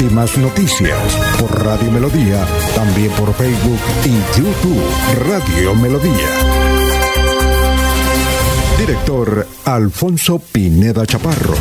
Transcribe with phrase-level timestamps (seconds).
[0.00, 0.96] Últimas noticias
[1.40, 4.80] por Radio Melodía, también por Facebook y YouTube
[5.26, 6.12] Radio Melodía.
[8.78, 11.56] Director Alfonso Pineda Chaparro.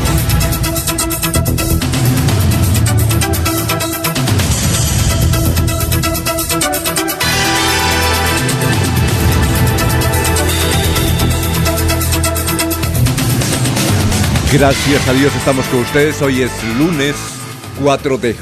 [14.53, 16.21] Gracias a Dios estamos con ustedes.
[16.21, 17.36] Hoy es lunes
[17.81, 18.35] 4 de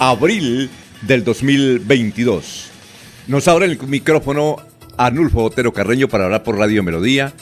[0.00, 0.70] abril
[1.02, 2.70] del 2022.
[3.28, 4.56] Nos abre el micrófono
[4.96, 7.32] Arnulfo Otero Carreño para hablar por Radio Melodía,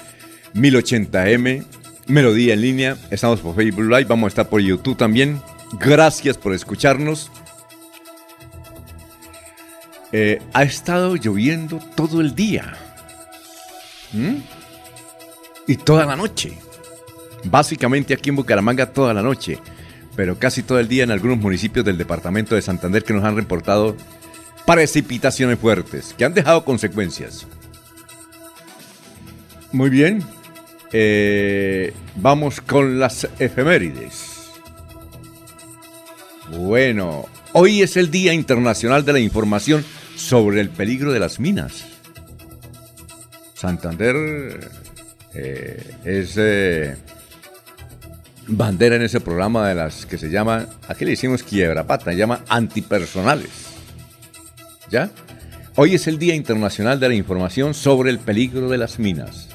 [0.54, 1.64] 1080M,
[2.08, 2.96] Melodía en línea.
[3.10, 5.40] Estamos por Facebook Live, vamos a estar por YouTube también.
[5.80, 7.30] Gracias por escucharnos.
[10.12, 12.74] Eh, ha estado lloviendo todo el día.
[15.66, 16.58] Y toda la noche.
[17.44, 19.58] Básicamente aquí en Bucaramanga toda la noche
[20.18, 23.36] pero casi todo el día en algunos municipios del departamento de Santander que nos han
[23.36, 23.96] reportado
[24.66, 27.46] precipitaciones fuertes que han dejado consecuencias.
[29.70, 30.24] Muy bien,
[30.90, 34.50] eh, vamos con las efemérides.
[36.50, 39.84] Bueno, hoy es el Día Internacional de la Información
[40.16, 41.86] sobre el peligro de las minas.
[43.54, 44.68] Santander
[45.32, 46.34] eh, es...
[46.36, 46.96] Eh,
[48.48, 52.16] bandera en ese programa de las que se llama, aquí le hicimos quiebra pata, se
[52.16, 53.50] llama antipersonales.
[54.90, 55.10] ¿Ya?
[55.76, 59.48] Hoy es el Día Internacional de la Información sobre el peligro de las minas.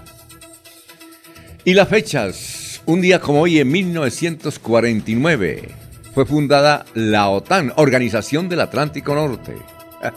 [1.65, 5.69] Y las fechas, un día como hoy en 1949
[6.13, 9.55] fue fundada la OTAN, Organización del Atlántico Norte.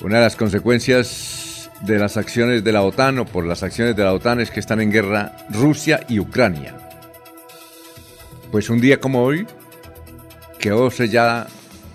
[0.00, 1.37] Una de las consecuencias
[1.82, 4.60] de las acciones de la OTAN o por las acciones de la OTAN es que
[4.60, 6.76] están en guerra Rusia y Ucrania.
[8.50, 9.46] Pues un día como hoy
[10.58, 11.48] quedó sellada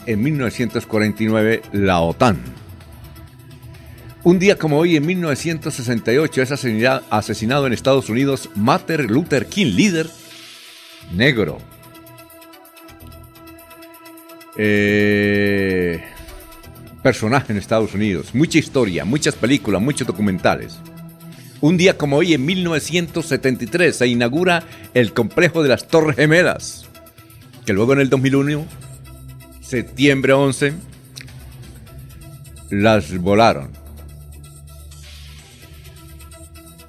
[0.05, 2.41] en 1949 la OTAN.
[4.23, 6.51] Un día como hoy, en 1968, es
[7.09, 10.09] asesinado en Estados Unidos Martin Luther King, líder
[11.13, 11.57] negro.
[14.55, 16.01] Eh,
[17.03, 20.79] personaje en Estados Unidos, mucha historia, muchas películas, muchos documentales.
[21.59, 26.85] Un día como hoy, en 1973, se inaugura el complejo de las Torres Gemelas,
[27.65, 28.65] que luego en el 2001,
[29.61, 30.73] septiembre 11,
[32.69, 33.69] las volaron.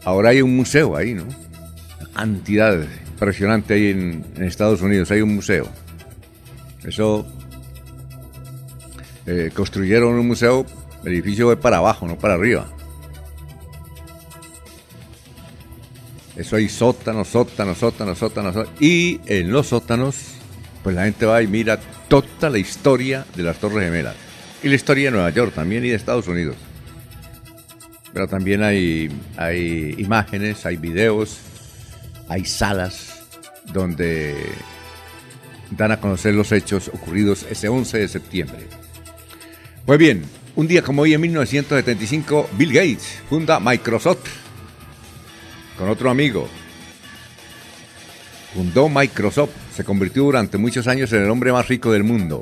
[0.04, 1.24] Ahora hay un museo ahí, ¿no?
[2.14, 5.68] Cantidad impresionante ahí en, en Estados Unidos, hay un museo.
[6.84, 7.26] Eso
[9.26, 10.66] eh, construyeron un museo,
[11.04, 12.66] el edificio fue para abajo, no para arriba.
[16.36, 18.68] Eso hay sótanos, sótanos, sótanos, sótanos.
[18.80, 20.16] Y en los sótanos,
[20.82, 24.16] pues la gente va y mira toda la historia de las Torres Gemelas.
[24.62, 26.56] Y la historia de Nueva York también y de Estados Unidos.
[28.12, 31.38] Pero también hay, hay imágenes, hay videos,
[32.28, 33.24] hay salas
[33.72, 34.36] donde
[35.70, 38.83] dan a conocer los hechos ocurridos ese 11 de septiembre.
[39.86, 40.24] Pues bien,
[40.56, 44.26] un día como hoy en 1975, Bill Gates funda Microsoft
[45.76, 46.48] con otro amigo.
[48.54, 52.40] Fundó Microsoft, se convirtió durante muchos años en el hombre más rico del mundo.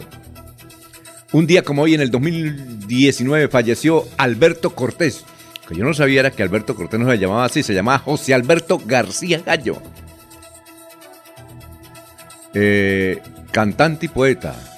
[1.32, 5.24] Un día como hoy, en el 2019, falleció Alberto Cortés.
[5.66, 8.34] Que yo no sabía era que Alberto Cortés no se llamaba así, se llamaba José
[8.34, 9.82] Alberto García Gallo.
[12.54, 13.20] Eh,
[13.50, 14.71] cantante y poeta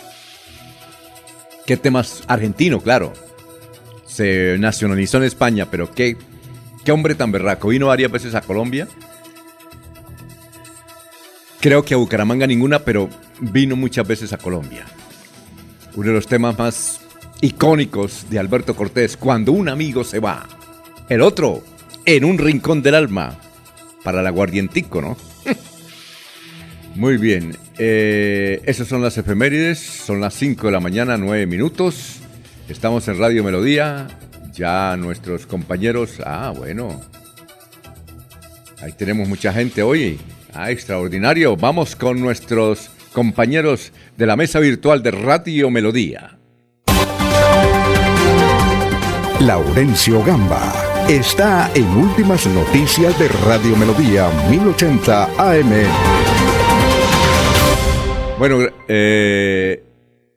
[1.67, 2.23] ¿Qué temas?
[2.27, 3.13] Argentino, claro.
[4.07, 6.17] Se nacionalizó en España, pero qué,
[6.85, 7.69] qué hombre tan berraco.
[7.69, 8.87] Vino varias veces a Colombia.
[11.61, 13.09] Creo que a Bucaramanga ninguna, pero
[13.41, 14.85] vino muchas veces a Colombia.
[15.97, 17.01] Uno de los temas más
[17.41, 20.47] icónicos de Alberto Cortés, cuando un amigo se va,
[21.09, 21.63] el otro
[22.05, 23.39] en un rincón del alma,
[24.03, 25.17] para el aguardientico, ¿no?
[26.95, 32.21] Muy bien, eh, esas son las efemérides, son las 5 de la mañana, 9 minutos.
[32.69, 34.07] Estamos en Radio Melodía,
[34.53, 37.01] ya nuestros compañeros, ah, bueno,
[38.81, 40.21] ahí tenemos mucha gente hoy,
[40.53, 41.57] ah, extraordinario.
[41.57, 46.39] Vamos con nuestros compañeros de la mesa virtual de Radio Melodía.
[49.41, 50.73] Laurencio Gamba
[51.09, 56.24] está en Últimas Noticias de Radio Melodía 1080 AM.
[58.39, 59.85] Bueno, eh,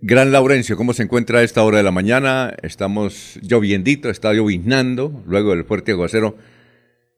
[0.02, 2.54] Gran Laurencio, ¿cómo se encuentra a esta hora de la mañana?
[2.62, 6.38] Estamos lloviendito, está lloviznando, luego del fuerte aguacero,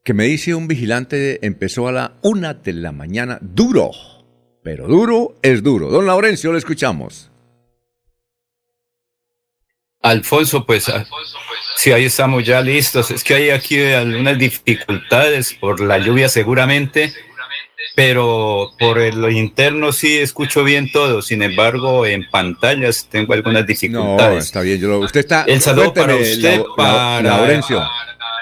[0.05, 3.91] que me dice un vigilante empezó a la una de la mañana, duro,
[4.63, 5.89] pero duro es duro.
[5.89, 7.29] Don Laurencio, lo escuchamos.
[10.01, 11.05] Alfonso, pues, ah,
[11.75, 13.11] sí, ahí estamos ya listos.
[13.11, 17.13] Es que hay aquí algunas dificultades por la lluvia seguramente,
[17.95, 21.21] pero por lo interno sí escucho bien todo.
[21.21, 24.33] Sin embargo, en pantallas tengo algunas dificultades.
[24.33, 24.79] No, está bien.
[24.79, 25.43] Yo usted está.
[25.43, 27.81] El saludo para usted, para Laurencio.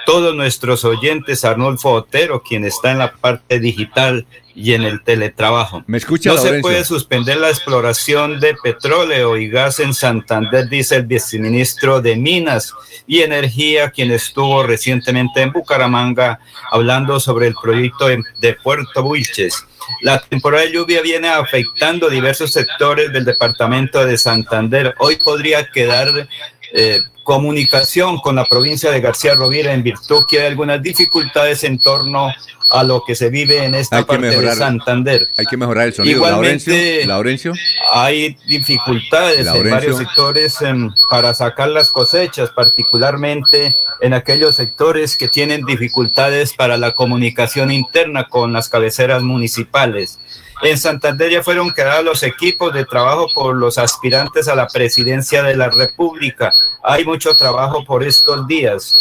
[0.05, 4.25] todos nuestros oyentes, Arnulfo Otero, quien está en la parte digital
[4.57, 5.83] y en el teletrabajo.
[5.85, 10.95] ¿Me escucha, no se puede suspender la exploración de petróleo y gas en Santander, dice
[10.95, 12.73] el viceministro de Minas
[13.05, 16.39] y Energía, quien estuvo recientemente en Bucaramanga
[16.71, 19.63] hablando sobre el proyecto de Puerto Buiches.
[20.01, 24.95] La temporada de lluvia viene afectando diversos sectores del departamento de Santander.
[24.97, 26.27] Hoy podría quedar
[26.73, 31.77] eh, comunicación con la provincia de García Rovira en virtud que hay algunas dificultades en
[31.77, 32.31] torno
[32.71, 35.27] a lo que se vive en esta parte de Santander.
[35.37, 36.15] Hay que mejorar el sonido.
[36.15, 37.51] Igualmente, Laurencio,
[37.91, 45.27] hay dificultades en varios sectores em, para sacar las cosechas, particularmente en aquellos sectores que
[45.27, 50.17] tienen dificultades para la comunicación interna con las cabeceras municipales.
[50.63, 55.43] En Santander ya fueron creados los equipos de trabajo por los aspirantes a la presidencia
[55.43, 56.51] de la República.
[56.83, 58.99] Hay mucho trabajo por estos días.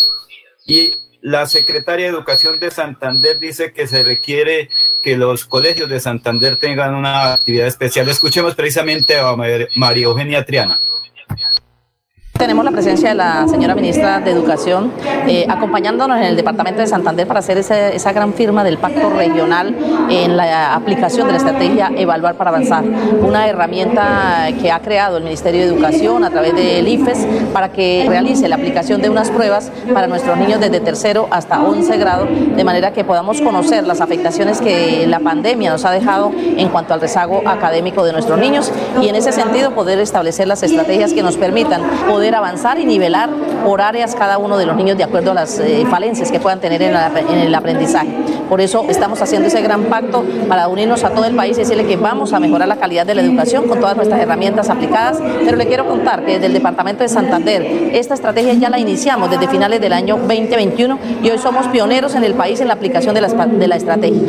[0.66, 0.90] Y
[1.20, 4.70] la secretaria de Educación de Santander dice que se requiere
[5.04, 8.08] que los colegios de Santander tengan una actividad especial.
[8.08, 10.78] Escuchemos precisamente a María Eugenia Triana.
[12.38, 14.92] Tenemos la presencia de la señora ministra de Educación
[15.26, 19.74] eh, acompañándonos en el departamento de Santander para hacer esa gran firma del pacto regional
[20.10, 22.84] en la aplicación de la estrategia Evaluar para Avanzar,
[23.22, 28.04] una herramienta que ha creado el Ministerio de Educación a través del IFES para que
[28.06, 32.64] realice la aplicación de unas pruebas para nuestros niños desde tercero hasta 11 grado, de
[32.64, 37.00] manera que podamos conocer las afectaciones que la pandemia nos ha dejado en cuanto al
[37.00, 41.36] rezago académico de nuestros niños y en ese sentido poder establecer las estrategias que nos
[41.36, 43.30] permitan poder avanzar y nivelar
[43.64, 46.60] por áreas cada uno de los niños de acuerdo a las eh, falencias que puedan
[46.60, 48.08] tener en, el aprendizaje.
[48.48, 51.86] Por eso estamos haciendo ese gran pacto para unirnos a todo el país y decirle
[51.86, 55.18] que vamos a mejorar la calidad de la educación con todas nuestras herramientas aplicadas.
[55.44, 57.62] Pero le quiero contar que desde el Departamento de Santander
[57.92, 62.24] esta estrategia ya la iniciamos desde finales del año 2021 y hoy somos pioneros en
[62.24, 64.22] el país en la aplicación de la, de la estrategia.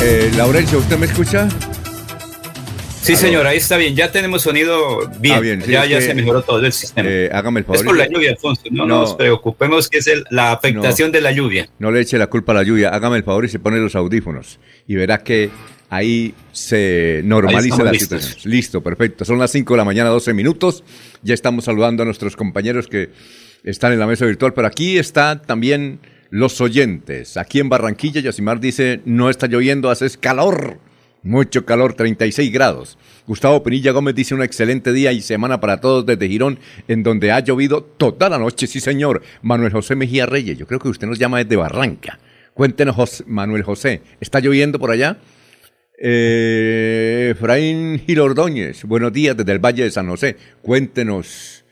[0.00, 0.30] Eh,
[0.76, 1.48] ¿usted me escucha?
[3.02, 3.96] Sí, señor, ahí está bien.
[3.96, 5.62] Ya tenemos sonido bien.
[5.62, 7.08] Ah, ya, ya se mejoró todo el sistema.
[7.08, 7.76] Eh, hágame el favor.
[7.76, 8.62] Es por la lluvia, Alfonso.
[8.70, 11.68] No, nos preocupemos que es la afectación de la lluvia.
[11.78, 12.90] No le eche la culpa a la lluvia.
[12.90, 14.58] Hágame el favor y se pone los audífonos.
[14.86, 15.50] Y verá que
[15.88, 18.38] ahí se normaliza la situación.
[18.44, 19.24] Listo, perfecto.
[19.24, 20.84] Son las 5 de la mañana, 12 minutos.
[21.22, 23.10] Ya estamos saludando a nuestros compañeros que
[23.64, 24.52] están en la mesa virtual.
[24.54, 26.00] Pero aquí están también
[26.30, 27.36] los oyentes.
[27.36, 30.78] Aquí en Barranquilla, Yasimar dice, no está lloviendo, hace calor.
[31.22, 32.98] Mucho calor, 36 grados.
[33.26, 37.32] Gustavo Pinilla Gómez dice un excelente día y semana para todos desde Girón, en donde
[37.32, 39.22] ha llovido toda la noche, sí señor.
[39.42, 42.18] Manuel José Mejía Reyes, yo creo que usted nos llama desde Barranca.
[42.54, 45.18] Cuéntenos, Manuel José, ¿está lloviendo por allá?
[46.00, 50.36] Eh, Efraín Gil Ordóñez, buenos días desde el Valle de San José.
[50.62, 51.64] Cuéntenos,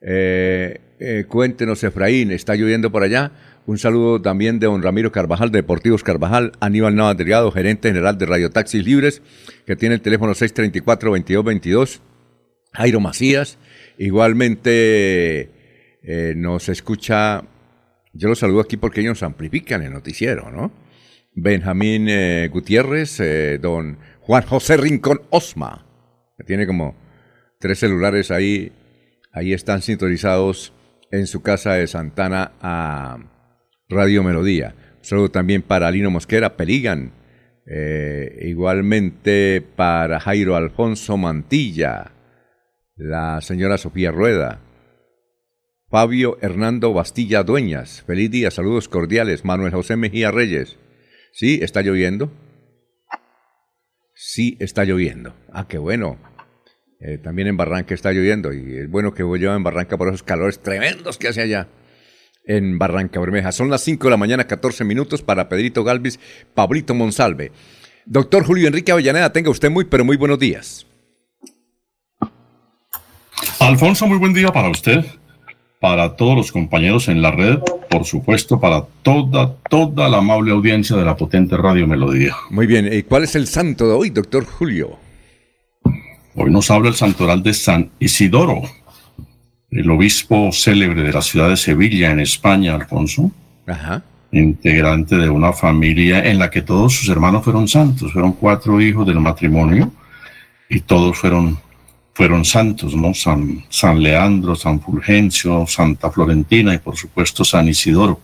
[0.00, 3.30] eh, eh, cuéntenos, Efraín, ¿está lloviendo por allá?
[3.66, 8.26] Un saludo también de don Ramiro Carvajal, de Deportivos Carvajal, Aníbal Delgado, gerente general de
[8.26, 9.22] Radio Taxis Libres,
[9.66, 12.00] que tiene el teléfono 634-2222.
[12.72, 13.58] Jairo Macías,
[13.98, 15.50] igualmente
[16.02, 17.44] eh, nos escucha,
[18.12, 20.72] yo lo saludo aquí porque ellos amplifican el noticiero, ¿no?
[21.34, 25.86] Benjamín eh, Gutiérrez, eh, don Juan José Rincón Osma,
[26.36, 26.96] que tiene como
[27.58, 28.72] tres celulares ahí,
[29.32, 30.72] ahí están sintonizados
[31.10, 33.18] en su casa de Santana a
[33.90, 34.74] Radio Melodía.
[34.98, 37.12] Un saludo también para Lino Mosquera, Peligan.
[37.66, 42.12] Eh, igualmente para Jairo Alfonso Mantilla,
[42.96, 44.60] la señora Sofía Rueda,
[45.88, 48.02] Fabio Hernando Bastilla Dueñas.
[48.06, 49.44] Feliz día, saludos cordiales.
[49.44, 50.78] Manuel José Mejía Reyes.
[51.32, 51.58] ¿Sí?
[51.60, 52.32] ¿Está lloviendo?
[54.14, 55.34] Sí, está lloviendo.
[55.52, 56.16] Ah, qué bueno.
[57.00, 60.08] Eh, también en Barranca está lloviendo y es bueno que voy yo en Barranca por
[60.08, 61.66] esos calores tremendos que hace allá
[62.50, 63.52] en Barranca Bermeja.
[63.52, 66.18] Son las 5 de la mañana, 14 minutos para Pedrito Galvis,
[66.52, 67.52] Pablito Monsalve.
[68.06, 70.86] Doctor Julio Enrique Avellaneda, tenga usted muy, pero muy buenos días.
[73.60, 75.04] Alfonso, muy buen día para usted,
[75.80, 80.96] para todos los compañeros en la red, por supuesto, para toda, toda la amable audiencia
[80.96, 82.34] de la potente Radio Melodía.
[82.50, 84.98] Muy bien, ¿y cuál es el santo de hoy, doctor Julio?
[86.34, 88.62] Hoy nos habla el santoral de San Isidoro,
[89.70, 93.30] el obispo célebre de la ciudad de Sevilla, en España, Alfonso.
[93.66, 94.02] Ajá.
[94.32, 99.06] Integrante de una familia en la que todos sus hermanos fueron santos, fueron cuatro hijos
[99.06, 99.92] del matrimonio
[100.68, 101.58] y todos fueron
[102.12, 103.14] fueron santos, ¿no?
[103.14, 108.20] San, San Leandro, San Fulgencio, Santa Florentina y por supuesto San Isidoro.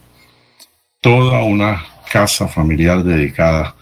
[1.00, 3.74] Toda una casa familiar dedicada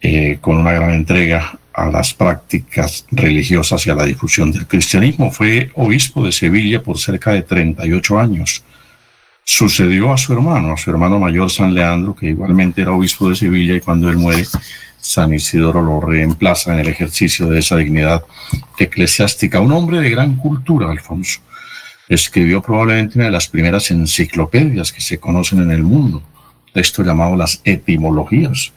[0.00, 5.30] eh, con una gran entrega a las prácticas religiosas y a la difusión del cristianismo.
[5.30, 8.64] Fue obispo de Sevilla por cerca de 38 años.
[9.44, 13.36] Sucedió a su hermano, a su hermano mayor San Leandro, que igualmente era obispo de
[13.36, 14.46] Sevilla y cuando él muere
[14.96, 18.24] San Isidoro lo reemplaza en el ejercicio de esa dignidad
[18.78, 19.60] eclesiástica.
[19.60, 21.40] Un hombre de gran cultura, Alfonso.
[22.08, 26.22] Escribió probablemente una de las primeras enciclopedias que se conocen en el mundo,
[26.72, 28.72] texto llamado las etimologías,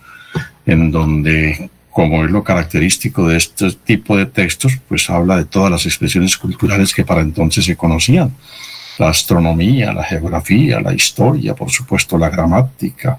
[0.65, 5.72] en donde, como es lo característico de este tipo de textos, pues habla de todas
[5.72, 8.34] las expresiones culturales que para entonces se conocían.
[8.98, 13.17] La astronomía, la geografía, la historia, por supuesto, la gramática.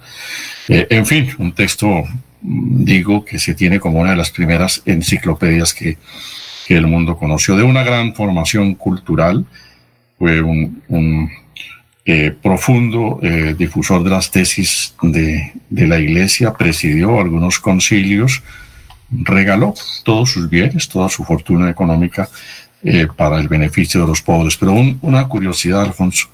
[0.69, 2.05] Eh, en fin, un texto
[2.43, 5.99] digo que se tiene como una de las primeras enciclopedias que,
[6.69, 9.45] el mundo conoció, de una gran formación cultural,
[10.17, 11.31] fue un,
[12.05, 18.43] eh, profundo eh, difusor de las tesis de, la Iglesia, presidió algunos concilios,
[19.11, 22.29] regaló todos sus bienes, toda su fortuna económica
[22.83, 24.57] eh, para el beneficio de los pobres.
[24.57, 26.29] Pero una curiosidad, Alfonso,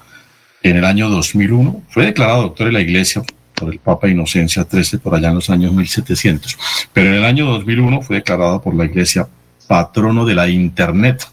[0.63, 3.21] en el año 2001 fue declarado doctor de la Iglesia
[3.53, 6.57] por el Papa Inocencia XIII por allá en los años 1700.
[6.93, 9.27] Pero en el año 2001 fue declarado por la Iglesia
[9.67, 11.27] patrono de la Internet.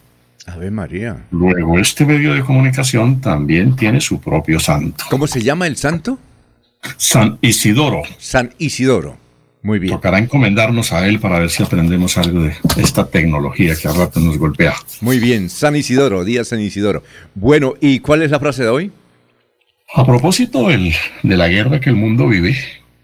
[0.45, 1.25] Ave María.
[1.31, 5.05] Luego, este medio de comunicación también tiene su propio santo.
[5.09, 6.19] ¿Cómo se llama el santo?
[6.97, 8.03] San Isidoro.
[8.19, 9.17] San Isidoro.
[9.63, 9.95] Muy bien.
[9.95, 14.19] Tocará encomendarnos a él para ver si aprendemos algo de esta tecnología que a rato
[14.19, 14.75] nos golpea.
[15.01, 17.01] Muy bien, San Isidoro, día San Isidoro.
[17.33, 18.91] Bueno, ¿y cuál es la frase de hoy?
[19.95, 22.55] A propósito de la guerra que el mundo vive,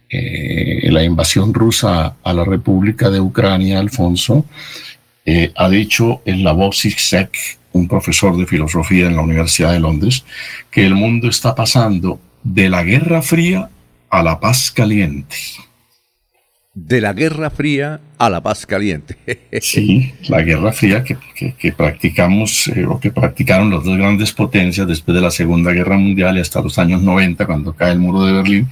[0.09, 4.45] eh, la invasión rusa a la República de Ucrania, Alfonso,
[5.25, 9.79] eh, ha dicho en la voz Sek, un profesor de filosofía en la Universidad de
[9.79, 10.25] Londres,
[10.69, 13.69] que el mundo está pasando de la Guerra Fría
[14.09, 15.37] a la paz caliente
[16.73, 19.17] de la Guerra Fría a la paz caliente.
[19.61, 24.87] Sí, la Guerra Fría que, que, practicamos eh, o que practicaron las dos grandes potencias
[24.87, 28.25] después de la Segunda Guerra Mundial y hasta los años 90 cuando cae el muro
[28.25, 28.69] de Berlín.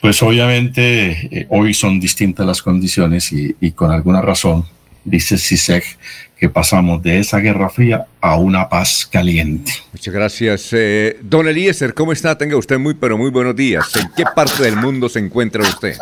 [0.00, 4.64] Pues obviamente eh, hoy son distintas las condiciones y, y con alguna razón,
[5.04, 5.98] dice Sisek,
[6.40, 9.72] que pasamos de esa guerra fría a una paz caliente.
[9.92, 10.68] Muchas gracias.
[10.72, 12.38] Eh, don Eliezer, ¿cómo está?
[12.38, 13.94] Tenga usted muy, pero muy buenos días.
[13.96, 15.98] ¿En qué parte del mundo se encuentra usted?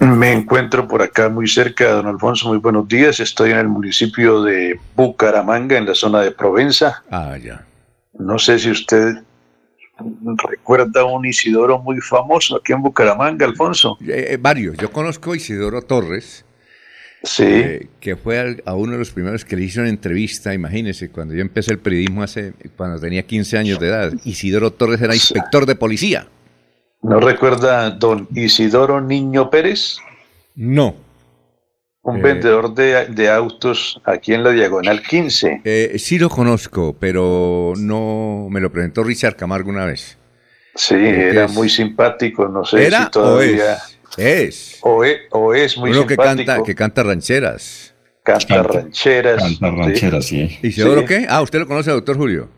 [0.00, 2.48] Me encuentro por acá muy cerca, don Alfonso.
[2.48, 3.20] Muy buenos días.
[3.20, 7.04] Estoy en el municipio de Bucaramanga, en la zona de Provenza.
[7.10, 7.64] Ah, ya.
[8.18, 9.22] No sé si usted
[10.48, 13.96] recuerda un Isidoro muy famoso aquí en Bucaramanga, Alfonso.
[14.00, 14.76] Eh, eh, varios.
[14.78, 16.44] Yo conozco a Isidoro Torres
[17.24, 17.44] Sí.
[17.46, 21.34] Eh, que fue a, uno de los primeros que le hizo una entrevista, imagínese, cuando
[21.34, 24.12] yo empecé el periodismo hace, cuando tenía 15 años de edad.
[24.24, 26.28] Isidoro Torres era inspector de policía.
[27.02, 29.96] ¿No recuerda don Isidoro Niño Pérez?
[30.54, 30.96] No.
[32.02, 35.62] Un vendedor de, autos aquí en la Diagonal 15.
[35.64, 40.18] Eh, sí lo conozco, pero no me lo presentó Richard Camargo una vez.
[40.74, 43.74] Sí, era muy simpático, no sé si todavía...
[43.74, 43.93] Es.
[44.16, 47.94] O es, o es muy Uno que canta, que canta rancheras.
[48.22, 49.42] Canta, rancheras.
[49.42, 50.58] Canta rancheras, sí.
[50.62, 51.26] ¿Isidoro qué?
[51.28, 52.48] Ah, ¿usted lo conoce, doctor Julio?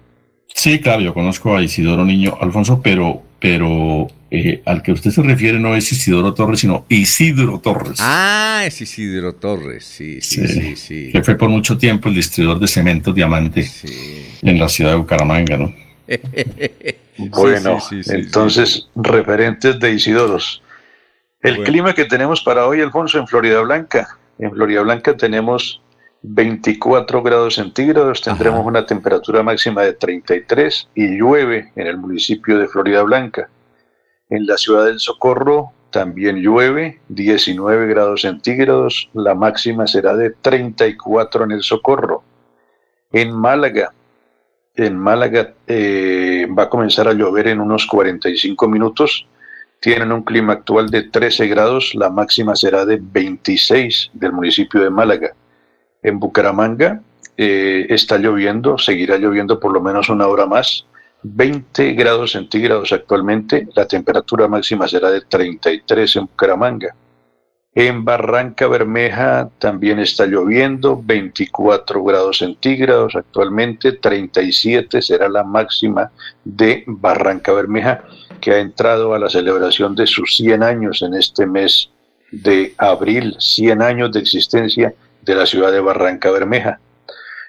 [0.54, 5.22] Sí, claro, yo conozco a Isidoro Niño Alfonso, pero, pero eh, al que usted se
[5.22, 7.98] refiere no es Isidoro Torres, sino Isidro Torres.
[8.00, 11.10] Ah, es Isidro Torres, sí, sí, sí, sí.
[11.12, 13.68] Que fue por mucho tiempo el distribuidor de cemento diamante
[14.42, 15.74] en la ciudad de Bucaramanga, ¿no?
[17.18, 20.62] bueno, entonces, referentes de Isidoros.
[21.46, 24.18] El clima que tenemos para hoy, Alfonso, en Florida Blanca.
[24.36, 25.80] En Florida Blanca tenemos
[26.22, 32.66] 24 grados centígrados, tendremos una temperatura máxima de 33 y llueve en el municipio de
[32.66, 33.48] Florida Blanca.
[34.28, 41.44] En la ciudad del Socorro también llueve, 19 grados centígrados, la máxima será de 34
[41.44, 42.24] en el Socorro.
[43.12, 43.92] En Málaga,
[44.74, 49.28] en Málaga eh, va a comenzar a llover en unos 45 minutos
[49.80, 54.90] tienen un clima actual de 13 grados, la máxima será de 26 del municipio de
[54.90, 55.34] Málaga.
[56.02, 57.00] En Bucaramanga
[57.36, 60.86] eh, está lloviendo, seguirá lloviendo por lo menos una hora más,
[61.22, 66.94] 20 grados centígrados actualmente, la temperatura máxima será de 33 en Bucaramanga.
[67.78, 76.10] En Barranca Bermeja también está lloviendo, 24 grados centígrados actualmente, 37 será la máxima
[76.42, 78.02] de Barranca Bermeja,
[78.40, 81.90] que ha entrado a la celebración de sus 100 años en este mes
[82.32, 86.80] de abril, 100 años de existencia de la ciudad de Barranca Bermeja.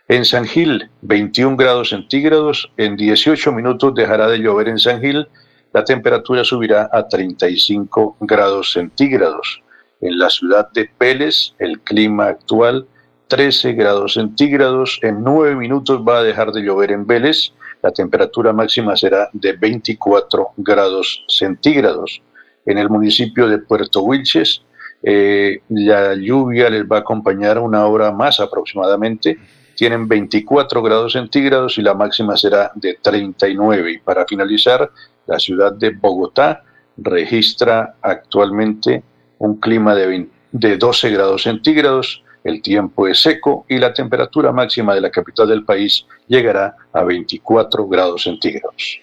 [0.10, 2.69] En San Gil, 21 grados centígrados.
[2.75, 5.25] En 18 minutos dejará de llover en San Gil.
[5.72, 9.63] La temperatura subirá a 35 grados centígrados.
[10.01, 12.88] En la ciudad de Pérez, el clima actual,
[13.27, 15.00] 13 grados centígrados.
[15.01, 17.54] En 9 minutos va a dejar de llover en Vélez.
[17.82, 22.22] La temperatura máxima será de 24 grados centígrados.
[22.66, 24.62] En el municipio de Puerto Wilches,
[25.04, 29.38] eh, la lluvia les va a acompañar una hora más aproximadamente
[29.77, 33.92] tienen 24 grados centígrados y la máxima será de 39.
[33.92, 34.89] Y para finalizar,
[35.27, 36.63] la ciudad de Bogotá
[36.98, 39.04] registra actualmente
[39.39, 44.96] un clima de, de 12 grados centígrados, el tiempo es seco y la temperatura máxima
[44.96, 49.00] de la capital del país llegará a 24 grados centígrados.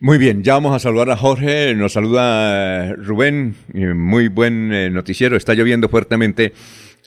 [0.00, 4.90] Muy bien, ya vamos a saludar a Jorge, nos saluda eh, Rubén, muy buen eh,
[4.90, 6.52] noticiero, está lloviendo fuertemente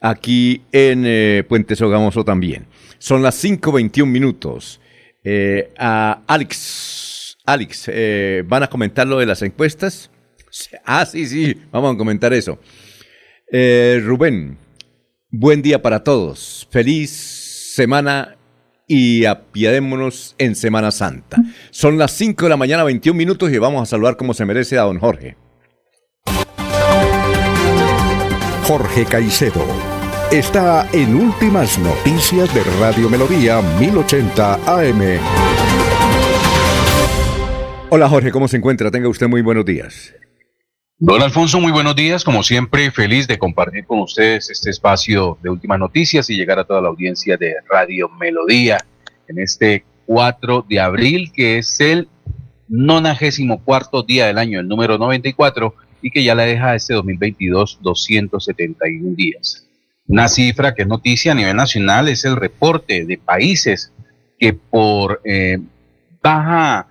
[0.02, 2.66] aquí en eh, Puente Sogamoso también.
[2.98, 4.82] Son las 5.21 minutos.
[5.24, 7.92] Eh, a Alex, Alex,
[8.46, 10.10] ¿van a comentar lo de las encuestas?
[10.86, 12.60] Ah, sí, sí, vamos a comentar eso.
[13.52, 14.58] Eh, Rubén,
[15.30, 16.68] buen día para todos.
[16.72, 18.36] Feliz semana
[18.88, 21.38] y apiadémonos en Semana Santa.
[21.72, 24.78] Son las 5 de la mañana, 21 minutos y vamos a saludar como se merece
[24.78, 25.36] a don Jorge.
[28.64, 29.66] Jorge Caicedo
[30.32, 35.20] está en Últimas Noticias de Radio Melodía 1080 AM.
[37.90, 38.92] Hola Jorge, ¿cómo se encuentra?
[38.92, 40.17] Tenga usted muy buenos días.
[41.00, 42.24] Don Alfonso, muy buenos días.
[42.24, 46.64] Como siempre, feliz de compartir con ustedes este espacio de Últimas Noticias y llegar a
[46.64, 48.80] toda la audiencia de Radio Melodía
[49.28, 52.10] en este 4 de abril, que es el
[52.68, 59.16] 94 día del año, el número 94, y que ya la deja este 2022 271
[59.16, 59.68] días.
[60.08, 63.94] Una cifra que es noticia a nivel nacional es el reporte de países
[64.40, 65.60] que por eh,
[66.24, 66.88] baja,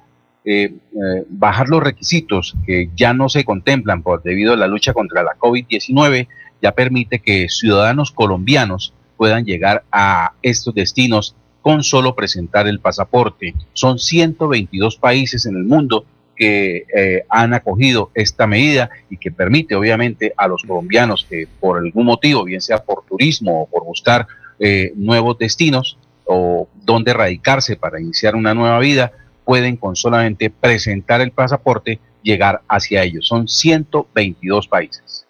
[0.46, 4.92] eh, eh, bajar los requisitos que ya no se contemplan por debido a la lucha
[4.92, 6.28] contra la COVID-19,
[6.62, 13.54] ya permite que ciudadanos colombianos puedan llegar a estos destinos con solo presentar el pasaporte.
[13.72, 16.06] Son 122 países en el mundo
[16.36, 21.78] que eh, han acogido esta medida y que permite obviamente a los colombianos que por
[21.78, 24.28] algún motivo, bien sea por turismo o por buscar
[24.60, 29.10] eh, nuevos destinos o donde radicarse para iniciar una nueva vida,
[29.46, 33.26] pueden con solamente presentar el pasaporte llegar hacia ellos.
[33.26, 35.26] Son 122 países.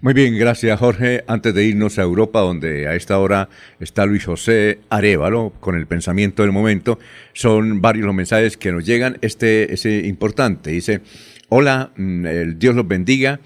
[0.00, 1.24] Muy bien, gracias Jorge.
[1.26, 5.86] Antes de irnos a Europa, donde a esta hora está Luis José Arevalo con el
[5.86, 6.98] pensamiento del momento,
[7.34, 9.18] son varios los mensajes que nos llegan.
[9.20, 10.70] Este es importante.
[10.70, 11.02] Dice,
[11.50, 13.40] hola, mm, Dios los bendiga.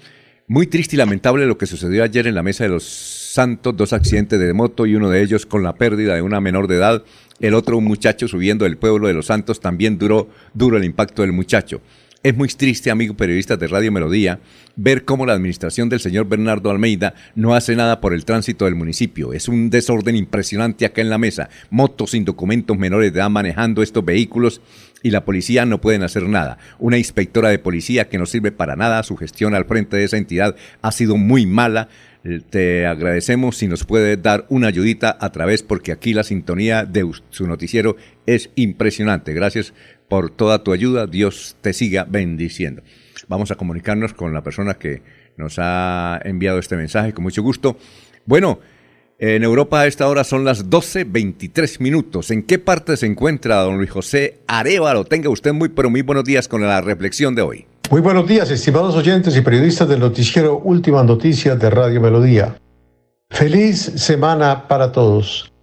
[0.47, 3.91] Muy triste y lamentable lo que sucedió ayer en la Mesa de los Santos, dos
[3.91, 7.03] accidentes de moto y uno de ellos con la pérdida de una menor de edad.
[7.41, 11.21] El otro, un muchacho subiendo del pueblo de los Santos, también duró duro el impacto
[11.21, 11.81] del muchacho.
[12.23, 14.39] Es muy triste, amigo periodista de Radio Melodía,
[14.77, 18.75] ver cómo la administración del señor Bernardo Almeida no hace nada por el tránsito del
[18.75, 19.33] municipio.
[19.33, 21.49] Es un desorden impresionante acá en la mesa.
[21.69, 24.61] Motos sin documentos menores de edad manejando estos vehículos
[25.03, 26.57] y la policía no pueden hacer nada.
[26.79, 30.17] Una inspectora de policía que no sirve para nada, su gestión al frente de esa
[30.17, 31.89] entidad ha sido muy mala.
[32.49, 37.07] Te agradecemos si nos puede dar una ayudita a través, porque aquí la sintonía de
[37.29, 39.31] su noticiero es impresionante.
[39.31, 39.75] Gracias
[40.07, 41.05] por toda tu ayuda.
[41.05, 42.81] Dios te siga bendiciendo.
[43.27, 45.03] Vamos a comunicarnos con la persona que
[45.37, 47.77] nos ha enviado este mensaje con mucho gusto.
[48.25, 48.59] Bueno,
[49.19, 52.31] en Europa a esta hora son las 12.23 minutos.
[52.31, 55.05] ¿En qué parte se encuentra don Luis José Arevalo?
[55.05, 57.65] Tenga usted muy, pero muy buenos días con la reflexión de hoy.
[57.91, 62.57] Muy buenos días, estimados oyentes y periodistas del noticiero Última Noticias de Radio Melodía.
[63.29, 65.53] Feliz semana para todos.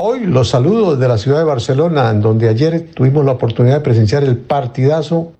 [0.00, 3.80] Hoy los saludo desde la ciudad de Barcelona, en donde ayer tuvimos la oportunidad de
[3.82, 5.34] presenciar el partidazo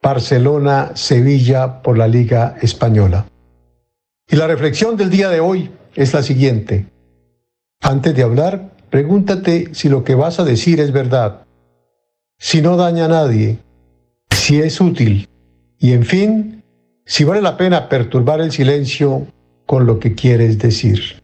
[0.00, 3.26] Barcelona-Sevilla por la Liga Española.
[4.30, 6.86] Y la reflexión del día de hoy es la siguiente.
[7.80, 11.46] Antes de hablar, pregúntate si lo que vas a decir es verdad,
[12.38, 13.58] si no daña a nadie,
[14.30, 15.28] si es útil
[15.78, 16.62] y, en fin,
[17.04, 19.26] si vale la pena perturbar el silencio
[19.66, 21.22] con lo que quieres decir.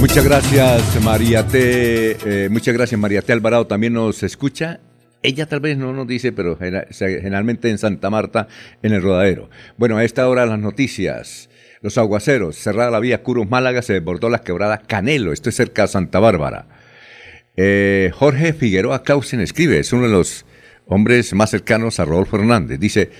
[0.00, 2.16] Muchas gracias, María T.
[2.24, 3.32] Eh, muchas gracias, María T.
[3.32, 3.66] Alvarado.
[3.66, 4.78] También nos escucha.
[5.22, 8.46] Ella tal vez no nos dice, pero generalmente en Santa Marta,
[8.82, 9.50] en el rodadero.
[9.76, 11.50] Bueno, a esta hora las noticias.
[11.80, 15.82] Los aguaceros, cerrada la vía Curos Málaga, se desbordó la quebrada Canelo, esto es cerca
[15.82, 16.66] de Santa Bárbara.
[17.56, 20.44] Eh, Jorge Figueroa Clausen escribe, es uno de los
[20.88, 22.80] hombres más cercanos a Rodolfo Hernández.
[22.80, 23.10] Dice,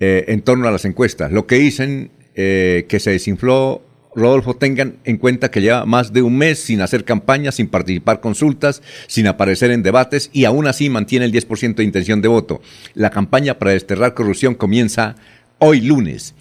[0.00, 3.82] eh, en torno a las encuestas, lo que dicen eh, que se desinfló
[4.16, 8.20] Rodolfo, tengan en cuenta que lleva más de un mes sin hacer campaña, sin participar
[8.20, 12.60] consultas, sin aparecer en debates y aún así mantiene el 10% de intención de voto.
[12.94, 15.16] La campaña para desterrar corrupción comienza
[15.58, 16.34] hoy lunes.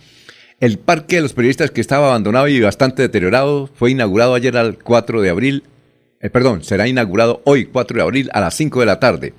[0.59, 4.77] El parque de los periodistas que estaba abandonado y bastante deteriorado fue inaugurado ayer al
[4.77, 5.63] 4 de abril,
[6.21, 9.33] eh, perdón, será inaugurado hoy 4 de abril a las 5 de la tarde.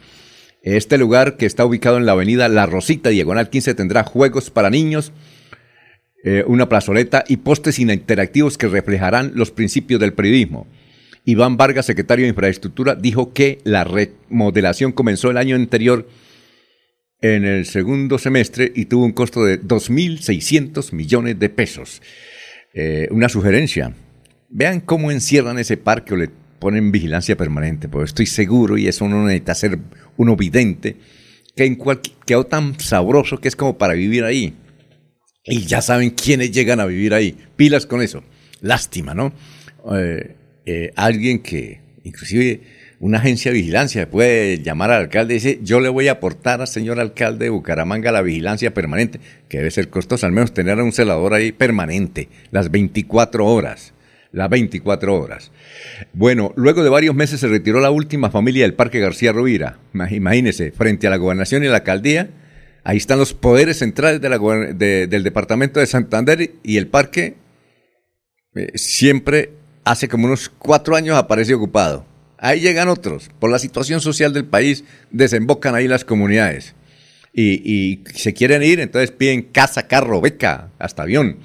[0.64, 4.70] Este lugar que está ubicado en la avenida La Rosita, diagonal 15, tendrá juegos para
[4.70, 5.12] niños,
[6.24, 10.66] eh, una plazoleta y postes interactivos que reflejarán los principios del periodismo.
[11.26, 16.08] Iván Vargas, secretario de Infraestructura, dijo que la remodelación comenzó el año anterior
[17.20, 22.00] en el segundo semestre y tuvo un costo de 2.600 millones de pesos.
[22.72, 23.94] Eh, una sugerencia,
[24.48, 29.08] vean cómo encierran ese parque o le ponen vigilancia permanente, porque estoy seguro, y eso
[29.08, 29.78] no necesita ser
[30.16, 30.96] uno vidente,
[31.56, 34.54] que en cualquier, quedó tan sabroso que es como para vivir ahí.
[35.44, 37.36] Y ya saben quiénes llegan a vivir ahí.
[37.56, 38.22] Pilas con eso.
[38.60, 39.32] Lástima, ¿no?
[39.94, 42.62] Eh, eh, alguien que, inclusive
[43.00, 46.60] una agencia de vigilancia, puede llamar al alcalde y dice, yo le voy a aportar
[46.60, 50.78] al señor alcalde de Bucaramanga la vigilancia permanente, que debe ser costosa, al menos tener
[50.78, 53.93] a un celador ahí permanente, las 24 horas.
[54.34, 55.52] Las 24 horas.
[56.12, 59.78] Bueno, luego de varios meses se retiró la última familia del Parque García Rovira.
[59.92, 62.30] Imagínense, frente a la gobernación y la alcaldía,
[62.84, 67.34] Ahí están los poderes centrales del departamento de Santander y el parque
[68.54, 69.52] eh, siempre
[69.84, 72.04] hace como unos cuatro años aparece ocupado.
[72.36, 73.30] Ahí llegan otros.
[73.38, 76.74] Por la situación social del país, desembocan ahí las comunidades.
[77.32, 81.38] Y, y se quieren ir, entonces piden casa, carro, beca, hasta avión.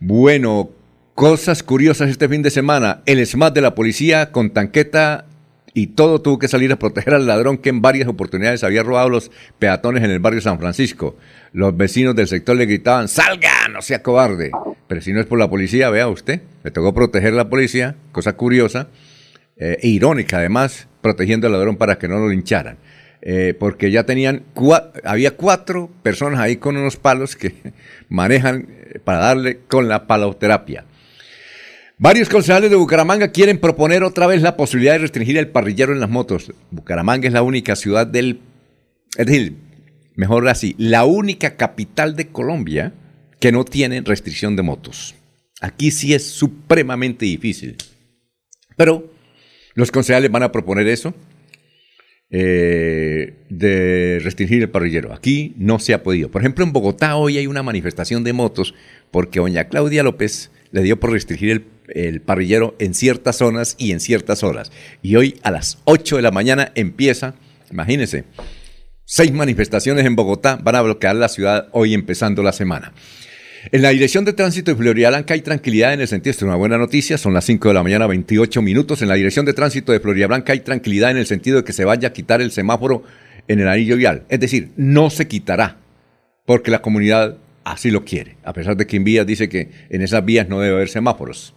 [0.00, 0.72] Bueno,
[1.16, 3.00] cosas curiosas este fin de semana.
[3.06, 5.24] El SMAT de la policía con tanqueta
[5.72, 9.08] y todo tuvo que salir a proteger al ladrón que en varias oportunidades había robado
[9.08, 11.16] los peatones en el barrio San Francisco.
[11.54, 14.50] Los vecinos del sector le gritaban, salga, no sea cobarde.
[14.88, 17.96] Pero si no es por la policía, vea usted, le tocó proteger a la policía,
[18.12, 18.88] cosa curiosa
[19.56, 22.76] eh, e irónica además, protegiendo al ladrón para que no lo lincharan.
[23.22, 24.42] Eh, porque ya tenían,
[25.02, 27.54] había cuatro personas ahí con unos palos que
[28.10, 30.84] manejan eh, para darle con la paloterapia.
[31.98, 36.00] Varios concejales de Bucaramanga quieren proponer otra vez la posibilidad de restringir el parrillero en
[36.00, 36.52] las motos.
[36.70, 38.40] Bucaramanga es la única ciudad del...
[39.16, 39.54] Es decir,
[40.14, 42.92] mejor así, la única capital de Colombia
[43.40, 45.14] que no tiene restricción de motos.
[45.62, 47.76] Aquí sí es supremamente difícil.
[48.76, 49.10] Pero
[49.74, 51.14] los concejales van a proponer eso,
[52.28, 55.14] eh, de restringir el parrillero.
[55.14, 56.30] Aquí no se ha podido.
[56.30, 58.74] Por ejemplo, en Bogotá hoy hay una manifestación de motos
[59.10, 63.92] porque doña Claudia López le dio por restringir el el parrillero en ciertas zonas y
[63.92, 64.72] en ciertas horas.
[65.02, 67.34] Y hoy a las 8 de la mañana empieza,
[67.70, 68.24] imagínense,
[69.04, 72.92] seis manifestaciones en Bogotá van a bloquear la ciudad hoy empezando la semana.
[73.72, 76.48] En la dirección de tránsito de Florida Blanca hay tranquilidad en el sentido, esto es
[76.48, 79.02] una buena noticia, son las 5 de la mañana, 28 minutos.
[79.02, 81.72] En la dirección de tránsito de Florida Blanca hay tranquilidad en el sentido de que
[81.72, 83.02] se vaya a quitar el semáforo
[83.48, 84.22] en el anillo vial.
[84.28, 85.78] Es decir, no se quitará,
[86.44, 90.00] porque la comunidad así lo quiere, a pesar de que en vías dice que en
[90.00, 91.55] esas vías no debe haber semáforos.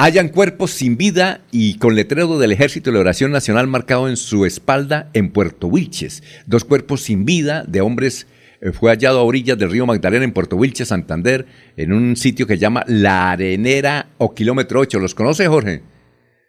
[0.00, 4.16] Hayan cuerpos sin vida y con letrero del Ejército de la Oración Nacional marcado en
[4.16, 6.22] su espalda en Puerto Wilches.
[6.46, 8.28] Dos cuerpos sin vida de hombres
[8.60, 12.46] eh, fue hallado a orillas del río Magdalena en Puerto Wilches, Santander, en un sitio
[12.46, 15.00] que se llama La Arenera o Kilómetro 8.
[15.00, 15.82] ¿Los conoce, Jorge?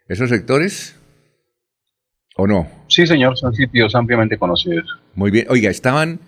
[0.07, 0.95] ¿Esos sectores?
[2.35, 2.67] ¿O no?
[2.87, 4.85] Sí, señor, son sitios ampliamente conocidos.
[5.15, 5.47] Muy bien.
[5.49, 6.19] Oiga, estaban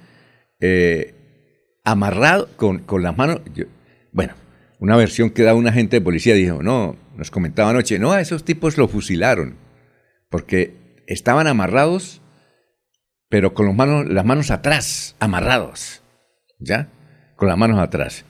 [0.60, 1.14] eh,
[1.84, 3.42] amarrados con, con las manos.
[4.12, 4.34] bueno,
[4.82, 8.20] una versión que da un agente de policía dijo, no, nos comentaba anoche, no, a
[8.20, 9.56] esos tipos lo fusilaron,
[10.32, 10.74] porque
[11.06, 12.20] estaban amarrados,
[13.30, 16.02] pero con las manos, las manos atrás, amarrados,
[16.58, 16.90] ¿ya?
[17.36, 18.26] Con las manos atrás.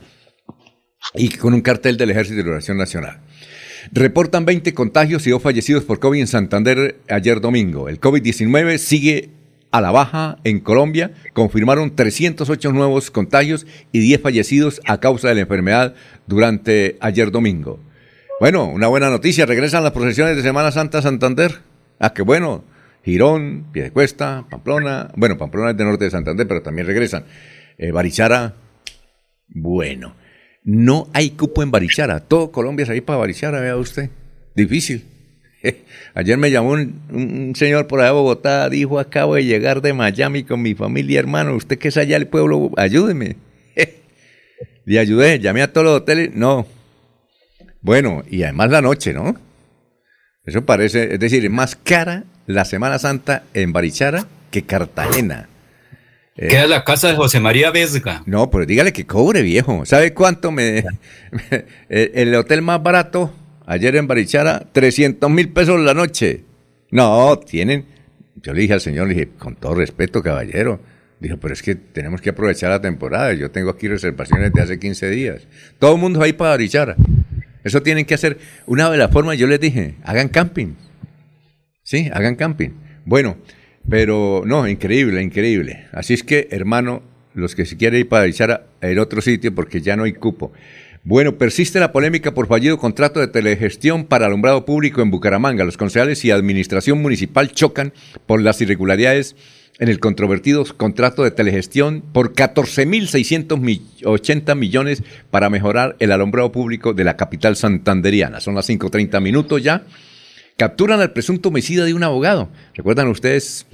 [1.14, 3.22] Y con un cartel del Ejército de Oración Nacional.
[3.92, 7.88] Reportan 20 contagios y dos fallecidos por COVID en Santander ayer domingo.
[7.88, 9.30] El COVID-19 sigue
[9.70, 11.12] a la baja en Colombia.
[11.32, 15.94] Confirmaron 308 nuevos contagios y 10 fallecidos a causa de la enfermedad
[16.26, 17.80] durante ayer domingo.
[18.42, 21.60] Bueno, una buena noticia, regresan las procesiones de Semana Santa a Santander.
[22.00, 22.64] Ah, qué bueno.
[23.04, 25.12] Girón, Piedecuesta, Pamplona.
[25.14, 27.24] Bueno, Pamplona es de norte de Santander, pero también regresan.
[27.78, 28.56] Eh, Barichara,
[29.46, 30.16] bueno.
[30.64, 32.18] No hay cupo en Barichara.
[32.18, 34.10] Todo Colombia se va para Barichara, vea usted.
[34.56, 35.04] Difícil.
[36.14, 40.42] Ayer me llamó un, señor por allá de Bogotá, dijo, acabo de llegar de Miami
[40.42, 43.36] con mi familia, hermano, usted que es allá el pueblo, ayúdeme.
[44.84, 46.66] Le ayudé, llamé a todos los hoteles, no.
[47.82, 49.36] Bueno, y además la noche, ¿no?
[50.44, 55.48] Eso parece, es decir, es más cara la Semana Santa en Barichara que Cartagena.
[56.36, 58.22] Eh, Queda la casa de José María Vesga.
[58.26, 59.84] No, pero dígale que cobre, viejo.
[59.84, 60.84] ¿Sabe cuánto me...
[61.88, 63.32] el hotel más barato
[63.66, 66.44] ayer en Barichara, 300 mil pesos la noche.
[66.90, 67.86] No, tienen...
[68.36, 70.80] Yo le dije al señor, le dije, con todo respeto, caballero.
[71.20, 73.32] Dijo, pero es que tenemos que aprovechar la temporada.
[73.34, 75.42] Yo tengo aquí reservaciones de hace 15 días.
[75.78, 76.96] Todo el mundo va ahí para Barichara.
[77.64, 78.38] Eso tienen que hacer.
[78.66, 80.74] Una de las formas, yo les dije, hagan camping.
[81.82, 82.70] Sí, hagan camping.
[83.04, 83.36] Bueno,
[83.88, 85.86] pero no, increíble, increíble.
[85.92, 87.02] Así es que, hermano,
[87.34, 90.52] los que se quieren ir para echar el otro sitio porque ya no hay cupo.
[91.04, 95.64] Bueno, persiste la polémica por fallido contrato de telegestión para alumbrado público en Bucaramanga.
[95.64, 97.92] Los concejales y administración municipal chocan
[98.26, 99.34] por las irregularidades
[99.78, 107.04] en el controvertido contrato de telegestión por 14.680 millones para mejorar el alumbrado público de
[107.04, 108.40] la capital santanderiana.
[108.40, 109.84] Son las 5.30 minutos ya.
[110.56, 112.50] Capturan al presunto homicida de un abogado.
[112.74, 113.66] ¿Recuerdan ustedes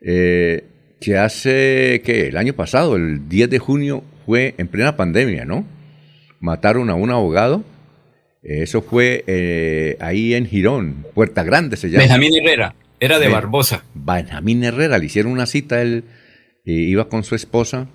[0.00, 0.64] eh,
[1.00, 5.64] que hace, que el año pasado, el 10 de junio, fue en plena pandemia, ¿no?
[6.40, 7.64] Mataron a un abogado.
[8.42, 12.00] Eso fue eh, ahí en Girón, Puerta Grande se llama.
[12.00, 13.84] Benjamín Herrera, era de Barbosa.
[13.94, 16.04] Benjamín Herrera, le hicieron una cita, él
[16.66, 17.88] eh, iba con su esposa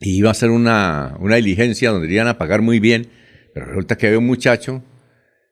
[0.00, 3.08] y iba a hacer una, una diligencia donde iban a pagar muy bien,
[3.54, 4.82] pero resulta que había un muchacho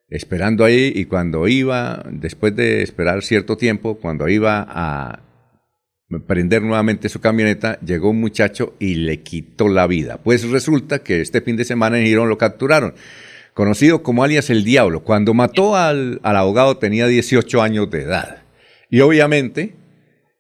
[0.08, 5.20] esperando ahí y cuando iba, después de esperar cierto tiempo, cuando iba a
[6.26, 10.18] prender nuevamente su camioneta, llegó un muchacho y le quitó la vida.
[10.22, 12.94] Pues resulta que este fin de semana en Girón lo capturaron,
[13.54, 15.04] conocido como alias el Diablo.
[15.04, 18.42] Cuando mató al, abogado tenía 18 años de edad.
[18.90, 19.74] Y obviamente,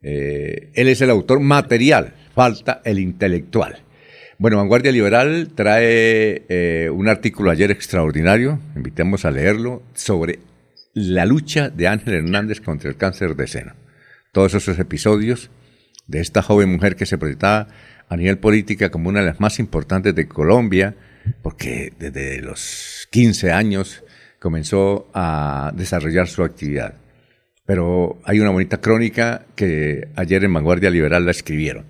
[0.02, 3.78] eh, él es el autor material, falta el intelectual.
[4.36, 10.40] Bueno, Vanguardia Liberal trae eh, un artículo ayer extraordinario, invitemos a leerlo, sobre
[10.92, 13.74] la lucha de Ángel Hernández contra el cáncer de seno.
[14.32, 15.50] Todos esos episodios
[16.06, 17.68] de esta joven mujer que se proyectaba
[18.08, 20.94] a nivel política como una de las más importantes de Colombia,
[21.42, 24.02] porque desde los 15 años
[24.38, 26.94] comenzó a desarrollar su actividad.
[27.66, 31.86] Pero hay una bonita crónica que ayer en Vanguardia Liberal la escribieron.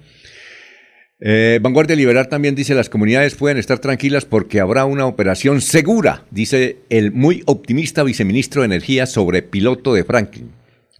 [1.20, 6.26] Eh, Vanguardia Liberal también dice las comunidades pueden estar tranquilas porque habrá una operación segura,
[6.30, 10.50] dice el muy optimista viceministro de Energía sobre piloto de Franklin.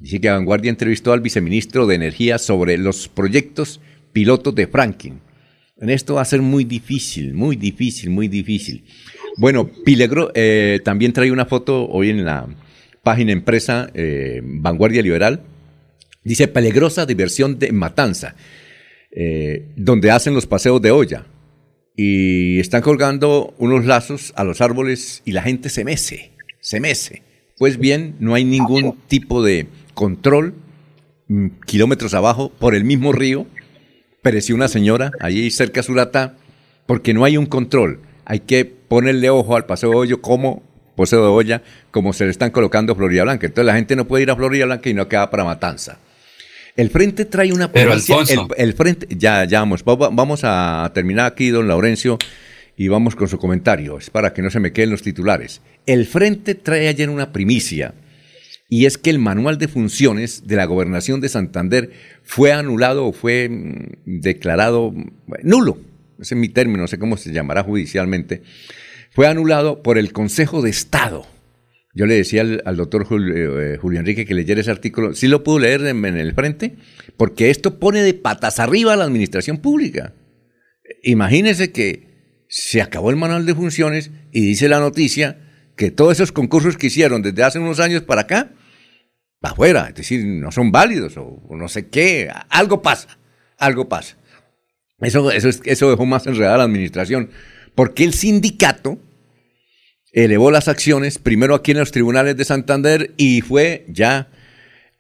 [0.00, 3.81] Dice que Vanguardia entrevistó al viceministro de Energía sobre los proyectos
[4.12, 5.20] pilotos de Franklin.
[5.77, 8.85] En esto va a ser muy difícil, muy difícil, muy difícil.
[9.37, 12.47] Bueno, Pilegro eh, también trae una foto hoy en la
[13.03, 15.42] página empresa eh, Vanguardia Liberal.
[16.23, 18.37] Dice peligrosa diversión de matanza.
[19.16, 21.25] Eh, donde hacen los paseos de olla.
[21.97, 27.23] Y están colgando unos lazos a los árboles y la gente se mece, se mece.
[27.57, 30.55] Pues bien, no hay ningún tipo de control
[31.29, 33.47] mm, kilómetros abajo por el mismo río.
[34.23, 36.37] Pereció una señora allí cerca de Surata
[36.87, 38.01] porque no hay un control.
[38.25, 40.63] Hay que ponerle ojo al paseo de olla como
[40.97, 43.47] paseo de olla, como se le están colocando Florida Blanca.
[43.47, 45.99] Entonces la gente no puede ir a Florida Blanca y no queda para Matanza.
[46.77, 51.69] El frente trae una Pero el, frente, ya, ya vamos, vamos a terminar aquí, don
[51.69, 52.19] Laurencio,
[52.77, 55.61] y vamos con su comentario, es para que no se me queden los titulares.
[55.87, 57.95] El frente trae ayer una primicia,
[58.69, 61.93] y es que el manual de funciones de la gobernación de Santander
[62.25, 64.93] fue anulado o fue mm, declarado
[65.45, 65.79] nulo,
[66.20, 68.42] ese es mi término, no sé cómo se llamará judicialmente,
[69.11, 71.27] fue anulado por el Consejo de Estado
[71.94, 75.14] yo le decía al, doctor eh, Julio, Enrique que leyera ese artículo.
[75.14, 76.74] Sí lo pudo leer en, el frente,
[77.16, 80.12] porque esto pone de patas arriba a la administración pública.
[81.05, 85.38] Imagínese que se acabó el manual de funciones y dice la noticia
[85.77, 88.53] que todos esos concursos que hicieron desde hace unos años para acá,
[89.40, 93.18] para afuera, es decir, no son válidos o, no sé qué, algo pasa,
[93.57, 94.16] algo pasa.
[95.00, 97.30] Eso, eso, eso dejó más enredada la administración,
[97.74, 98.98] porque el sindicato
[100.12, 104.28] elevó las acciones, primero aquí en los tribunales de Santander y fue ya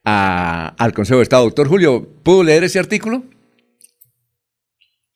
[0.02, 1.44] al Consejo de Estado.
[1.44, 3.24] Doctor Julio, ¿pudo leer ese artículo?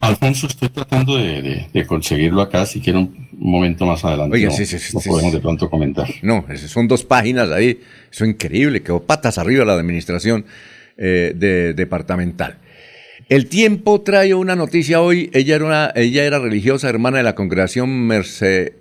[0.01, 4.37] Alfonso, estoy tratando de, conseguirlo acá, si quiere un momento más adelante.
[4.37, 6.07] Oiga, sí, sí, sí, lo podemos de pronto comentar.
[6.23, 10.47] No, son dos páginas ahí, eso es increíble, quedó patas arriba la administración
[10.97, 12.59] eh, de, departamental.
[13.29, 15.29] El tiempo trae una noticia hoy.
[15.35, 15.57] Ella
[16.25, 18.07] era, religiosa, hermana de la congregación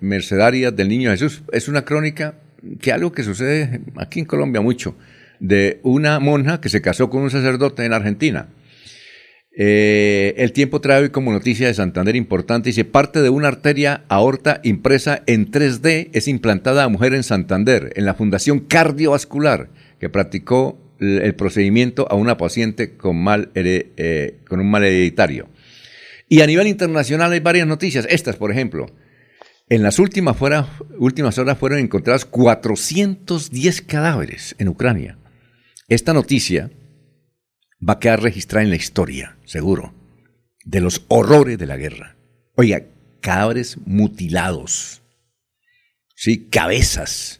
[0.00, 1.42] mercedaria del Niño Jesús.
[1.52, 2.36] Es una crónica
[2.80, 4.96] que algo que sucede aquí en Colombia mucho,
[5.38, 8.48] de una monja que se casó con un sacerdote en Argentina.
[9.54, 14.04] Eh, el tiempo trae hoy como noticia de Santander importante, dice, parte de una arteria
[14.08, 19.68] aorta impresa en 3D es implantada a mujer en Santander, en la Fundación Cardiovascular,
[20.00, 25.48] que practicó el procedimiento a una paciente con, mal, eh, con un mal hereditario.
[26.28, 28.06] Y a nivel internacional hay varias noticias.
[28.10, 28.86] Estas, por ejemplo,
[29.68, 30.36] en las últimas,
[30.98, 35.18] últimas horas fueron encontrados 410 cadáveres en Ucrania.
[35.88, 36.70] Esta noticia
[37.86, 39.94] va a quedar registrada en la historia, seguro,
[40.64, 42.16] de los horrores de la guerra.
[42.56, 42.82] Oiga,
[43.20, 45.02] cadáveres mutilados,
[46.14, 46.48] ¿sí?
[46.50, 47.37] cabezas.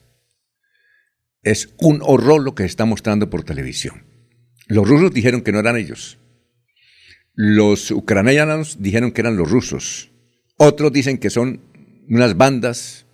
[1.48, 4.04] Es un horror lo que se está mostrando por televisión.
[4.66, 6.18] Los rusos dijeron que no eran ellos.
[7.32, 10.10] Los ucranianos dijeron que eran los rusos.
[10.58, 11.62] Otros dicen que son
[12.06, 13.06] unas bandas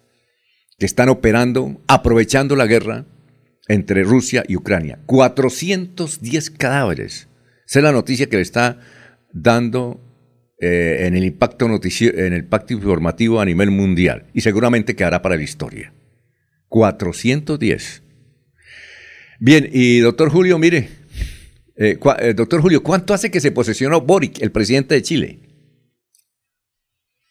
[0.80, 3.06] que están operando, aprovechando la guerra
[3.68, 4.98] entre Rusia y Ucrania.
[5.06, 7.28] 410 cadáveres.
[7.68, 8.80] Esa es la noticia que le está
[9.32, 10.00] dando
[10.60, 15.36] eh, en, el impacto en el impacto informativo a nivel mundial y seguramente quedará para
[15.36, 15.94] la historia.
[16.68, 18.03] 410.
[19.44, 20.88] Bien, y doctor Julio, mire,
[21.76, 25.38] eh, eh, doctor Julio, ¿cuánto hace que se posesionó Boric, el presidente de Chile?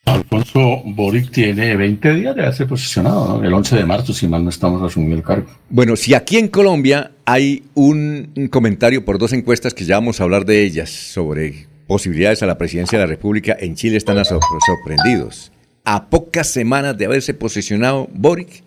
[0.05, 4.51] Alfonso Boric tiene 20 días de haberse posesionado, el 11 de marzo, si mal no
[4.51, 5.47] estamos asumiendo el cargo.
[5.71, 10.25] Bueno, si aquí en Colombia hay un, comentario por dos encuestas que ya vamos a
[10.25, 15.51] hablar de ellas sobre posibilidades a la presidencia de la República, en Chile están sorprendidos.
[15.83, 18.61] A pocas semanas de haberse posesionado Boric,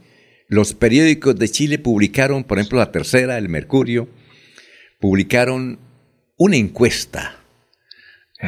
[0.48, 4.09] los periódicos de Chile publicaron, por ejemplo, La Tercera, El Mercurio,
[5.00, 5.78] publicaron
[6.37, 7.37] una encuesta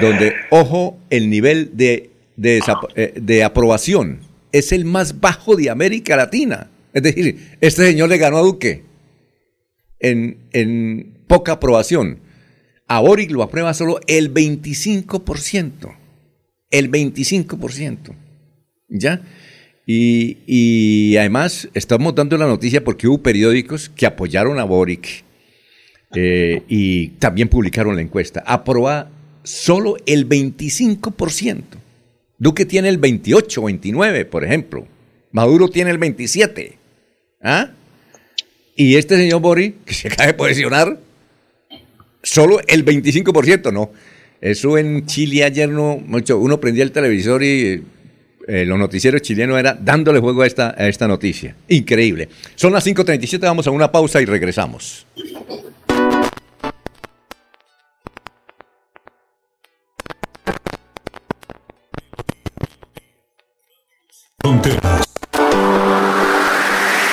[0.00, 2.60] donde, ojo, el nivel de, de,
[2.94, 4.20] eh, aprobación
[4.52, 6.70] es el más bajo de América Latina.
[6.92, 8.84] Es decir, este señor le ganó a Duque
[9.98, 12.20] en, en poca aprobación.
[12.86, 15.96] A Boric lo aprueba solo el 25%.
[16.70, 18.14] El 25%.
[18.88, 19.22] ¿Ya?
[19.90, 25.24] Y, además estamos dando la noticia porque hubo periódicos que apoyaron a Boric
[26.14, 28.44] eh, y también publicaron la encuesta.
[28.46, 29.10] Aproba
[29.44, 31.62] solo el 25%.
[32.36, 34.86] Duque tiene el 28, 29, por ejemplo.
[35.32, 36.76] Maduro tiene el 27.
[37.42, 37.70] ¿Ah?
[38.76, 41.00] Y este señor Bori, que se acaba de posicionar,
[42.22, 43.90] solo el 25%, no.
[44.42, 47.82] Eso en Chile ayer no, mucho, uno prendía el televisor y
[48.48, 51.54] eh, los noticieros chilenos era dándole juego a esta, a esta noticia.
[51.68, 52.30] Increíble.
[52.54, 55.06] Son las 5.37, vamos a una pausa y regresamos.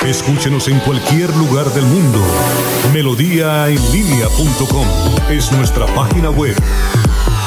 [0.08, 2.20] Escúchenos en cualquier lugar del mundo.
[2.94, 4.88] Melodíaenlínea.com
[5.30, 6.56] es nuestra página web.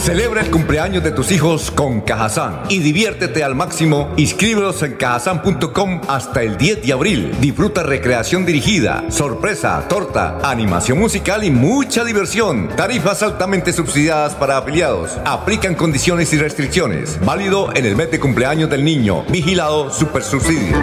[0.00, 4.14] Celebra el cumpleaños de tus hijos con Cajazán y diviértete al máximo.
[4.16, 7.36] Inscríbelos en cajazán.com hasta el 10 de abril.
[7.38, 12.68] Disfruta recreación dirigida, sorpresa, torta, animación musical y mucha diversión.
[12.76, 15.18] Tarifas altamente subsidiadas para afiliados.
[15.26, 17.20] Aplican condiciones y restricciones.
[17.22, 19.24] Válido en el mes de cumpleaños del niño.
[19.28, 20.78] Vigilado Super Subsidio.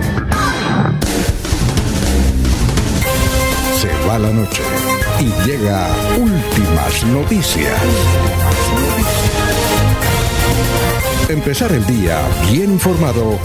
[3.81, 4.61] Se va la noche
[5.19, 5.87] y llega
[6.19, 7.73] últimas noticias.
[11.29, 13.37] Empezar el día bien informado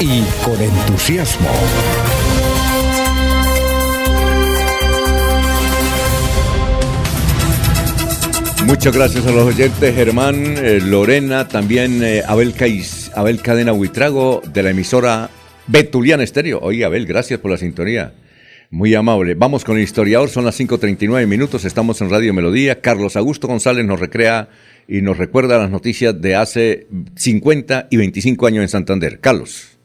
[0.00, 1.48] y con entusiasmo.
[8.66, 12.54] Muchas gracias a los oyentes, Germán, eh, Lorena, también eh, Abel,
[13.14, 15.30] Abel Cadena Huitrago de la emisora
[15.68, 16.58] Betuliana Estéreo.
[16.60, 18.12] Oye, Abel, gracias por la sintonía.
[18.70, 19.34] Muy amable.
[19.34, 22.80] Vamos con el historiador, son las 5.39 minutos, estamos en Radio Melodía.
[22.80, 24.48] Carlos Augusto González nos recrea
[24.88, 29.20] y nos recuerda las noticias de hace 50 y 25 años en Santander.
[29.20, 29.78] Carlos.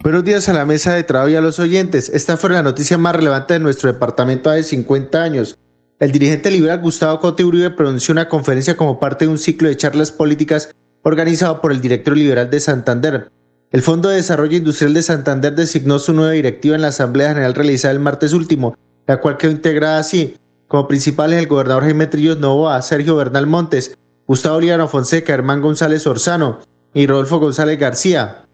[0.00, 2.10] Buenos días a la mesa de trabajo y a los oyentes.
[2.10, 5.58] Esta fue la noticia más relevante de nuestro departamento hace 50 años.
[5.98, 9.76] El dirigente liberal Gustavo Cote Uribe pronunció una conferencia como parte de un ciclo de
[9.78, 10.70] charlas políticas
[11.02, 13.30] organizado por el director liberal de Santander.
[13.76, 17.52] El Fondo de Desarrollo Industrial de Santander designó su nueva directiva en la Asamblea General
[17.52, 18.74] realizada el martes último,
[19.06, 23.94] la cual quedó integrada así, como principales el gobernador Jaime Trillos Novoa, Sergio Bernal Montes,
[24.26, 26.60] Gustavo Liano Fonseca, Germán González Orzano
[26.94, 28.46] y Rodolfo González García.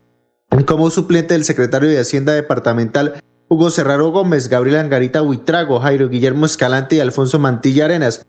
[0.67, 6.47] como suplente del secretario de Hacienda Departamental Hugo Serraro Gómez, Gabriel Angarita Huitrago, Jairo Guillermo
[6.47, 8.27] Escalante y Alfonso Mantilla Arenas.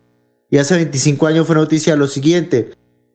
[0.52, 2.74] Y hace 25 años fue noticia lo siguiente.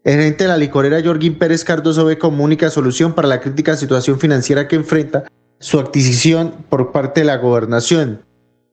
[0.09, 3.77] El gerente de la licorera Jorgin Pérez Cardoso ve como única solución para la crítica
[3.77, 5.25] situación financiera que enfrenta
[5.59, 8.23] su adquisición por parte de la gobernación.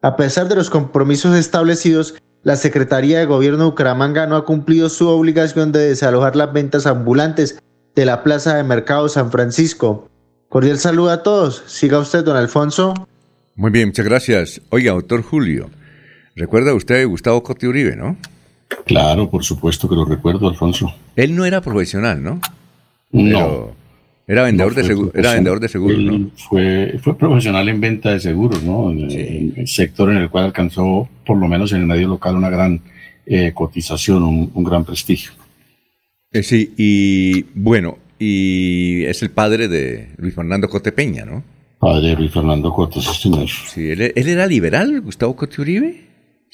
[0.02, 4.88] A pesar de los compromisos establecidos, la Secretaría de Gobierno de Bucaramanga no ha cumplido
[4.88, 7.62] su obligación de desalojar las ventas ambulantes
[7.96, 10.10] de la Plaza de Mercado San Francisco.
[10.48, 11.64] Cordial saludo a todos.
[11.68, 12.94] Siga usted, don Alfonso.
[13.56, 14.62] Muy bien, muchas gracias.
[14.70, 15.70] Oiga, doctor Julio,
[16.34, 18.16] ¿recuerda usted Gustavo Cote Uribe, no?
[18.86, 20.93] Claro, por supuesto que lo recuerdo, Alfonso.
[21.15, 22.39] Él no era profesional, ¿no?
[23.11, 23.86] no.
[24.28, 26.32] Era vendedor, de seguros, era vendedor de seguros, ¿no?
[26.36, 28.89] Fue, fue profesional en venta de seguros, ¿no?
[28.89, 32.49] En, el sector en el cual alcanzó, por lo menos en el medio local, una
[32.49, 32.82] gran
[33.28, 35.32] eh, cotización, un, gran prestigio.
[36.32, 41.43] Eh, sí, y bueno, y es el padre de Luis Fernando Cote Peña, ¿no?
[41.78, 46.01] Padre de Luis Fernando Cote, sí, él, era liberal, Gustavo Cote Uribe.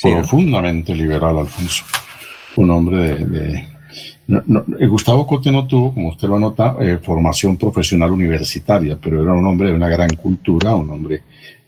[0.01, 1.85] Profundamente liberal, Alfonso.
[2.55, 3.65] Un hombre de
[4.79, 9.33] eh, Gustavo Cote no tuvo, como usted lo anota, eh, formación profesional universitaria, pero era
[9.33, 11.21] un hombre de una gran cultura, un hombre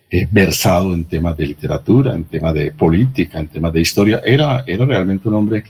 [0.10, 4.22] eh, versado en temas de literatura, en temas de política, en temas de historia.
[4.26, 5.64] Era, era realmente un hombre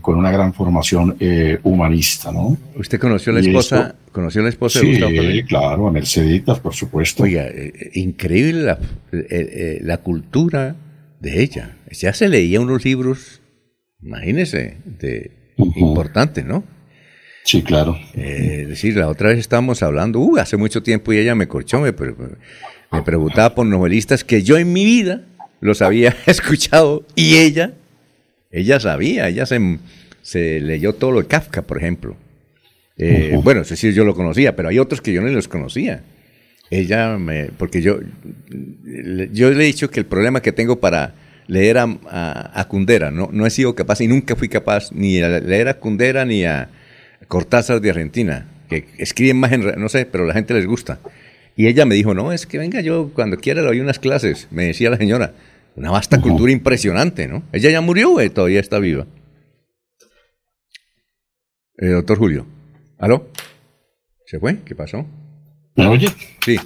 [0.00, 1.14] con una gran formación
[1.62, 2.56] humanista, ¿no?
[2.74, 3.94] ¿Usted conoció a la esposa?
[4.12, 5.32] ¿Conoció la esposa de Gustavo Cote?
[5.32, 7.24] Sí, claro, a Merceditas, por supuesto.
[7.24, 7.44] Oiga,
[7.92, 8.78] increíble la,
[9.82, 10.74] la cultura
[11.20, 11.76] de ella.
[11.92, 13.37] Ya se leía unos libros,
[14.02, 15.30] imagínese, de
[15.76, 16.64] importante, ¿no?
[17.44, 17.98] Sí, claro.
[18.14, 21.48] Eh, es decir, la otra vez estábamos hablando, uh, hace mucho tiempo y ella me
[21.48, 21.92] corchó, me,
[22.92, 25.22] me preguntaba por novelistas que yo en mi vida
[25.60, 27.72] los había escuchado y ella,
[28.50, 29.78] ella sabía, ella se,
[30.22, 32.16] se leyó todo lo de Kafka, por ejemplo.
[32.98, 36.02] Eh, bueno, es decir, yo lo conocía, pero hay otros que yo no los conocía.
[36.70, 38.00] Ella me, porque yo,
[39.32, 41.14] yo le he dicho que el problema que tengo para
[41.48, 41.88] leer a,
[42.54, 43.10] a, Kundera.
[43.10, 46.44] No, no he sido capaz y nunca fui capaz ni de leer a Kundera ni
[46.44, 46.68] a
[47.26, 49.62] Cortázar de Argentina, que escriben más en...
[49.80, 51.00] no sé, pero a la gente les gusta.
[51.56, 54.46] Y ella me dijo, no, es que venga, yo cuando quiera le doy unas clases,
[54.52, 55.32] me decía la señora.
[55.74, 57.44] Una vasta cultura impresionante, ¿no?
[57.52, 59.06] Ella ya murió, eh, todavía está viva.
[61.78, 62.46] Eh, doctor Julio.
[62.98, 63.28] ¿Aló?
[64.26, 64.58] ¿Se fue?
[64.64, 65.06] ¿Qué pasó?
[65.76, 66.08] ¿Me oye?
[66.44, 66.58] Sí.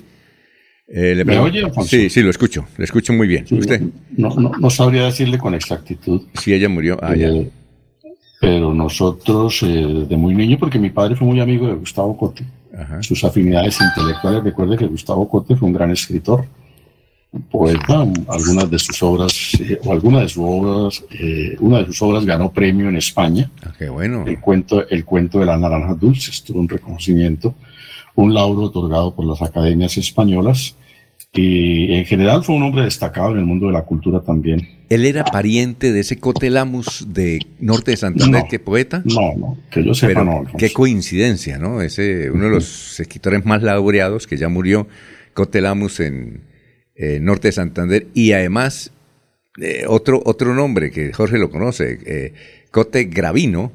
[0.88, 3.46] Eh, ¿Me oye, Sí, sí, lo escucho, le escucho muy bien.
[3.50, 3.80] ¿Usted?
[4.16, 6.22] No, no, no, sabría decirle con exactitud.
[6.34, 6.98] Sí, ella murió.
[7.00, 7.50] Ah, eh,
[8.40, 12.44] pero nosotros, eh, de muy niño, porque mi padre fue muy amigo de Gustavo Cote,
[13.00, 16.46] sus afinidades intelectuales, recuerde que Gustavo Cote fue un gran escritor,
[17.50, 19.52] poeta, algunas de sus obras,
[19.84, 21.04] o algunas de sus obras,
[21.60, 23.50] una de sus obras ganó premio en España.
[23.62, 24.24] Ah, qué bueno.
[24.26, 27.54] El cuento, el cuento de las naranjas dulces tuvo un reconocimiento,
[28.14, 30.76] un lauro otorgado por las academias españolas
[31.32, 34.68] y en general fue un hombre destacado en el mundo de la cultura también.
[34.90, 39.02] ¿Él era pariente de ese Cotelamus de Norte de Santander, que poeta?
[39.06, 40.44] No, no, que yo sepa no.
[40.58, 41.80] Qué coincidencia, ¿no?
[41.80, 44.86] Ese, uno de los escritores más laureados que ya murió,
[45.32, 46.42] Cotelamus en
[47.20, 48.92] Norte de Santander, y además
[49.60, 52.32] eh, otro, otro nombre que Jorge lo conoce, eh,
[52.70, 53.70] Cote Gravino,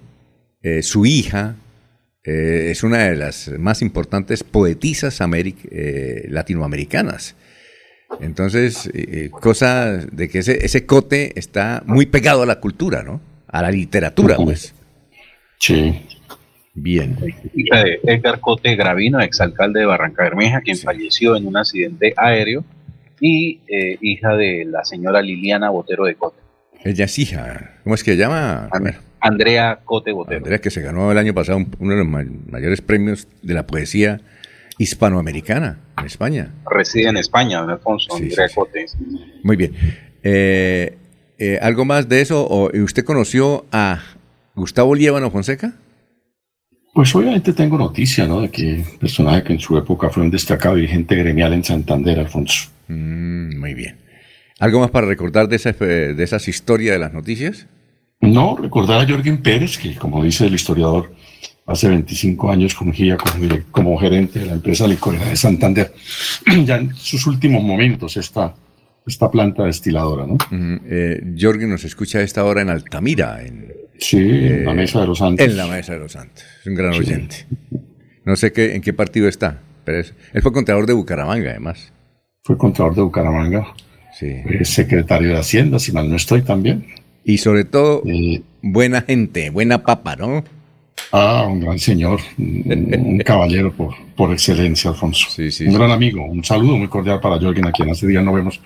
[0.64, 1.56] eh, su hija,
[2.28, 5.22] es una de las más importantes poetisas
[6.30, 7.36] latinoamericanas.
[8.22, 13.22] Entonces, eh, cosa de que ese, ese cote está muy pegado a la cultura, ¿no?
[13.48, 14.74] A la literatura, pues.
[15.60, 16.06] Sí.
[16.74, 17.18] Bien.
[17.56, 22.64] Hija de Edgar Cote Gravino, exalcalde de Barranca Bermeja, quien falleció en un accidente aéreo,
[23.20, 26.40] y eh, hija de la señora Liliana Botero de Cote.
[26.84, 27.80] Ella es hija.
[27.84, 28.70] ¿Cómo es que se llama?
[29.20, 30.38] Andrea Cote Botero.
[30.38, 34.22] Andrea, que se ganó el año pasado uno de los mayores premios de la poesía
[34.78, 36.54] hispanoamericana en España.
[36.70, 38.16] Reside en España, don Alfonso,
[39.44, 39.74] Muy bien.
[40.24, 40.98] Eh,
[41.38, 42.46] eh, ¿Algo más de eso?
[42.48, 44.02] ¿O ¿Usted conoció a
[44.56, 45.74] Gustavo Liévano Fonseca?
[46.94, 48.42] Pues obviamente tengo noticia, ¿no?
[48.42, 52.70] De que personaje que en su época fue un destacado dirigente gremial en Santander, Alfonso.
[52.88, 53.98] Mm, muy bien.
[54.60, 55.58] ¿Algo más para recordar de,
[56.16, 57.68] de esas historias de las noticias?
[58.22, 61.14] No, recordar a Jorgen Pérez, que como dice el historiador,
[61.66, 65.94] hace 25 años fungía como, como gerente de la empresa licorera de Santander.
[66.66, 68.56] ya en sus últimos momentos esta,
[69.06, 70.38] esta planta destiladora, ¿no?
[70.86, 73.44] Eh, Jorge nos escucha a esta hora en Altamira.
[73.46, 75.46] En, sí, en la eh, Mesa de los Santos.
[75.46, 76.44] En la Mesa de los Santos.
[76.62, 77.46] Es un gran oyente.
[78.26, 81.94] No sé qué, en qué partido está, pero es, él fue contador de Bucaramanga, además.
[82.44, 83.68] Fue contador de Bucaramanga.
[84.18, 84.42] Sí.
[84.64, 86.88] secretario de Hacienda, si mal no estoy también.
[87.28, 88.04] Y sobre todo,
[88.62, 90.46] buena gente, buena papa, ¿no?
[91.12, 95.28] Ah, un gran señor, un, caballero por, por excelencia, Alfonso.
[95.30, 98.24] Sí, sí, un gran amigo, un saludo muy cordial para Jorgen, a quien hace días
[98.24, 98.62] no vemos,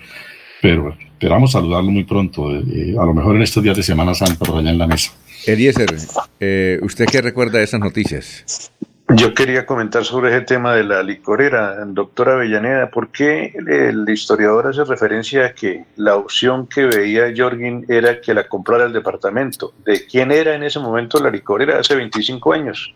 [0.60, 4.14] pero esperamos saludarlo muy pronto, eh, eh, a lo mejor en estos días de Semana
[4.14, 5.10] Santa, por allá en la mesa.
[5.44, 5.96] Eliezer,
[6.38, 8.70] eh, ¿usted qué recuerda de esas noticias?
[9.16, 12.90] Yo quería comentar sobre ese tema de la licorera, doctora Avellaneda.
[12.90, 18.32] ¿Por qué el historiador hace referencia a que la opción que veía Jorgin era que
[18.32, 19.74] la comprara el departamento?
[19.84, 22.94] ¿De quién era en ese momento la licorera hace 25 años?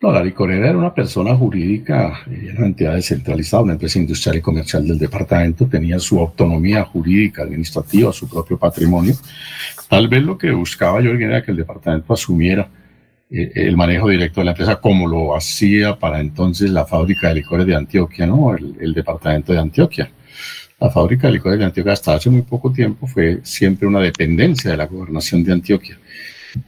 [0.00, 4.42] No, la licorera era una persona jurídica, era una entidad descentralizada, una empresa industrial y
[4.42, 9.14] comercial del departamento, tenía su autonomía jurídica, administrativa, su propio patrimonio.
[9.88, 12.68] Tal vez lo que buscaba Jorgin era que el departamento asumiera
[13.30, 17.66] el manejo directo de la empresa como lo hacía para entonces la fábrica de licores
[17.66, 18.54] de Antioquia, ¿no?
[18.54, 20.10] El, departamento de Antioquia.
[20.78, 24.70] La fábrica de licores de Antioquia hasta hace muy poco tiempo fue siempre una dependencia
[24.70, 25.98] de la gobernación de Antioquia.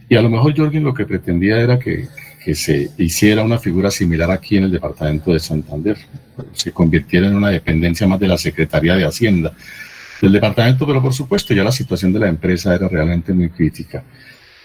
[0.09, 2.07] Y a lo mejor Jorgen lo que pretendía era que,
[2.43, 5.97] que se hiciera una figura similar aquí en el departamento de Santander,
[6.53, 9.53] se convirtiera en una dependencia más de la Secretaría de Hacienda
[10.21, 14.03] del departamento, pero por supuesto ya la situación de la empresa era realmente muy crítica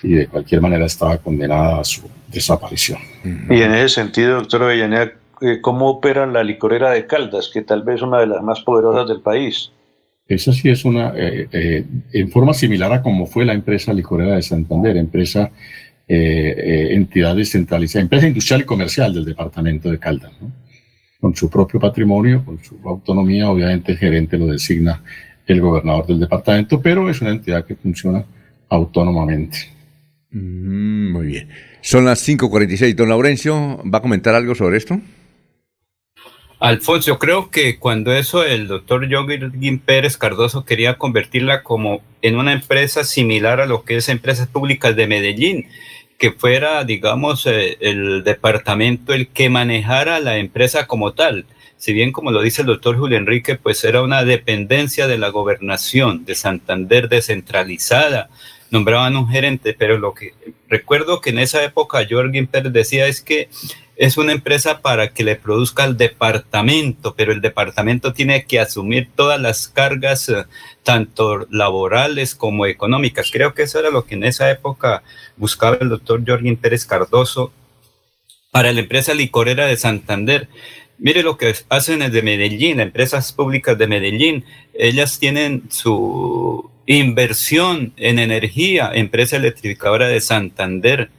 [0.04, 2.98] y de cualquier manera estaba condenada a su desaparición.
[3.24, 7.82] Y en ese sentido, doctor Avellaneda, eh, ¿cómo opera la licorera de Caldas, que tal
[7.82, 9.72] vez es una de las más poderosas del país?
[10.26, 14.36] Esa sí es una, eh, eh, en forma similar a como fue la empresa licorera
[14.36, 15.50] de Santander, empresa,
[16.06, 20.32] entidad descentralizada, empresa industrial y comercial del departamento de Caldas,
[21.18, 25.02] con su propio patrimonio, con su autonomía, obviamente el gerente lo designa
[25.46, 28.22] el gobernador del departamento, pero es una entidad que funciona
[28.68, 29.73] autónomamente.
[30.34, 31.48] Mm, muy bien.
[31.80, 32.94] Son las 5.46.
[32.94, 35.00] Don Laurencio, ¿va a comentar algo sobre esto?
[36.58, 42.52] Alfonso, creo que cuando eso el doctor Joaquín Pérez Cardoso quería convertirla como en una
[42.52, 45.68] empresa similar a lo que es Empresas Públicas de Medellín,
[46.18, 51.44] que fuera, digamos, eh, el departamento el que manejara la empresa como tal.
[51.76, 55.28] Si bien, como lo dice el doctor Julio Enrique, pues era una dependencia de la
[55.28, 58.30] gobernación de Santander descentralizada,
[58.74, 60.34] nombraban un gerente, pero lo que
[60.68, 63.48] recuerdo que en esa época Jorgen Pérez decía es que
[63.96, 69.08] es una empresa para que le produzca el departamento, pero el departamento tiene que asumir
[69.14, 70.46] todas las cargas, eh,
[70.82, 73.30] tanto laborales como económicas.
[73.30, 75.04] Creo que eso era lo que en esa época
[75.36, 77.52] buscaba el doctor Jorgen Pérez Cardoso
[78.50, 80.48] para la empresa licorera de Santander.
[80.98, 84.44] Mire lo que hacen de Medellín, empresas públicas de Medellín.
[84.72, 91.10] Ellas tienen su inversión en energía, empresa electrificadora de Santander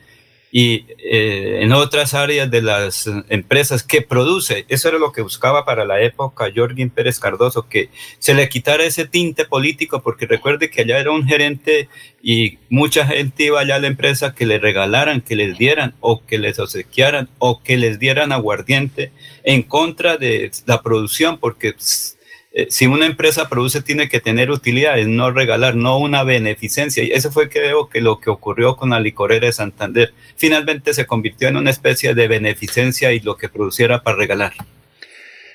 [0.51, 4.65] y eh, en otras áreas de las empresas que produce.
[4.69, 7.89] Eso era lo que buscaba para la época Jorgin Pérez Cardoso, que
[8.19, 11.89] se le quitara ese tinte político, porque recuerde que allá era un gerente
[12.21, 16.25] y mucha gente iba allá a la empresa que le regalaran, que les dieran o
[16.25, 19.11] que les obsequiaran o que les dieran aguardiente
[19.43, 21.75] en contra de la producción, porque
[22.57, 27.03] eh, si una empresa produce tiene que tener utilidades, no regalar, no una beneficencia.
[27.03, 30.13] Y eso fue creo que lo que ocurrió con la licorera de Santander.
[30.37, 34.53] Finalmente se convirtió en una especie de beneficencia y lo que produciera para regalar.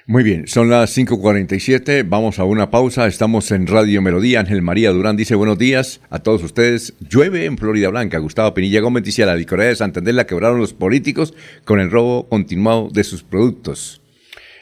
[0.04, 4.90] Muy bien, son las 5.47, vamos a una pausa, estamos en Radio Melodía, Ángel María
[4.90, 9.24] Durán dice buenos días a todos ustedes, llueve en Florida Blanca, Gustavo Pinilla Gómez dice
[9.24, 11.34] la licorera de Santander la quebraron los políticos
[11.64, 14.00] con el robo continuado de sus productos.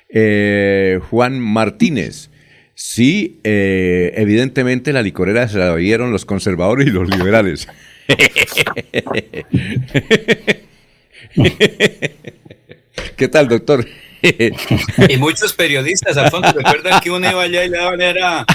[0.09, 2.28] Eh, Juan Martínez.
[2.81, 7.67] Sí, eh, evidentemente la licorera se la dieron los conservadores y los liberales.
[13.17, 13.85] ¿Qué tal, doctor?
[14.23, 18.47] y muchos periodistas, Alfonso, recuerdan que uno iba allá y le daban era,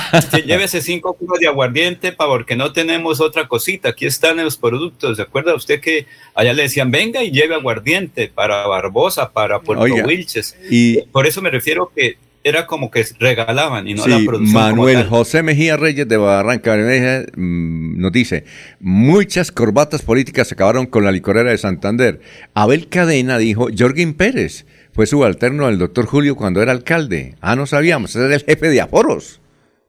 [0.45, 5.17] llévese cinco kilos de aguardiente para porque no tenemos otra cosita, aquí están los productos,
[5.17, 9.83] ¿se acuerda usted que allá le decían, venga y lleve aguardiente para Barbosa, para Puerto
[9.83, 10.55] Wilches?
[10.71, 14.53] Y por eso me refiero que era como que regalaban y no la producción.
[14.53, 18.43] Manuel José Mejía Reyes de Barranca mm, nos dice,
[18.79, 22.19] muchas corbatas políticas acabaron con la licorera de Santander.
[22.53, 27.35] Abel Cadena dijo, Jorgin Pérez fue subalterno al doctor Julio cuando era alcalde.
[27.41, 29.39] Ah, no sabíamos, era el jefe de aforos.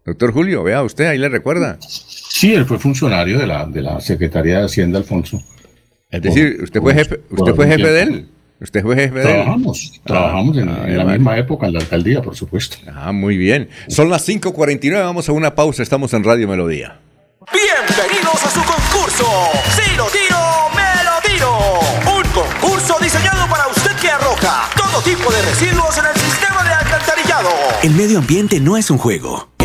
[0.05, 1.79] Doctor Julio, vea usted, ahí le recuerda.
[1.81, 5.43] Sí, él fue funcionario de la, de la Secretaría de Hacienda, Alfonso.
[6.11, 8.29] Es decir, usted fue jefe, usted fue jefe de él.
[8.61, 10.01] Usted fue jefe de trabajamos, él.
[10.05, 12.77] Trabajamos, en, ah, la misma época en la alcaldía, por supuesto.
[12.95, 13.69] Ah, muy bien.
[13.89, 17.01] Son las 5.49, vamos a una pausa, estamos en Radio Melodía.
[17.53, 19.27] Bienvenidos a su concurso.
[19.77, 20.39] Si lo tiro,
[20.75, 21.59] me lo tiro.
[22.17, 26.71] Un concurso diseñado para usted que arroja todo tipo de residuos en el sistema de
[26.73, 27.51] alcantarillado.
[27.83, 29.49] El medio ambiente no es un juego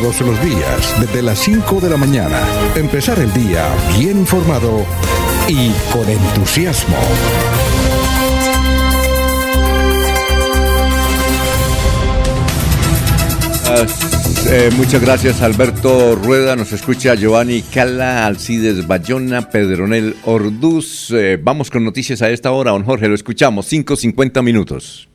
[0.00, 2.38] Todos los días, desde las 5 de la mañana,
[2.74, 3.66] empezar el día
[3.98, 4.84] bien informado
[5.48, 6.96] y con entusiasmo.
[14.50, 21.10] Eh, muchas gracias Alberto Rueda, nos escucha Giovanni Cala, Alcides Bayona, Pedronel Orduz.
[21.12, 25.08] Eh, vamos con noticias a esta hora, don Jorge, lo escuchamos, 5.50 minutos.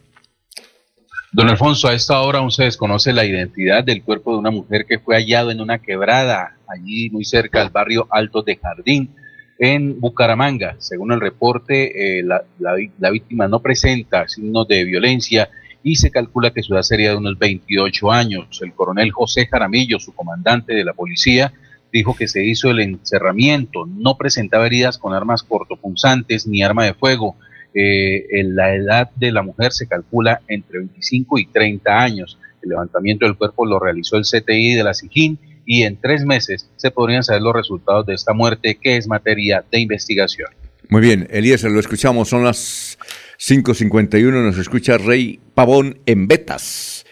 [1.34, 4.86] Don Alfonso, a esta hora aún se desconoce la identidad del cuerpo de una mujer
[4.86, 9.10] que fue hallado en una quebrada, allí muy cerca del barrio Alto de Jardín,
[9.58, 10.76] en Bucaramanga.
[10.80, 15.50] Según el reporte, eh, la víctima no presenta signos de violencia
[15.84, 18.60] y se calcula que su edad sería de unos 28 años.
[18.62, 21.54] El coronel José Jaramillo, su comandante de la policía,
[21.92, 26.94] dijo que se hizo el encerramiento, no presentaba heridas con armas cortopunzantes ni arma de
[26.94, 27.36] fuego.
[27.74, 32.38] Eh, la edad de la mujer se calcula entre 25 y 30 años.
[32.62, 36.70] El levantamiento del cuerpo lo realizó el CTI de la SIGIN y en tres meses
[36.76, 40.50] se podrían saber los resultados de esta muerte, que es materia de investigación.
[40.90, 42.98] Muy bien, Elías, lo escuchamos, son las
[43.40, 47.06] 5.51 nos escucha Rey Pavón en Betas.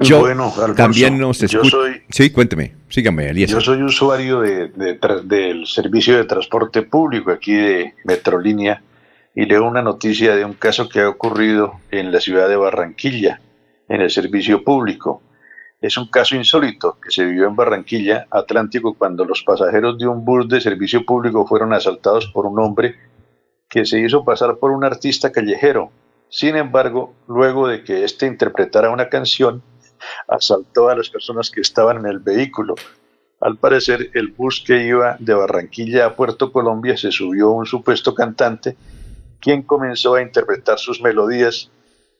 [0.00, 1.76] Yo bueno, también nos escucha.
[2.10, 3.50] Sí, cuénteme, sígame, Elías.
[3.50, 4.68] Yo soy usuario de,
[5.24, 8.82] del servicio de transporte público aquí de Metrolínea
[9.36, 13.42] y leo una noticia de un caso que ha ocurrido en la ciudad de Barranquilla,
[13.86, 15.22] en el servicio público.
[15.82, 20.24] Es un caso insólito que se vivió en Barranquilla, Atlántico, cuando los pasajeros de un
[20.24, 22.96] bus de servicio público fueron asaltados por un hombre
[23.68, 25.90] que se hizo pasar por un artista callejero.
[26.30, 29.62] Sin embargo, luego de que éste interpretara una canción,
[30.28, 32.74] asaltó a las personas que estaban en el vehículo.
[33.42, 38.14] Al parecer, el bus que iba de Barranquilla a Puerto Colombia se subió un supuesto
[38.14, 38.78] cantante,
[39.40, 41.70] quien comenzó a interpretar sus melodías,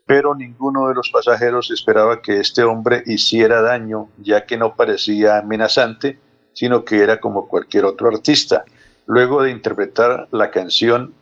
[0.06, 5.38] pero ninguno de los pasajeros esperaba que este hombre hiciera daño, ya que no parecía
[5.38, 6.18] amenazante,
[6.52, 8.64] sino que era como cualquier otro artista.
[9.06, 11.14] Luego de interpretar la canción,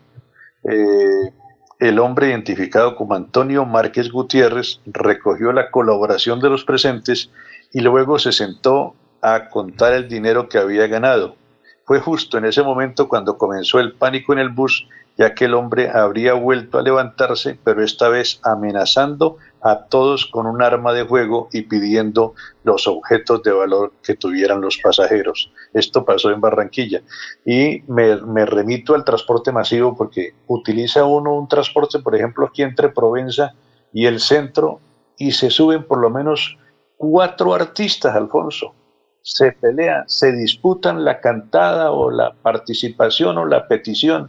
[0.65, 1.33] eh,
[1.81, 7.31] el hombre identificado como Antonio Márquez Gutiérrez recogió la colaboración de los presentes
[7.73, 11.37] y luego se sentó a contar el dinero que había ganado.
[11.85, 14.87] Fue justo en ese momento cuando comenzó el pánico en el bus
[15.17, 20.47] ya que el hombre habría vuelto a levantarse, pero esta vez amenazando a todos con
[20.47, 22.35] un arma de fuego y pidiendo
[22.65, 25.51] los objetos de valor que tuvieran los pasajeros.
[25.73, 27.03] Esto pasó en Barranquilla.
[27.47, 32.89] Y me, remito al transporte masivo porque utiliza uno un transporte, por ejemplo, aquí entre
[32.89, 33.55] Provenza
[33.93, 34.81] y el centro,
[35.17, 36.59] y se suben por lo menos
[36.97, 38.75] cuatro artistas, Alfonso.
[39.23, 44.29] Se pelean, se disputan la cantada o la participación o la petición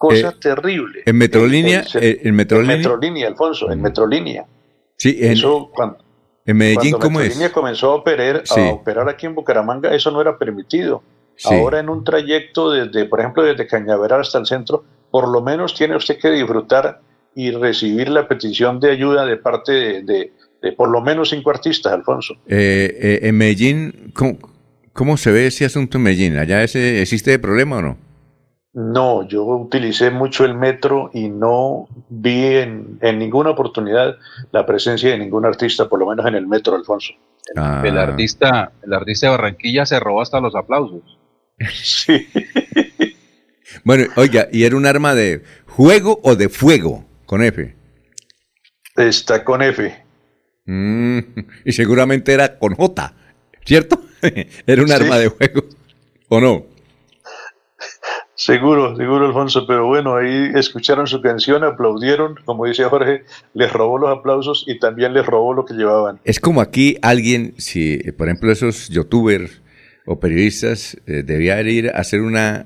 [0.00, 1.02] cosa eh, terrible.
[1.04, 2.76] En Metrolínea, eh, en, Metrolínea.
[2.76, 4.46] En Metrolínea, Alfonso, en Metrolínea.
[4.96, 5.98] Sí, en, eso, cuando,
[6.46, 10.38] en Medellín, ¿cómo Metrolínea comenzó a operar, a operar aquí en Bucaramanga, eso no era
[10.38, 11.02] permitido.
[11.44, 15.74] Ahora en un trayecto desde, por ejemplo, desde Cañaveral hasta el centro, por lo menos
[15.74, 17.00] tiene usted que disfrutar
[17.34, 19.72] y recibir la petición de ayuda de parte
[20.02, 20.32] de,
[20.62, 22.36] de, por lo menos cinco artistas, Alfonso.
[22.46, 24.38] Eh, en Medellín, ¿cómo,
[24.94, 26.38] ¿cómo, se ve ese asunto en Medellín?
[26.38, 28.09] ¿Allá ese, existe problema o no?
[28.72, 34.16] No, yo utilicé mucho el metro y no vi en, ninguna oportunidad
[34.52, 37.14] la presencia de ningún artista, por lo menos en el metro, Alfonso.
[37.56, 37.82] Ah.
[37.84, 41.02] El artista, el artista de Barranquilla se robó hasta los aplausos.
[41.72, 42.28] Sí.
[43.84, 47.74] bueno, oiga, ¿y era un arma de juego o de fuego con F?
[48.96, 50.04] Está con F.
[50.66, 51.18] Mm,
[51.64, 53.14] y seguramente era con J,
[53.64, 54.00] ¿cierto?
[54.66, 55.64] era un arma de juego,
[56.28, 56.66] ¿o no?
[58.40, 63.98] Seguro, seguro, Alfonso, pero bueno, ahí escucharon su canción, aplaudieron, como dice Jorge, les robó
[63.98, 66.20] los aplausos y también les robó lo que llevaban.
[66.24, 69.60] Es como aquí alguien, si por ejemplo esos youtubers
[70.06, 72.64] o periodistas eh, debían ir a hacer una,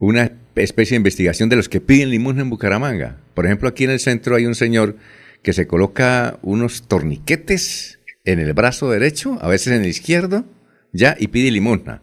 [0.00, 3.16] una especie de investigación de los que piden limosna en Bucaramanga.
[3.34, 4.96] Por ejemplo, aquí en el centro hay un señor
[5.44, 10.46] que se coloca unos torniquetes en el brazo derecho, a veces en el izquierdo,
[10.92, 12.02] ya, y pide limosna.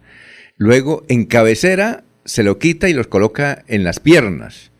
[0.55, 4.71] Luego, en cabecera, se lo quita y los coloca en las piernas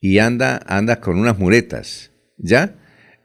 [0.00, 2.76] y anda, anda con unas muletas, ¿ya?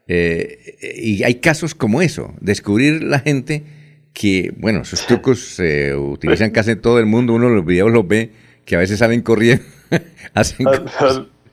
[0.08, 3.64] Eh, y hay casos como eso, descubrir la gente
[4.12, 8.06] que, bueno, esos trucos se utilizan casi en todo el mundo, uno los videos los
[8.08, 8.32] ve,
[8.64, 9.64] que a veces salen corriendo,
[10.34, 10.66] hacen...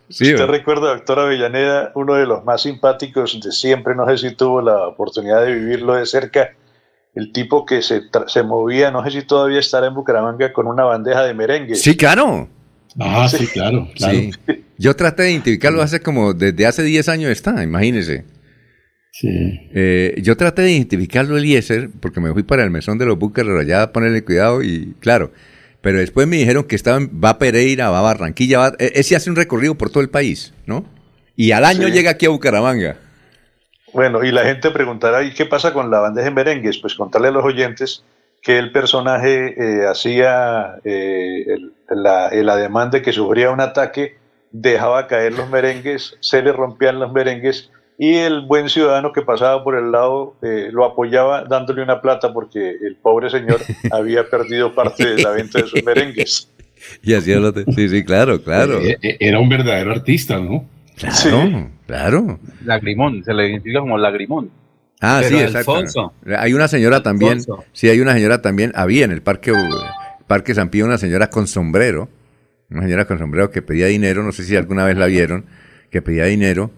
[0.09, 4.61] usted recuerda, doctora Avellaneda, uno de los más simpáticos de siempre, no sé si tuvo
[4.61, 6.55] la oportunidad de vivirlo de cerca,
[7.17, 10.83] el tipo que se, se movía, no sé si todavía estará en Bucaramanga, con una
[10.83, 11.73] bandeja de merengue.
[11.73, 12.47] Sí, claro.
[12.99, 14.19] Ah, sí, claro, claro.
[14.77, 18.23] Yo traté de identificarlo hace como, desde hace 10 años está, imagínese.
[19.11, 19.29] Sí.
[19.73, 23.43] Eh, yo traté de identificarlo Eliezer, porque me fui para el mesón de los buques
[23.47, 25.31] allá a ponerle cuidado y claro,
[25.81, 29.15] pero después me dijeron que estaba, va a Pereira, va a Barranquilla, va, e, ese
[29.15, 30.85] hace un recorrido por todo el país, ¿no?
[31.35, 32.97] Y al año llega aquí a Bucaramanga.
[33.93, 36.77] Bueno, y la gente preguntará, ¿y qué pasa con la bandeja en merengues?
[36.77, 38.03] Pues contarle a los oyentes
[38.41, 41.45] que el personaje eh, hacía eh,
[41.89, 44.17] la, el ademán de que sufría un ataque,
[44.51, 49.63] dejaba caer los merengues, se le rompían los merengues y el buen ciudadano que pasaba
[49.63, 53.59] por el lado eh, lo apoyaba dándole una plata porque el pobre señor
[53.91, 56.49] había perdido parte de la venta de sus merengues.
[57.01, 58.79] Y así lo Sí, sí, claro, claro.
[58.79, 60.65] Eh, era un verdadero artista, ¿no?
[60.95, 62.39] Claro, claro.
[62.63, 64.51] Lagrimón, se le identifica como Lagrimón.
[65.01, 66.13] Ah, sí, exacto.
[66.37, 67.39] Hay una señora también,
[67.71, 69.53] sí, hay una señora también, había en el parque,
[70.25, 72.09] parque San Pío una señora con sombrero,
[72.69, 75.45] una señora con sombrero que pedía dinero, no sé si alguna vez la vieron,
[75.91, 76.71] que pedía dinero,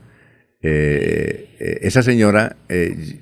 [0.62, 3.22] eh, eh, esa señora eh,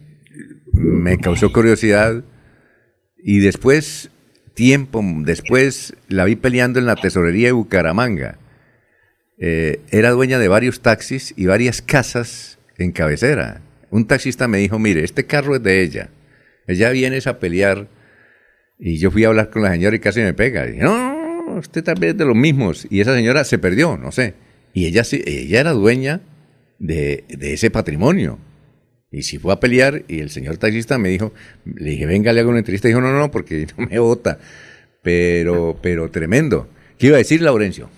[0.74, 2.24] me causó curiosidad
[3.18, 4.10] y después,
[4.56, 8.40] tiempo después, la vi peleando en la tesorería de Bucaramanga.
[9.38, 13.62] Era dueña de varios taxis y varias casas en cabecera.
[13.90, 16.10] Un taxista me dijo, mire, este carro es de ella.
[16.68, 17.88] Ella viene a pelear.
[18.80, 20.70] Y yo fui a hablar con la señora y casi me pega.
[20.70, 22.86] Y no, usted también es de los mismos.
[22.90, 24.36] Y esa señora se perdió, no sé.
[24.74, 26.22] Y ella, ella era dueña
[26.78, 28.38] de, ese patrimonio.
[29.10, 31.34] Y si fue a pelear y el señor taxista me dijo,
[31.66, 32.88] le dije, venga, le hago una entrevista.
[32.88, 34.38] dijo, no, no, no, porque no me vota.
[35.02, 36.70] Pero, pero tremendo.
[37.00, 37.90] ¿Qué iba a decir, Laurencio?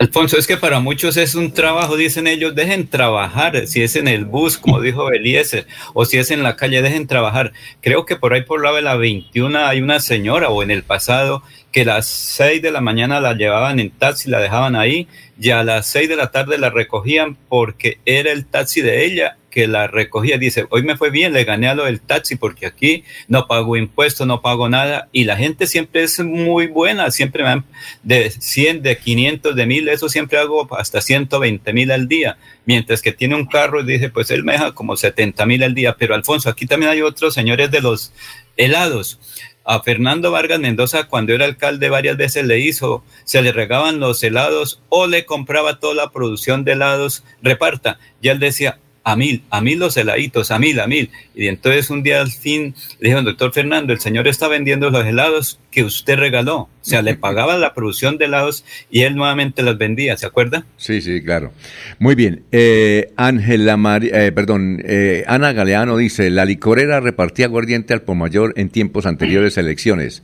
[0.00, 4.06] Alfonso, es que para muchos es un trabajo, dicen ellos, dejen trabajar, si es en
[4.06, 7.52] el bus, como dijo Eliezer, o si es en la calle, dejen trabajar.
[7.80, 10.84] Creo que por ahí por la de la 21 hay una señora, o en el
[10.84, 11.42] pasado,
[11.72, 15.50] que a las 6 de la mañana la llevaban en taxi, la dejaban ahí, y
[15.50, 19.66] a las 6 de la tarde la recogían porque era el taxi de ella que
[19.66, 20.38] la recogía.
[20.38, 23.76] Dice, hoy me fue bien, le gané a lo del taxi porque aquí no pago
[23.76, 25.08] impuestos, no pago nada.
[25.10, 27.64] Y la gente siempre es muy buena, siempre me dan
[28.04, 32.38] de 100, de 500, de 1000, eso siempre hago hasta 120 mil al día.
[32.66, 35.96] Mientras que tiene un carro dice, pues él me deja como 70 mil al día.
[35.98, 38.12] Pero Alfonso, aquí también hay otros señores de los
[38.56, 39.18] helados
[39.64, 44.22] a Fernando Vargas Mendoza cuando era alcalde varias veces le hizo, se le regaban los
[44.22, 47.98] helados o le compraba toda la producción de helados, reparta.
[48.22, 48.78] Y él decía,
[49.08, 51.10] a mil, a mil los heladitos, a mil, a mil.
[51.34, 55.06] Y entonces un día al fin le dijeron, doctor Fernando, el señor está vendiendo los
[55.06, 56.58] helados que usted regaló.
[56.58, 60.66] O sea, le pagaba la producción de helados y él nuevamente los vendía, ¿se acuerda?
[60.76, 61.54] Sí, sí, claro.
[61.98, 62.42] Muy bien.
[62.52, 68.52] Eh, Ángela María, eh, perdón, eh, Ana Galeano dice, la licorera repartía aguardiente al mayor
[68.56, 70.22] en tiempos anteriores a elecciones.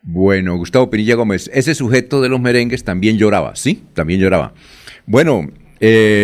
[0.00, 3.82] Bueno, Gustavo Pinilla Gómez, ese sujeto de los merengues también lloraba, ¿sí?
[3.92, 4.54] También lloraba.
[5.04, 5.50] Bueno,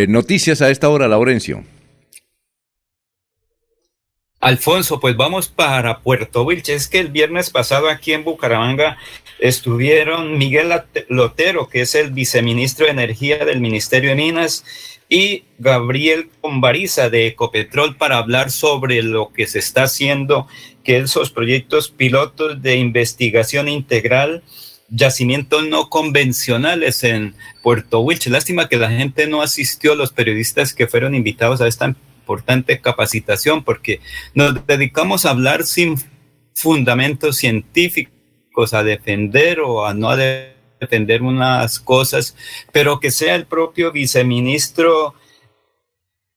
[0.09, 1.63] noticias a esta hora, Laurencio.
[4.45, 6.83] Alfonso, pues vamos para Puerto Vilches.
[6.83, 8.99] Es que el viernes pasado aquí en Bucaramanga
[9.39, 10.71] estuvieron Miguel
[11.09, 14.63] Lotero, que es el viceministro de Energía del Ministerio de Minas,
[15.09, 20.47] y Gabriel Combariza de Ecopetrol para hablar sobre lo que se está haciendo,
[20.85, 24.43] que esos proyectos pilotos de investigación integral
[24.91, 28.31] yacimientos no convencionales en Puerto Wilches.
[28.31, 33.63] Lástima que la gente no asistió, los periodistas que fueron invitados a esta importante capacitación
[33.63, 34.01] porque
[34.33, 35.97] nos dedicamos a hablar sin
[36.55, 42.35] fundamentos científicos, a defender o a no defender unas cosas,
[42.73, 45.15] pero que sea el propio viceministro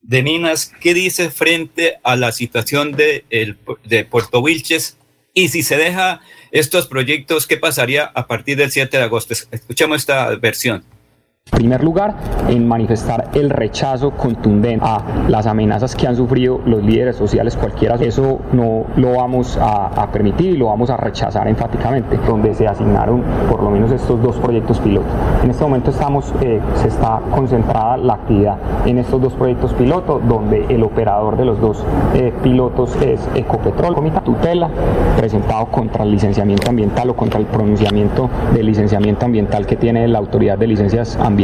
[0.02, 4.98] de Minas que dice frente a la situación de, el, de Puerto Wilches
[5.34, 6.20] y si se deja
[6.52, 9.34] estos proyectos, ¿qué pasaría a partir del 7 de agosto?
[9.34, 10.84] Escuchemos esta versión.
[11.52, 12.14] Primer lugar,
[12.50, 17.96] en manifestar el rechazo contundente a las amenazas que han sufrido los líderes sociales cualquiera.
[17.96, 23.24] Eso no lo vamos a, permitir y lo vamos a rechazar enfáticamente, donde se asignaron
[23.50, 25.10] por lo menos estos dos proyectos pilotos.
[25.44, 30.22] En este momento estamos, eh, se está concentrada la actividad en estos dos proyectos pilotos,
[30.28, 31.84] donde el operador de los dos
[32.14, 34.70] eh, pilotos es Ecopetrol, Comita Tutela,
[35.16, 40.20] presentado contra el licenciamiento ambiental o contra el pronunciamiento del licenciamiento ambiental que tiene la
[40.20, 41.37] Autoridad de Licencias Ambientales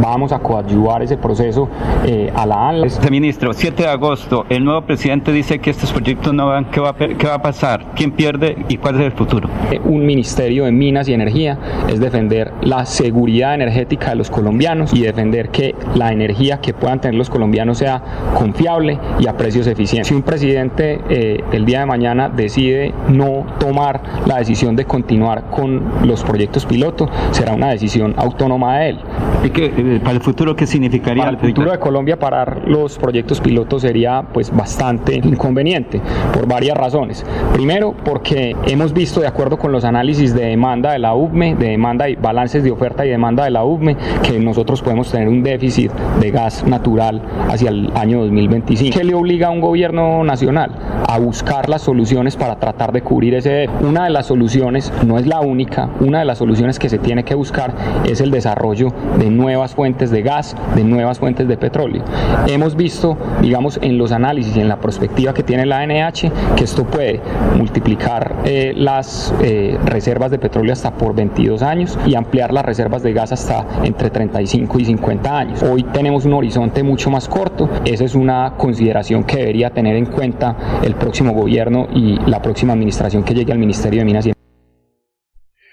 [0.00, 1.68] Vamos a coadyuvar ese proceso
[2.04, 2.88] eh, a la ANLA.
[3.10, 6.94] Ministro, 7 de agosto, el nuevo presidente dice que estos proyectos no van, ¿qué va,
[6.96, 7.92] qué va a pasar?
[7.94, 9.48] ¿Quién pierde y cuál es el futuro?
[9.70, 14.92] Eh, un ministerio de minas y energía es defender la seguridad energética de los colombianos
[14.92, 18.02] y defender que la energía que puedan tener los colombianos sea
[18.34, 20.08] confiable y a precios eficientes.
[20.08, 25.44] Si un presidente eh, el día de mañana decide no tomar la decisión de continuar
[25.50, 28.98] con los proyectos piloto, será una decisión autónoma de él.
[29.46, 31.22] ¿Y qué, eh, para el futuro qué significaría?
[31.22, 36.00] Para el futuro de Colombia parar los proyectos pilotos sería pues bastante inconveniente
[36.32, 37.24] por varias razones.
[37.52, 41.68] Primero, porque hemos visto de acuerdo con los análisis de demanda de la UBME, de
[41.68, 45.44] demanda y balances de oferta y demanda de la UBME, que nosotros podemos tener un
[45.44, 48.98] déficit de gas natural hacia el año 2025.
[48.98, 50.72] ¿Qué le obliga a un gobierno nacional?
[51.06, 53.68] A buscar las soluciones para tratar de cubrir ese.
[53.80, 57.22] Una de las soluciones, no es la única, una de las soluciones que se tiene
[57.22, 57.72] que buscar
[58.04, 62.02] es el desarrollo de nuevas fuentes de gas, de nuevas fuentes de petróleo.
[62.46, 66.64] Hemos visto, digamos, en los análisis y en la perspectiva que tiene la NH, que
[66.64, 67.20] esto puede
[67.56, 73.02] multiplicar eh, las eh, reservas de petróleo hasta por 22 años y ampliar las reservas
[73.02, 75.62] de gas hasta entre 35 y 50 años.
[75.62, 80.06] Hoy tenemos un horizonte mucho más corto, esa es una consideración que debería tener en
[80.06, 84.35] cuenta el próximo gobierno y la próxima administración que llegue al Ministerio de Minas y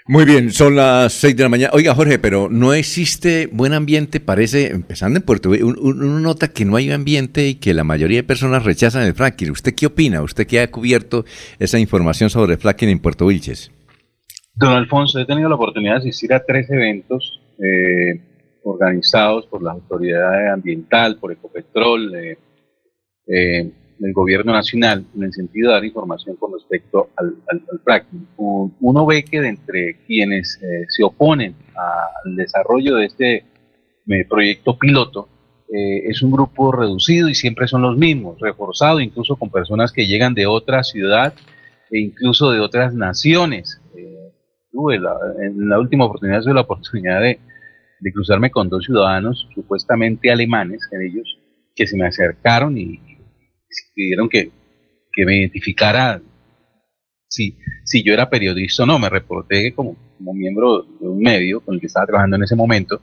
[0.05, 1.71] muy bien, son las 6 de la mañana.
[1.73, 6.65] Oiga, Jorge, pero no existe buen ambiente, parece, empezando en Puerto Rico, uno nota que
[6.65, 9.51] no hay ambiente y que la mayoría de personas rechazan el fracking.
[9.51, 10.21] ¿Usted qué opina?
[10.21, 11.23] ¿Usted qué ha cubierto
[11.57, 13.71] esa información sobre fracking en Puerto Wilches?
[14.55, 18.19] Don Alfonso, he tenido la oportunidad de asistir a tres eventos eh,
[18.63, 22.37] organizados por la autoridad ambiental, por Ecopetrol, eh,
[23.27, 27.35] eh del gobierno nacional en el sentido de dar información con respecto al,
[27.83, 28.27] fracking.
[28.37, 31.55] Uno ve que de entre quienes eh, se oponen
[32.25, 33.45] al desarrollo de este
[34.07, 35.29] eh, proyecto piloto,
[35.71, 40.05] eh, es un grupo reducido y siempre son los mismos, reforzado incluso con personas que
[40.05, 41.33] llegan de otra ciudad
[41.89, 43.79] e incluso de otras naciones.
[44.71, 47.39] tuve la, en la última oportunidad tuve la oportunidad de,
[47.99, 51.39] de cruzarme con dos ciudadanos supuestamente alemanes, en ellos,
[51.75, 52.99] que se me acercaron y,
[53.93, 54.51] pidieron que,
[55.11, 56.21] que me identificara
[57.27, 58.99] si, si yo era periodista o no.
[58.99, 62.55] Me reporté como, como miembro de un medio con el que estaba trabajando en ese
[62.55, 63.01] momento.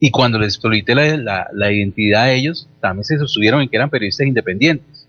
[0.00, 3.90] Y cuando les solicité la, la, identidad a ellos, también se sostuvieron en que eran
[3.90, 5.08] periodistas independientes.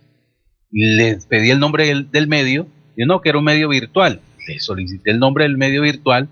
[0.72, 4.20] Les pedí el nombre del, del medio, yo no, que era un medio virtual.
[4.48, 6.28] Les solicité el nombre del medio virtual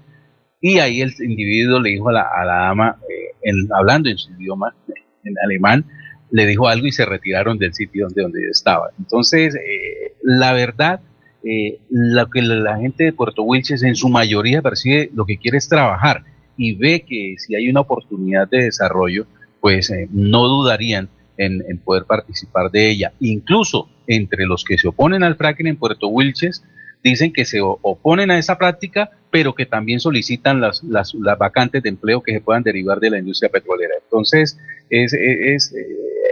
[0.60, 4.32] y ahí el individuo le dijo a la, a la dama, eh, hablando en su
[4.34, 4.76] idioma,
[5.24, 5.86] en alemán,
[6.32, 8.90] le dijo algo y se retiraron del sitio donde, donde estaba.
[8.98, 11.00] Entonces, eh, la verdad,
[11.44, 15.58] eh, lo que la gente de Puerto Wilches en su mayoría percibe lo que quiere
[15.58, 16.24] es trabajar
[16.58, 19.28] y ve que si hay una oportunidad de desarrollo,
[19.62, 23.14] pues eh, no dudarían en, en, poder participar de ella.
[23.20, 26.64] Incluso entre los que se oponen al fracking en Puerto Wilches,
[27.04, 31.90] dicen que se oponen a esa práctica, pero que también solicitan las, las, vacantes de
[31.90, 33.96] empleo que se puedan derivar de la industria petrolera.
[34.04, 34.58] Entonces,
[34.90, 35.86] es, es, eh,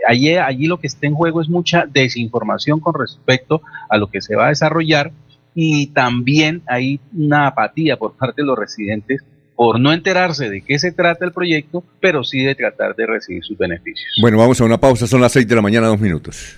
[0.07, 4.22] allí, allí lo que está en juego es mucha desinformación con respecto a lo que
[4.22, 5.11] se va a desarrollar
[5.53, 9.24] y también hay una apatía por parte de los residentes
[9.55, 13.41] por no enterarse de qué se trata el proyecto, pero sí de tratar de recibir
[13.41, 14.13] sus beneficios.
[14.20, 16.57] Bueno, vamos a una pausa, son las seis de la mañana, dos minutos.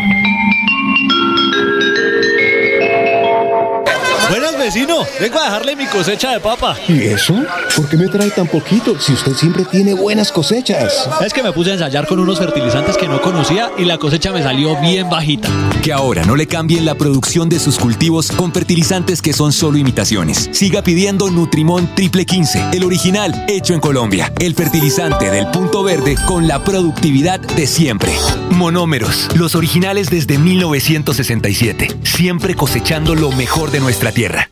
[4.61, 6.77] Vecino, vengo a dejarle mi cosecha de papa.
[6.87, 7.33] ¿Y eso?
[7.75, 11.09] ¿Por qué me trae tan poquito si usted siempre tiene buenas cosechas?
[11.25, 14.31] Es que me puse a ensayar con unos fertilizantes que no conocía y la cosecha
[14.31, 15.49] me salió bien bajita.
[15.81, 19.79] Que ahora no le cambien la producción de sus cultivos con fertilizantes que son solo
[19.79, 20.49] imitaciones.
[20.51, 24.31] Siga pidiendo Nutrimón Triple 15, el original hecho en Colombia.
[24.39, 28.11] El fertilizante del punto verde con la productividad de siempre.
[28.51, 34.51] Monómeros, los originales desde 1967, siempre cosechando lo mejor de nuestra tierra.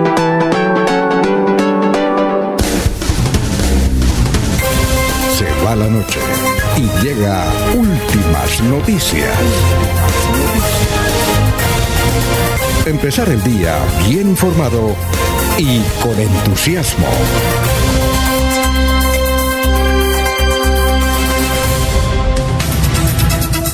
[5.65, 6.19] Va la noche
[6.77, 7.45] y llega
[7.75, 9.37] últimas noticias.
[12.85, 14.95] Empezar el día bien informado
[15.57, 17.07] y con entusiasmo.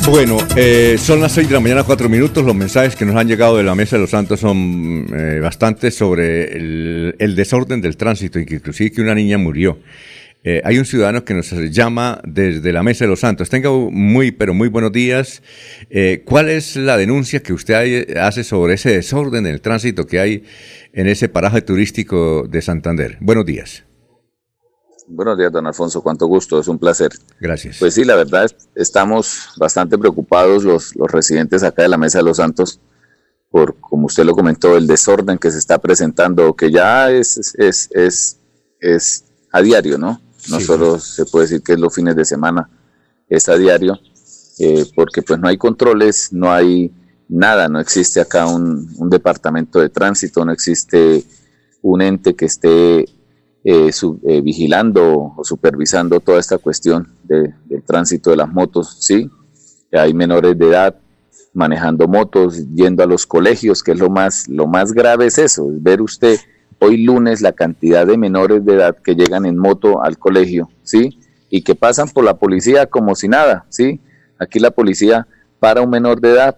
[0.10, 2.44] Bueno, eh, son las 6 de la mañana, 4 minutos.
[2.46, 5.96] Los mensajes que nos han llegado de la Mesa de los Santos son eh, bastantes
[5.96, 9.80] sobre el, el, desorden del tránsito, inclusive que una niña murió.
[10.44, 13.50] Eh, hay un ciudadano que nos llama desde la Mesa de los Santos.
[13.50, 15.42] Tenga muy, pero muy buenos días.
[15.90, 20.20] Eh, ¿Cuál es la denuncia que usted hace sobre ese desorden en el tránsito que
[20.20, 20.44] hay
[20.94, 23.18] en ese paraje turístico de Santander?
[23.20, 23.84] Buenos días.
[25.08, 26.02] Buenos días, don Alfonso.
[26.02, 27.12] Cuánto gusto, es un placer.
[27.40, 27.78] Gracias.
[27.80, 32.26] Pues sí, la verdad, estamos bastante preocupados los, los residentes acá de la Mesa de
[32.26, 32.80] los Santos
[33.50, 37.90] por, como usted lo comentó, el desorden que se está presentando, que ya es, es,
[37.92, 38.40] es,
[38.80, 40.22] es a diario, ¿no?
[40.50, 42.70] No solo se puede decir que es los fines de semana,
[43.30, 44.00] es a diario,
[44.60, 46.92] eh, porque pues no hay controles, no hay
[47.30, 51.24] nada, no existe acá un, departamento de tránsito, no existe
[51.82, 53.92] un ente que esté eh,
[54.24, 57.54] eh, vigilando o supervisando toda esta cuestión del
[57.86, 59.30] tránsito de las motos, ¿sí?
[59.92, 60.96] Hay menores de edad
[61.54, 65.72] manejando motos, yendo a los colegios, que es lo más, lo más grave es eso,
[65.72, 66.38] es ver usted
[66.80, 71.20] hoy lunes la cantidad de menores de edad que llegan en moto al colegio, ¿sí?
[71.50, 74.02] Y que pasan por la policía como si nada, ¿sí?
[74.40, 75.28] Aquí la policía
[75.60, 76.58] para un menor de edad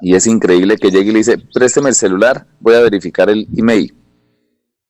[0.00, 3.48] y es increíble que llegue y le dice, présteme el celular, voy a verificar el
[3.56, 3.94] email,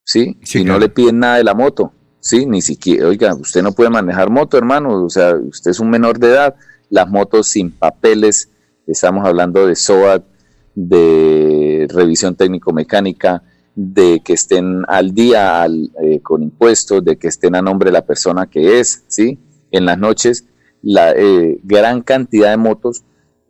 [0.03, 0.37] ¿sí?
[0.43, 2.45] Si no le piden nada de la moto, ¿sí?
[2.45, 6.19] Ni siquiera, oiga, usted no puede manejar moto, hermano, o sea, usted es un menor
[6.19, 6.55] de edad,
[6.89, 8.49] las motos sin papeles,
[8.85, 10.23] estamos hablando de SOAT,
[10.75, 13.43] de revisión técnico-mecánica,
[13.81, 15.65] de que estén al día
[16.03, 19.39] eh, con impuestos, de que estén a nombre de la persona que es, ¿sí?
[19.71, 20.45] En las noches,
[20.81, 23.03] la eh, gran cantidad de motos,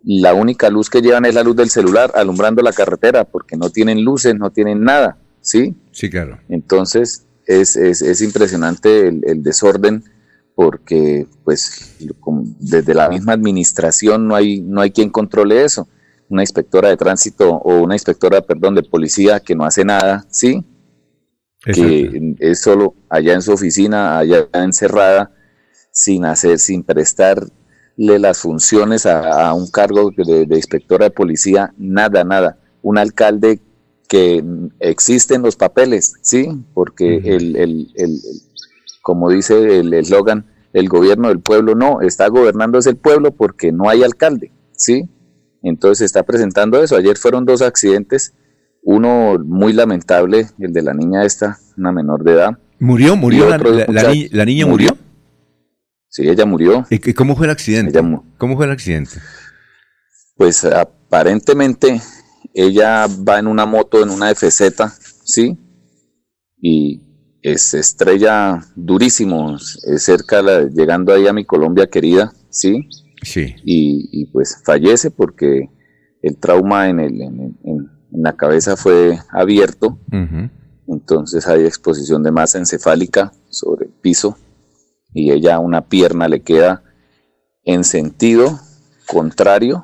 [0.04, 3.72] la única luz que llevan es la luz del celular alumbrando la carretera, porque no
[3.72, 5.76] tienen luces, no tienen nada, ¿sí?
[5.92, 6.38] Sí, claro.
[6.48, 10.04] Entonces, es, es, es impresionante el, el, desorden,
[10.54, 11.96] porque, pues,
[12.60, 15.88] desde la misma administración no hay, no hay quien controle eso
[16.30, 20.64] una inspectora de tránsito o una inspectora, perdón, de policía que no hace nada, ¿sí?
[21.62, 25.32] Que es solo allá en su oficina, allá encerrada,
[25.92, 27.52] sin hacer, sin prestarle
[27.98, 32.60] las funciones a, un cargo de, inspectora de policía, nada, nada.
[32.82, 33.60] Un alcalde
[34.08, 34.44] que
[34.80, 36.48] existen los papeles, ¿sí?
[36.74, 38.20] Porque el, el, el,
[39.02, 43.72] como dice el eslogan, el gobierno del pueblo no, está gobernando es el pueblo porque
[43.72, 45.10] no hay alcalde, ¿sí?
[45.64, 46.96] Entonces se está presentando eso.
[46.96, 48.34] Ayer fueron dos accidentes,
[48.82, 52.58] uno muy lamentable, el de la niña esta, una menor de edad.
[52.80, 53.16] ¿Murió?
[53.16, 53.50] ¿Murió?
[53.50, 54.98] La, la, niña murió?
[56.08, 56.86] Sí, ella murió.
[56.90, 58.00] ¿Y cómo fue el accidente?
[58.38, 59.20] ¿Cómo fue el accidente?
[60.38, 62.02] Pues aparentemente
[62.54, 64.62] ella va en una moto, en una FZ,
[65.24, 65.58] ¿sí?
[66.62, 67.02] Y
[67.56, 70.42] se estrella durísimo, cerca,
[70.74, 72.88] llegando ahí a mi Colombia querida, ¿sí?
[73.22, 73.56] Sí.
[73.64, 75.70] Y, pues fallece porque
[76.22, 80.00] el trauma en, el, en, la cabeza fue abierto.
[80.88, 84.38] Entonces hay exposición de masa encefálica sobre el piso
[85.14, 86.84] y ella una pierna le queda
[87.64, 88.60] en sentido
[89.10, 89.84] contrario,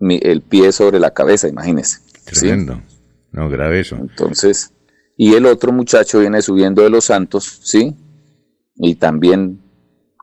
[0.00, 1.98] el pie sobre la cabeza, imagínese.
[2.24, 2.80] Tremendo.
[3.30, 3.96] No, grave eso.
[3.96, 4.72] Entonces,
[5.16, 7.94] y el otro muchacho viene subiendo de los santos, ¿sí?
[8.76, 9.60] Y también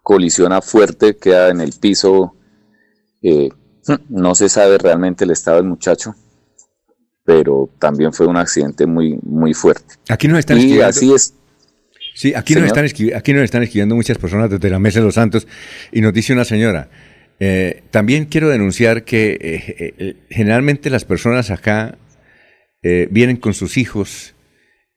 [0.05, 2.35] colisiona fuerte, queda en el piso.
[3.23, 3.49] Eh,
[4.09, 6.13] no se sabe realmente el estado del muchacho,
[7.23, 9.95] pero también fue un accidente muy, muy fuerte.
[10.07, 11.33] Aquí nos están y así es.
[12.13, 15.15] Sí, aquí nos, están aquí nos están escribiendo muchas personas desde la Mesa de los
[15.15, 15.47] Santos
[15.91, 16.89] y nos dice una señora,
[17.39, 21.97] eh, también quiero denunciar que eh, generalmente las personas acá
[23.09, 24.35] vienen con sus hijos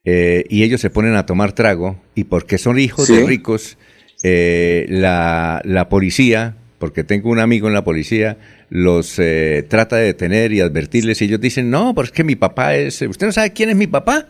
[0.03, 3.79] y ellos se ponen a tomar trago y porque son hijos de ricos,
[4.23, 8.37] eh, la, la, policía, porque tengo un amigo en la policía,
[8.69, 12.35] los eh, trata de detener y advertirles y ellos dicen, no, porque es que mi
[12.35, 14.27] papá es, ¿usted no sabe quién es mi papá?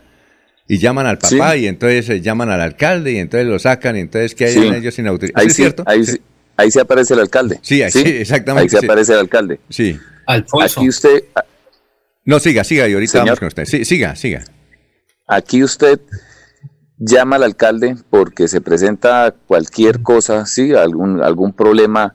[0.68, 4.00] Y llaman al papá y entonces eh, llaman al alcalde y entonces lo sacan y
[4.00, 5.48] entonces que hay ellos sin autorización.
[5.48, 5.82] Ahí, cierto?
[5.86, 6.02] Ahí,
[6.56, 7.58] ahí se aparece el alcalde.
[7.62, 8.76] Sí, ahí, exactamente.
[8.76, 9.58] Ahí se aparece el alcalde.
[9.68, 9.98] Sí.
[10.26, 10.80] Alfonso.
[10.80, 11.24] Aquí usted...
[12.24, 13.64] No, siga, siga y ahorita vamos con usted.
[13.64, 14.44] Sí, siga, siga.
[15.26, 15.98] Aquí usted
[17.00, 22.14] llama al alcalde porque se presenta cualquier cosa, sí, algún, algún problema,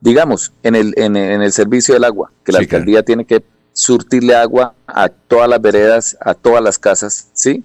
[0.00, 4.74] digamos, en el, en, el servicio del agua, que la alcaldía tiene que surtirle agua
[4.86, 7.64] a todas las veredas, a todas las casas, ¿sí?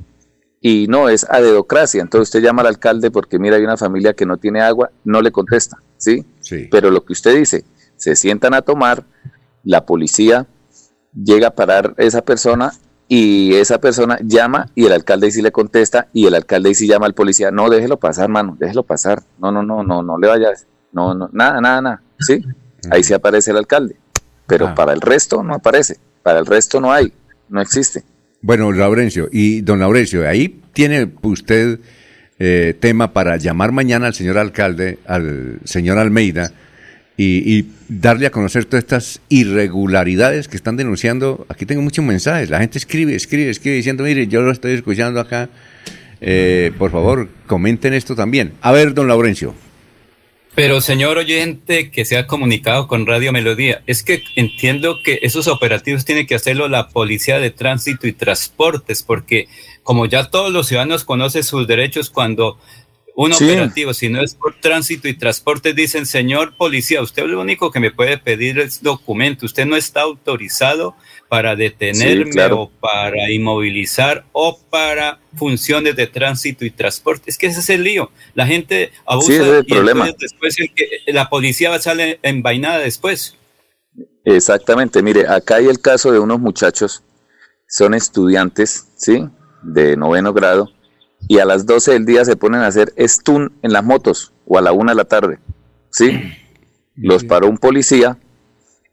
[0.61, 2.01] Y no, es a dedocracia.
[2.01, 5.21] Entonces usted llama al alcalde porque mira, hay una familia que no tiene agua, no
[5.21, 6.25] le contesta, ¿sí?
[6.39, 6.69] sí.
[6.71, 7.65] Pero lo que usted dice,
[7.97, 9.03] se sientan a tomar,
[9.63, 10.47] la policía
[11.13, 12.71] llega a parar esa persona
[13.15, 17.05] y esa persona llama y el alcalde sí le contesta y el alcalde sí llama
[17.05, 20.65] al policía, no, déjelo pasar, mano, déjelo pasar, no, no, no, no, no le vayas,
[20.91, 22.43] no, no, nada, nada, nada, ¿sí?
[22.89, 23.97] Ahí sí aparece el alcalde,
[24.47, 24.73] pero ah.
[24.73, 27.13] para el resto no aparece, para el resto no hay,
[27.49, 28.03] no existe.
[28.41, 31.81] Bueno, Laurencio, y don Laurencio, ahí tiene usted
[32.39, 36.51] eh, tema para llamar mañana al señor alcalde, al señor Almeida,
[37.17, 41.45] y, darle a conocer todas estas irregularidades que están denunciando.
[41.49, 42.49] Aquí tengo muchos mensajes.
[42.49, 45.49] La gente escribe, escribe, escribe diciendo, mire, yo lo estoy escuchando acá.
[46.21, 48.53] Eh, por favor, comenten esto también.
[48.61, 49.53] A ver, don Laurencio.
[50.55, 55.47] Pero señor oyente que se ha comunicado con Radio Melodía, es que entiendo que esos
[55.47, 59.47] operativos tiene que hacerlo la Policía de Tránsito y Transportes, porque
[59.81, 62.59] como ya todos los ciudadanos conocen sus derechos cuando
[63.15, 67.71] un operativo, si no es por tránsito y transporte, dicen, señor policía, usted lo único
[67.71, 70.95] que me puede pedir es documento, usted no está autorizado
[71.29, 77.29] para detenerme o para inmovilizar o para funciones de tránsito y transporte.
[77.29, 78.11] Es que ese es el lío.
[78.35, 80.09] La gente abusa y problema.
[80.17, 80.55] después
[81.07, 83.35] la policía va a salir envainada después.
[84.25, 87.03] Exactamente, mire, acá hay el caso de unos muchachos,
[87.67, 89.25] son estudiantes, ¿sí?
[89.61, 90.69] De noveno grado,
[91.27, 94.57] y a las 12 del día se ponen a hacer stun en las motos o
[94.57, 95.39] a la una de la tarde.
[95.89, 96.19] ¿Sí?
[96.95, 98.17] Los paró un policía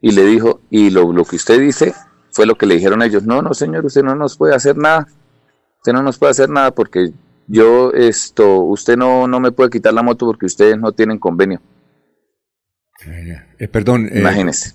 [0.00, 1.94] y le dijo, y lo, lo que usted dice
[2.30, 5.08] fue lo que le dijeron ellos, no, no señor, usted no nos puede hacer nada,
[5.78, 7.12] usted no nos puede hacer nada porque
[7.46, 11.60] yo esto, usted no, no me puede quitar la moto porque ustedes no tienen convenio.
[13.58, 14.22] Eh, perdón, eh,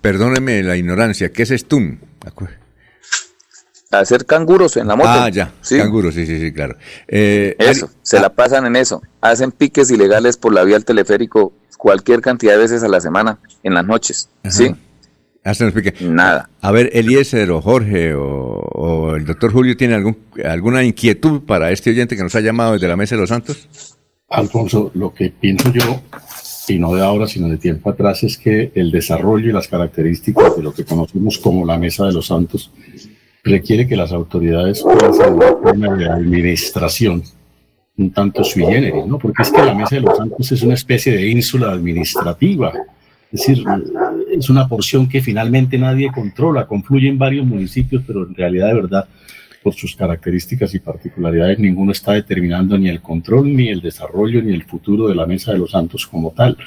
[0.02, 2.00] perdóneme la ignorancia, ¿qué es stun?
[4.00, 5.10] Hacer canguros en la moto.
[5.10, 5.78] Ah, ya, ¿sí?
[5.78, 6.78] canguros, sí, sí, sí, claro.
[7.08, 8.34] Eh, eso, se la ah.
[8.34, 9.02] pasan en eso.
[9.22, 11.54] Hacen piques ilegales por la vía al teleférico
[11.86, 14.76] cualquier cantidad de veces a la semana, en las noches, ¿sí?
[15.44, 16.02] Hacen los piques.
[16.02, 16.50] Nada.
[16.62, 21.92] A ver, Eliezer o Jorge o, el doctor Julio tiene algún, alguna inquietud para este
[21.92, 23.68] oyente que nos ha llamado desde la Mesa de los Santos.
[24.30, 26.02] Alfonso, lo que pienso yo,
[26.68, 30.58] y no de ahora, sino de tiempo atrás, es que el desarrollo y las características
[30.58, 32.72] de lo que conocemos como la Mesa de los Santos
[33.46, 37.24] requiere que las autoridades piensen una forma de administración
[37.98, 39.18] un tanto sui generis, ¿no?
[39.18, 42.74] Porque es que la Mesa de los Santos es una especie de ínsula administrativa,
[43.32, 43.64] es decir,
[44.32, 49.08] es una porción que finalmente nadie controla, confluye varios municipios, pero en realidad de verdad,
[49.64, 54.54] por sus características y particularidades, ninguno está determinando ni el control, ni el desarrollo, ni
[54.54, 56.58] el futuro de la Mesa de los Santos como tal.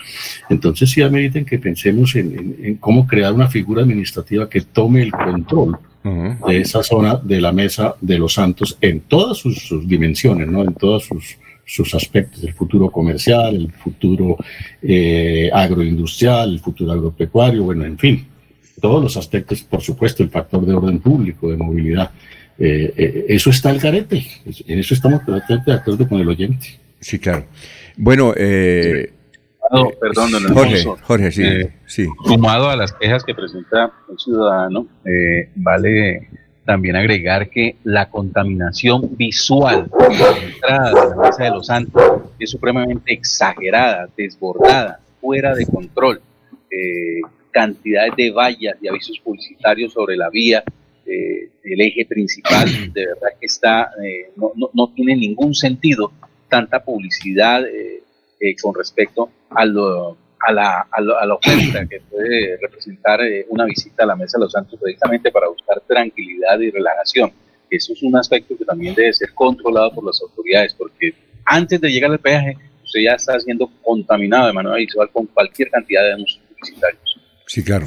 [0.49, 5.13] Entonces sí ameriten que pensemos en, en cómo crear una figura administrativa que tome el
[5.13, 10.63] control de esa zona de la mesa de los santos en todas sus, dimensiones, ¿no?
[10.63, 14.37] en todos sus, sus, aspectos, el futuro comercial, el futuro
[14.83, 18.27] eh, agroindustrial, el futuro agropecuario, bueno, en fin,
[18.81, 22.11] todos los aspectos, por supuesto, el factor de orden público, de movilidad.
[22.59, 24.27] Eh, eh, eso está el carete,
[24.67, 26.79] en eso estamos de acuerdo con el oyente.
[27.01, 27.47] Sí, claro.
[27.97, 29.13] Bueno, eh,
[29.71, 32.07] eh, perdón, don Jorge, Jorge, sí, eh, sí.
[32.25, 36.29] Sumado a las quejas que presenta el ciudadano, eh, vale
[36.65, 42.03] también agregar que la contaminación visual de la entrada de la Mesa de los Santos
[42.39, 46.21] es supremamente exagerada, desbordada, fuera de control.
[47.51, 50.63] cantidades de vallas y avisos publicitarios sobre la vía,
[51.07, 53.91] el eje principal, de verdad que está,
[54.37, 56.13] no, no, no, tiene ningún sentido
[56.49, 57.63] tanta publicidad
[58.63, 64.05] con respecto a, lo, a, la, a, la oferta que puede representar eh, una visita
[64.05, 67.33] a la Mesa de los Santos precisamente para buscar tranquilidad y relajación.
[67.71, 71.13] Eso es un aspecto que también debe ser controlado por las autoridades, porque
[71.45, 75.71] antes de llegar al peaje, usted ya está siendo contaminado de manera visual con cualquier
[75.71, 77.08] cantidad de anuncios publicitarios.
[77.49, 77.87] Sí, claro.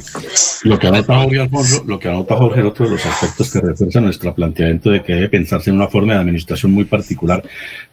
[0.64, 4.02] Lo que anota Jorge Alfonso, lo que anota Jorge, otro de los aspectos que refuerza
[4.02, 7.44] nuestro planteamiento de que debe pensarse en una forma de administración muy particular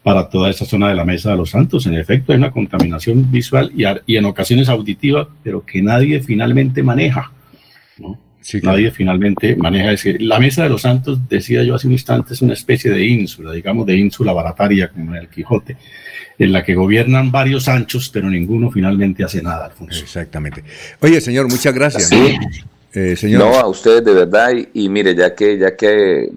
[0.02, 1.86] para toda esa zona de la Mesa de los Santos.
[1.86, 6.82] En efecto, hay una contaminación visual y, y en ocasiones auditiva, pero que nadie finalmente
[6.82, 7.30] maneja.
[7.98, 8.18] ¿no?
[8.62, 9.92] Nadie finalmente maneja.
[9.92, 10.18] ese.
[10.18, 13.52] la Mesa de los Santos, decía yo hace un instante, es una especie de ínsula,
[13.52, 15.76] digamos, de ínsula barataria como en el Quijote
[16.38, 20.02] en la que gobiernan varios anchos, pero ninguno finalmente hace nada, Alfonso.
[20.02, 20.62] Exactamente.
[21.00, 22.10] Oye, señor, muchas gracias.
[22.94, 23.40] Eh, señor.
[23.40, 26.30] No, a ustedes de verdad, y, mire, ya que, ya que...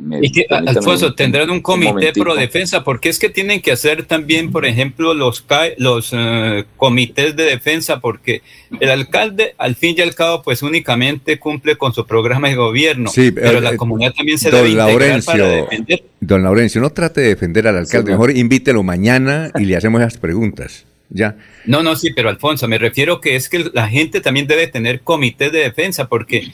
[0.49, 5.14] Alfonso, tendrán un comité pro defensa, porque es que tienen que hacer también, por ejemplo,
[5.14, 5.45] los,
[5.78, 8.41] los eh, comités de defensa, porque
[8.82, 13.10] el alcalde, al fin y al cabo, pues únicamente cumple con su programa de gobierno,
[13.10, 16.03] sí, pero la comunidad también se debe integrar para defender.
[16.19, 20.18] Don Laurencio, no trate de defender al alcalde, mejor invítelo mañana y le hacemos esas
[20.18, 20.86] preguntas.
[21.13, 21.35] Ya.
[21.65, 25.01] No, no, sí, pero Alfonso, me refiero que es que la gente también debe tener
[25.01, 26.53] comités de defensa porque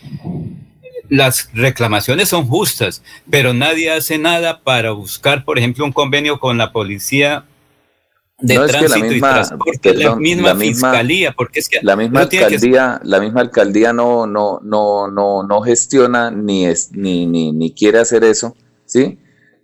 [1.10, 6.58] las reclamaciones son justas, pero nadie hace nada para buscar, por ejemplo, un convenio con
[6.58, 7.46] la policía
[8.40, 13.42] de tránsito y transporte, la misma fiscalía, porque es que la misma alcaldía, la misma
[13.42, 18.56] alcaldía no, no, no, no, no gestiona ni es, ni, ni, ni quiere hacer eso,
[18.86, 19.18] ¿sí?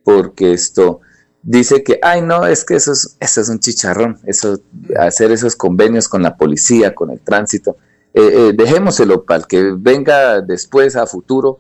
[0.04, 1.02] Porque esto,
[1.44, 4.60] dice que, ay, no, es que eso es, eso es un chicharrón, eso,
[4.98, 7.78] hacer esos convenios con la policía, con el tránsito,
[8.14, 11.60] eh, eh, dejémoselo para el que venga después a futuro,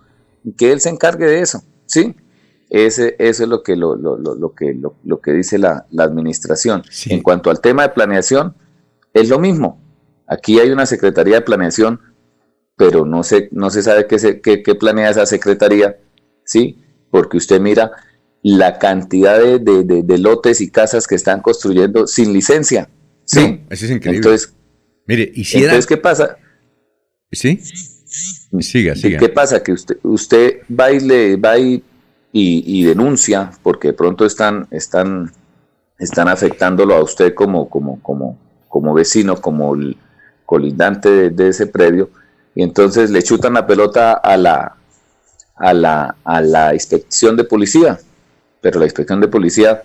[0.57, 2.15] que él se encargue de eso, ¿sí?
[2.69, 6.81] Ese, eso es lo que, lo, lo, lo, que, lo, que dice la, la administración.
[7.05, 8.55] En cuanto al tema de planeación,
[9.14, 9.80] es lo mismo.
[10.26, 11.99] Aquí hay una Secretaría de Planeación,
[12.76, 15.97] pero no se, no se sabe qué, se, qué, qué planea esa Secretaría,
[16.45, 16.84] ¿sí?
[17.11, 17.91] Porque usted mira,
[18.44, 22.90] la cantidad de, lotes y casas que están construyendo sin licencia.
[23.24, 24.18] Sí, eso es increíble.
[24.18, 24.53] Entonces,
[25.07, 26.38] mire, ¿y entonces ¿qué pasa?
[27.32, 27.57] Sí.
[28.60, 29.18] Siga, siga.
[29.18, 29.64] ¿Qué pasa?
[29.64, 35.32] Que usted, usted va y le va y, denuncia porque de pronto están, están,
[35.98, 38.38] están afectándolo a usted como, como, como,
[38.68, 39.95] como vecino, como el
[40.45, 42.10] colindante de, de ese predio,
[42.53, 44.76] y entonces le chutan la pelota a la,
[45.56, 47.99] a la, a la inspección de policía
[48.64, 49.84] pero la inspección de policía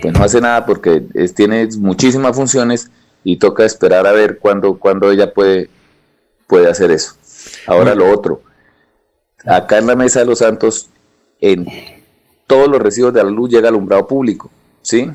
[0.00, 1.00] pues no hace nada porque
[1.34, 2.88] tiene muchísimas funciones
[3.24, 5.68] y toca esperar a ver cuándo, cuándo ella puede,
[6.46, 7.14] puede hacer eso.
[7.66, 8.42] Ahora lo otro,
[9.44, 10.88] acá en la Mesa de los Santos,
[11.40, 11.66] en
[12.46, 14.50] todos los recibos de la luz llega alumbrado público,
[14.82, 15.10] ¿sí?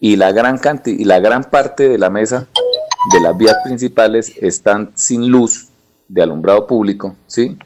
[0.00, 2.48] Y la gran cantidad, y la gran parte de la mesa
[3.12, 5.68] de las vías principales están sin luz
[6.08, 7.56] de alumbrado público, ¿sí?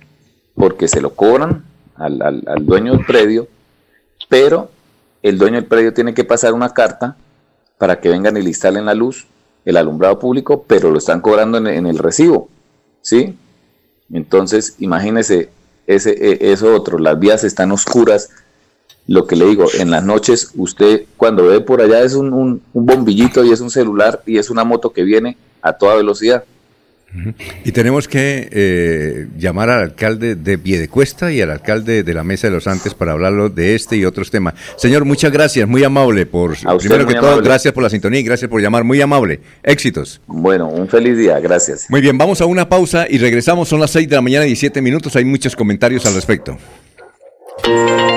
[0.54, 1.64] Porque se lo cobran
[1.94, 3.48] al, al dueño del predio
[4.28, 4.70] pero
[5.22, 7.16] el dueño del predio tiene que pasar una carta
[7.78, 9.26] para que vengan y le instalen la luz,
[9.64, 12.48] el alumbrado público, pero lo están cobrando en, el recibo,
[13.02, 13.36] ¿sí?
[14.12, 15.50] Entonces, imagínese
[15.86, 18.30] ese, e, eso otro, las vías están oscuras,
[19.08, 23.44] lo que le digo, en las noches usted cuando ve por allá es un bombillito
[23.44, 26.44] y es un celular y es una moto que viene a toda velocidad.
[27.64, 32.48] Y tenemos que eh, llamar al alcalde de Piedecuesta y al alcalde de la Mesa
[32.48, 34.54] de los Antes para hablarlo de este y otros temas.
[34.76, 38.50] Señor, muchas gracias, muy amable por primero que todo, gracias por la sintonía y gracias
[38.50, 39.40] por llamar, muy amable.
[39.62, 40.20] Éxitos.
[40.26, 41.86] Bueno, un feliz día, gracias.
[41.88, 44.82] Muy bien, vamos a una pausa y regresamos, son las 6 de la mañana, 17
[44.82, 46.58] minutos, hay muchos comentarios al respecto.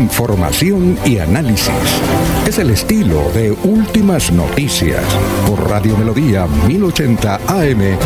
[0.00, 1.74] Información y análisis.
[2.48, 5.04] Es el estilo de Últimas Noticias
[5.46, 7.98] por Radio Melodía 1080 AM.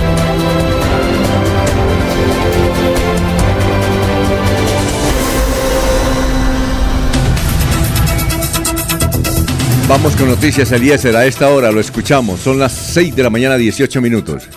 [9.88, 11.14] Vamos con noticias, Eliezer.
[11.14, 12.40] A esta hora lo escuchamos.
[12.40, 14.48] Son las 6 de la mañana, 18 minutos.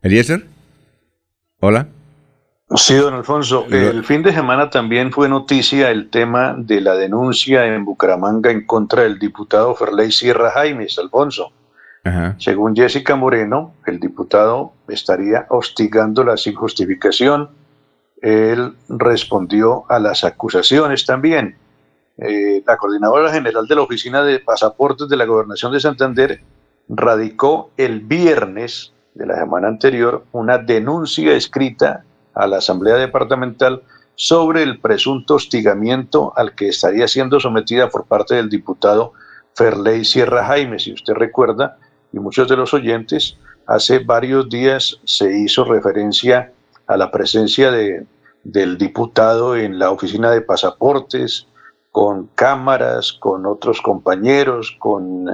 [0.00, 0.46] Eliezer.
[1.58, 1.95] Hola.
[2.74, 3.64] Sí, don Alfonso.
[3.70, 8.66] El fin de semana también fue noticia el tema de la denuncia en Bucaramanga en
[8.66, 11.52] contra del diputado Ferley Sierra Jaimes, Alfonso.
[12.38, 17.50] Según Jessica Moreno, el diputado estaría hostigándola sin justificación.
[18.20, 21.56] Él respondió a las acusaciones también.
[22.18, 26.40] Eh, la coordinadora general de la Oficina de Pasaportes de la Gobernación de Santander
[26.88, 32.04] radicó el viernes de la semana anterior una denuncia escrita
[32.36, 33.82] a la Asamblea Departamental
[34.14, 39.12] sobre el presunto hostigamiento al que estaría siendo sometida por parte del diputado
[39.54, 40.78] Ferley Sierra Jaime.
[40.78, 41.78] Si usted recuerda,
[42.12, 46.52] y muchos de los oyentes, hace varios días se hizo referencia
[46.86, 48.06] a la presencia de,
[48.44, 51.48] del diputado en la oficina de pasaportes,
[51.90, 55.28] con cámaras, con otros compañeros, con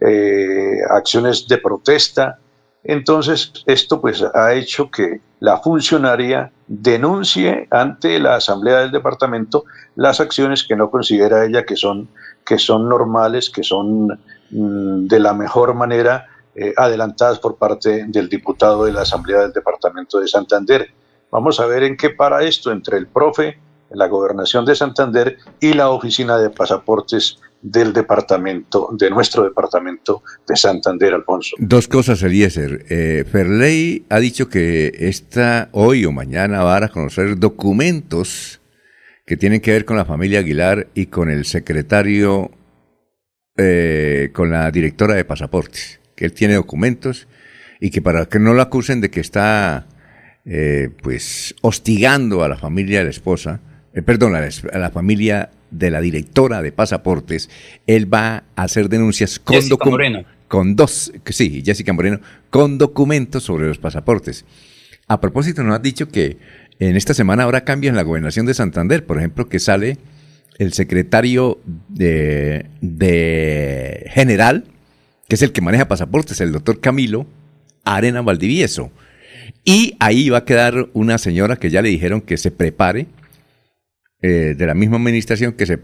[0.00, 2.38] eh, acciones de protesta
[2.88, 9.64] Entonces, esto pues ha hecho que la funcionaria denuncie ante la Asamblea del Departamento
[9.96, 12.08] las acciones que no considera ella que son,
[12.44, 14.18] que son normales, que son
[14.50, 19.52] mm, de la mejor manera eh, adelantadas por parte del diputado de la Asamblea del
[19.52, 20.88] Departamento de Santander.
[21.30, 23.58] Vamos a ver en qué para esto entre el profe,
[23.90, 30.56] la gobernación de Santander y la oficina de pasaportes del departamento, de nuestro departamento de
[30.56, 31.56] Santander, Alfonso.
[31.58, 32.86] Dos cosas, Eliezer.
[32.88, 38.60] Eh, Ferley ha dicho que esta hoy o mañana va a conocer documentos
[39.26, 42.52] que tienen que ver con la familia Aguilar y con el secretario,
[43.56, 47.26] eh, con la directora de pasaportes, que él tiene documentos
[47.80, 49.88] y que para que no lo acusen de que está,
[50.44, 53.60] eh, pues, hostigando a la familia de la esposa,
[53.92, 57.50] eh, perdón, a la, familia de la directora de pasaportes,
[57.86, 60.24] él va a hacer denuncias con documentos.
[60.48, 62.20] Con dos, sí, Jessica Moreno,
[62.50, 64.44] con documentos sobre los pasaportes.
[65.08, 66.38] A propósito, nos has dicho que
[66.78, 69.98] en esta semana ahora cambia en la gobernación de Santander, por ejemplo, que sale
[70.58, 74.64] el secretario de, de general,
[75.28, 77.26] que es el que maneja pasaportes, el doctor Camilo
[77.84, 78.90] Arena Valdivieso.
[79.64, 83.06] Y ahí va a quedar una señora que ya le dijeron que se prepare
[84.22, 85.78] eh, de la misma administración que se,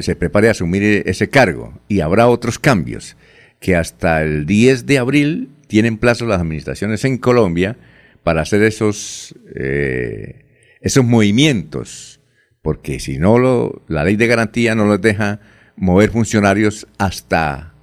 [0.00, 1.80] se prepare a asumir ese cargo.
[1.88, 3.16] Y habrá otros cambios,
[3.60, 7.76] que hasta el 10 de abril tienen plazo las administraciones en Colombia
[8.22, 10.44] para hacer esos, eh,
[10.80, 12.20] esos movimientos,
[12.62, 15.40] porque si no, lo, la ley de garantía no los deja
[15.76, 17.74] mover funcionarios hasta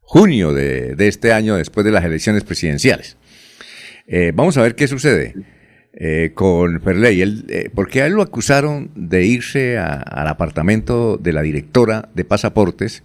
[0.00, 3.16] junio de, este año, después de las elecciones presidenciales.
[4.06, 5.34] Eh, vamos a ver qué sucede.
[5.98, 11.32] Eh, con Ferley, él, eh, porque a él lo acusaron de irse al apartamento de
[11.32, 13.02] la directora de pasaportes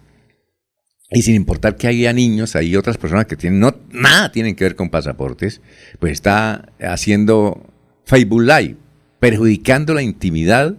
[1.10, 4.66] y sin importar que haya niños, hay otras personas que tienen no, nada tienen que
[4.66, 5.62] ver con pasaportes,
[6.00, 7.66] pues está haciendo
[8.04, 8.76] Facebook Live,
[9.22, 10.76] perjudicando la intimidad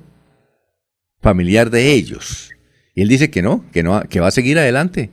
[1.22, 2.50] familiar de ellos.
[2.94, 5.08] Y él dice que no, que no, que va a seguir adelante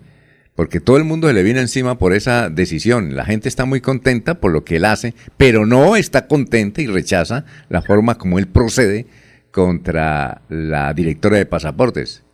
[0.60, 3.16] porque todo el mundo se le viene encima por esa decisión.
[3.16, 6.88] La gente está muy contenta por lo que él hace, pero no está contenta y
[6.88, 9.08] rechaza la forma como él procede
[9.54, 12.26] contra la directora de pasaportes.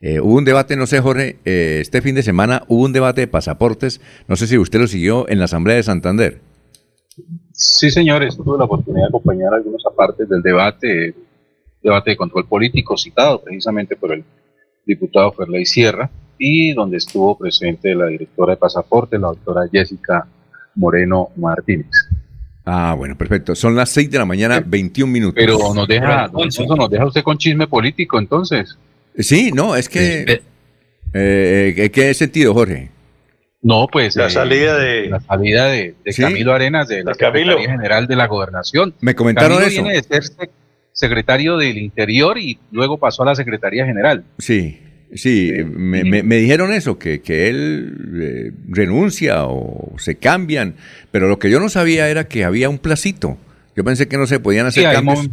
[0.00, 3.20] Eh, hubo un debate, no sé, Jorge, eh, este fin de semana hubo un debate
[3.20, 6.40] de pasaportes, no sé si usted lo siguió en la Asamblea de Santander.
[7.52, 11.14] Sí, señores, tuve la oportunidad de acompañar algunos apartes del debate,
[11.82, 14.24] debate de control político citado precisamente por el
[14.86, 20.26] diputado Ferley Sierra, y donde estuvo presente la directora de pasaporte, la doctora Jessica
[20.74, 21.90] Moreno Martínez.
[22.64, 23.54] Ah, bueno, perfecto.
[23.54, 25.36] Son las 6 de la mañana, 21 minutos.
[25.36, 28.76] Pero nos deja, nos deja usted con chisme político, entonces.
[29.16, 30.42] Sí, no, es que...
[31.14, 32.90] Eh, eh, ¿Qué sentido, Jorge?
[33.62, 38.16] No, pues la salida de la salida de, Camilo Arenas de la Secretaría General de
[38.16, 38.94] la Gobernación.
[39.00, 40.50] Me comentaron Camilo viene de ser
[40.92, 44.24] secretario del Interior y luego pasó a la Secretaría General.
[44.38, 44.80] Sí.
[45.14, 50.74] Sí, me, me, dijeron eso, que, que él eh, renuncia o se cambian,
[51.10, 53.38] pero lo que yo no sabía era que había un placito.
[53.76, 55.28] Yo pensé que no se podían hacer cambios.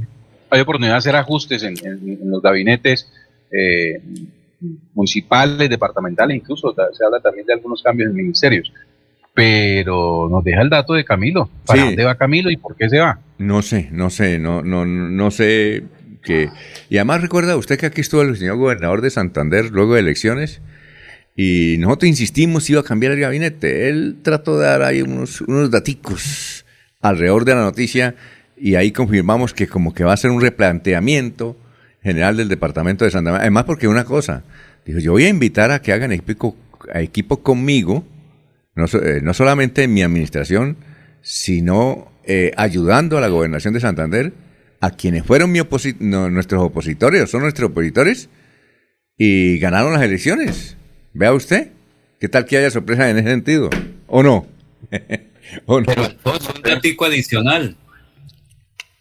[0.49, 1.75] Hay, oportunidad de hacer ajustes en,
[2.25, 3.09] los gabinetes
[3.51, 3.99] eh,
[4.93, 8.71] municipales, departamentales, incluso se habla también de algunos cambios en ministerios.
[9.33, 11.49] Pero nos deja el dato de Camilo.
[11.65, 13.19] ¿Para dónde va Camilo y por qué se va?
[13.39, 15.83] No sé, no sé, no, no, no sé
[16.27, 20.61] y además recuerda usted que aquí estuvo el señor gobernador de Santander luego de elecciones
[21.35, 23.89] y nosotros insistimos si iba a cambiar el gabinete.
[23.89, 26.65] Él trató de dar ahí unos, unos daticos
[27.01, 28.15] alrededor de la noticia
[28.55, 31.57] y ahí confirmamos que como que va a ser un replanteamiento
[32.01, 33.41] general del departamento de Santander.
[33.41, 34.43] Además porque una cosa,
[34.85, 36.55] dijo, yo voy a invitar a que hagan equipo,
[36.93, 38.05] equipo conmigo,
[38.75, 40.77] no, eh, no solamente en mi administración,
[41.21, 44.33] sino eh, ayudando a la gobernación de Santander
[44.83, 48.27] a quienes fueron nuestros opositores, son nuestros opositores,
[49.17, 50.75] y ganaron las elecciones.
[51.13, 51.71] Vea usted,
[52.19, 53.69] ¿qué tal que haya sorpresa en ese sentido?
[54.07, 54.45] ¿O no?
[55.67, 55.85] ¿O no?
[55.85, 57.77] Pero un adicional.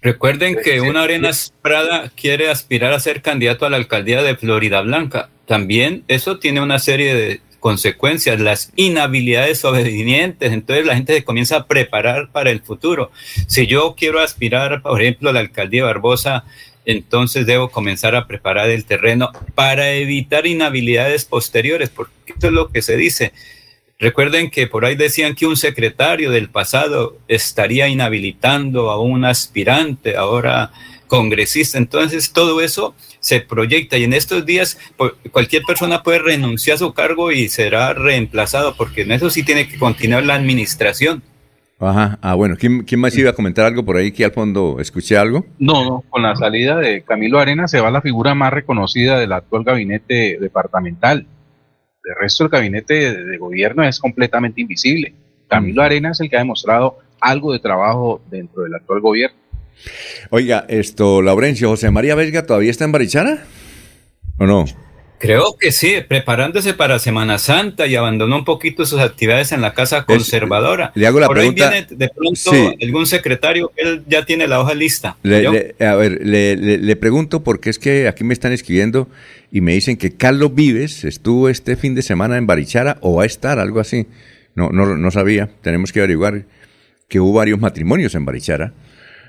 [0.01, 4.83] Recuerden que una Arenas Prada quiere aspirar a ser candidato a la alcaldía de Florida
[4.83, 5.31] Blanca.
[5.47, 10.53] También eso tiene una serie de consecuencias, las inhabilidades obedientes.
[10.53, 13.13] Entonces la gente se comienza a preparar para el futuro.
[13.47, 16.45] Si yo quiero aspirar, por ejemplo, a la alcaldía Barbosa,
[16.85, 22.69] entonces debo comenzar a preparar el terreno para evitar inhabilidades posteriores, porque esto es lo
[22.69, 23.33] que se dice.
[24.01, 30.17] Recuerden que por ahí decían que un secretario del pasado estaría inhabilitando a un aspirante,
[30.17, 30.73] ahora
[31.07, 31.79] congresista.
[31.79, 34.79] Entonces todo eso se proyecta y en estos días
[35.31, 39.69] cualquier persona puede renunciar a su cargo y será reemplazado porque en eso sí tiene
[39.69, 41.23] que continuar la administración.
[41.79, 44.77] Ajá, ah, bueno, ¿quién, ¿quién más iba a comentar algo por ahí que al fondo
[44.79, 45.47] escuché algo?
[45.59, 49.33] No, no, con la salida de Camilo Arena se va la figura más reconocida del
[49.33, 51.27] actual gabinete departamental.
[52.05, 55.15] El resto del gabinete de, gobierno es completamente invisible.
[55.49, 55.85] Camilo mm.
[55.85, 59.42] Arena es el que ha demostrado algo de trabajo dentro del actual gobierno.
[60.31, 63.45] Oiga, esto, Laurencio, José María Vesga, ¿todavía está en Barichara?
[64.39, 64.65] ¿O no?
[65.23, 69.73] Creo que sí, preparándose para Semana Santa y abandonó un poquito sus actividades en la
[69.73, 70.91] casa conservadora.
[70.97, 71.69] le hago la Por pregunta.
[71.69, 75.17] Ahí viene de pronto algún secretario, él ya tiene la hoja lista.
[75.23, 79.09] a ver, le, pregunto porque es que aquí me están escribiendo
[79.53, 83.23] y me dicen que Carlos Vives estuvo este fin de semana en Barichara o va
[83.23, 84.09] a estar, algo así.
[84.57, 86.47] No, no, no sabía, tenemos que averiguar
[87.07, 88.73] que hubo varios matrimonios en Barichara.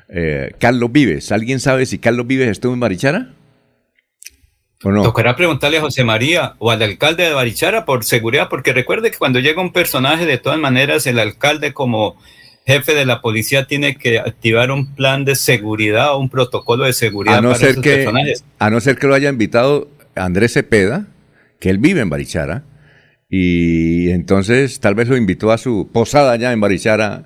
[0.09, 3.34] Eh, Carlos Vives, ¿alguien sabe si Carlos Vives estuvo en Barichara?
[4.80, 9.17] Tocará preguntarle a José María o al alcalde de Barichara por seguridad, porque recuerde que
[9.17, 12.17] cuando llega un personaje, de todas maneras, el alcalde como
[12.65, 16.93] jefe de la policía tiene que activar un plan de seguridad o un protocolo de
[16.93, 18.43] seguridad a no para ser que, personajes.
[18.59, 21.07] A no ser que lo haya invitado Andrés Cepeda,
[21.59, 22.63] que él vive en Barichara,
[23.30, 27.23] y entonces tal vez lo invitó a su posada allá en Barichara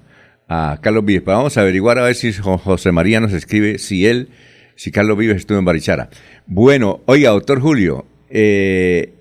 [0.47, 1.25] a Carlos Vives.
[1.25, 4.29] vamos a averiguar a ver si José María nos escribe si él,
[4.75, 6.09] si Carlos Vives estuvo en Barichara.
[6.45, 9.13] Bueno, oiga, doctor Julio, eh,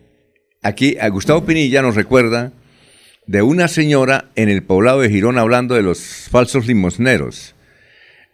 [0.63, 2.53] aquí a Gustavo Pinilla nos recuerda
[3.27, 7.55] de una señora en el poblado de Girón hablando de los falsos limosneros.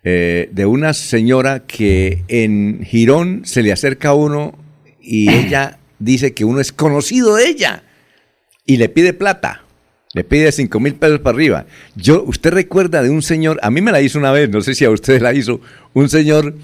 [0.04, 4.58] Eh, de una señora que en Girón se le acerca a uno
[5.00, 7.84] y ella dice que uno es conocido de ella
[8.66, 9.61] y le pide plata.
[10.14, 11.64] Le pide cinco mil pesos para arriba.
[11.96, 14.74] Yo, usted recuerda de un señor, a mí me la hizo una vez, no sé
[14.74, 15.60] si a usted la hizo,
[15.94, 16.54] un señor,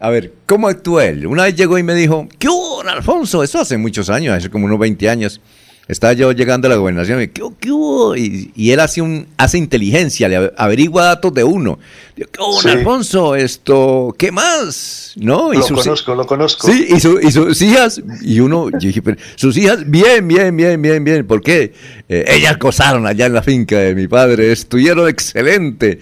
[0.00, 1.26] a ver, ¿cómo actúa él?
[1.26, 3.42] Una vez llegó y me dijo, ¿qué hubo, Alfonso?
[3.42, 5.42] Eso hace muchos años, hace como unos 20 años.
[5.88, 8.16] Estaba yo llegando a la gobernación y, ¿qué, qué hubo?
[8.16, 11.78] Y, él hace, un, hace inteligencia, le averigua datos de uno.
[12.16, 13.36] ¿Qué hubo, Alfonso?
[13.36, 15.12] Esto, ¿qué más?
[15.14, 15.54] ¿No?
[15.54, 16.66] Y lo conozco, lo conozco.
[16.66, 21.04] Sí, y, sus hijas, y uno, yo dije, pero sus hijas, bien, bien, bien, bien,
[21.04, 21.24] bien.
[21.24, 21.72] ¿Por qué?
[22.08, 25.98] Eh, ellas gozaron allá en la finca de mi padre, estuvieron excelente.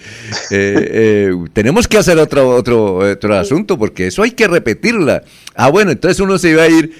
[0.51, 0.91] Eh,
[1.31, 5.23] eh, tenemos que hacer otro, otro, otro asunto porque eso hay que repetirla.
[5.55, 6.93] Ah, bueno, entonces uno se iba a ir,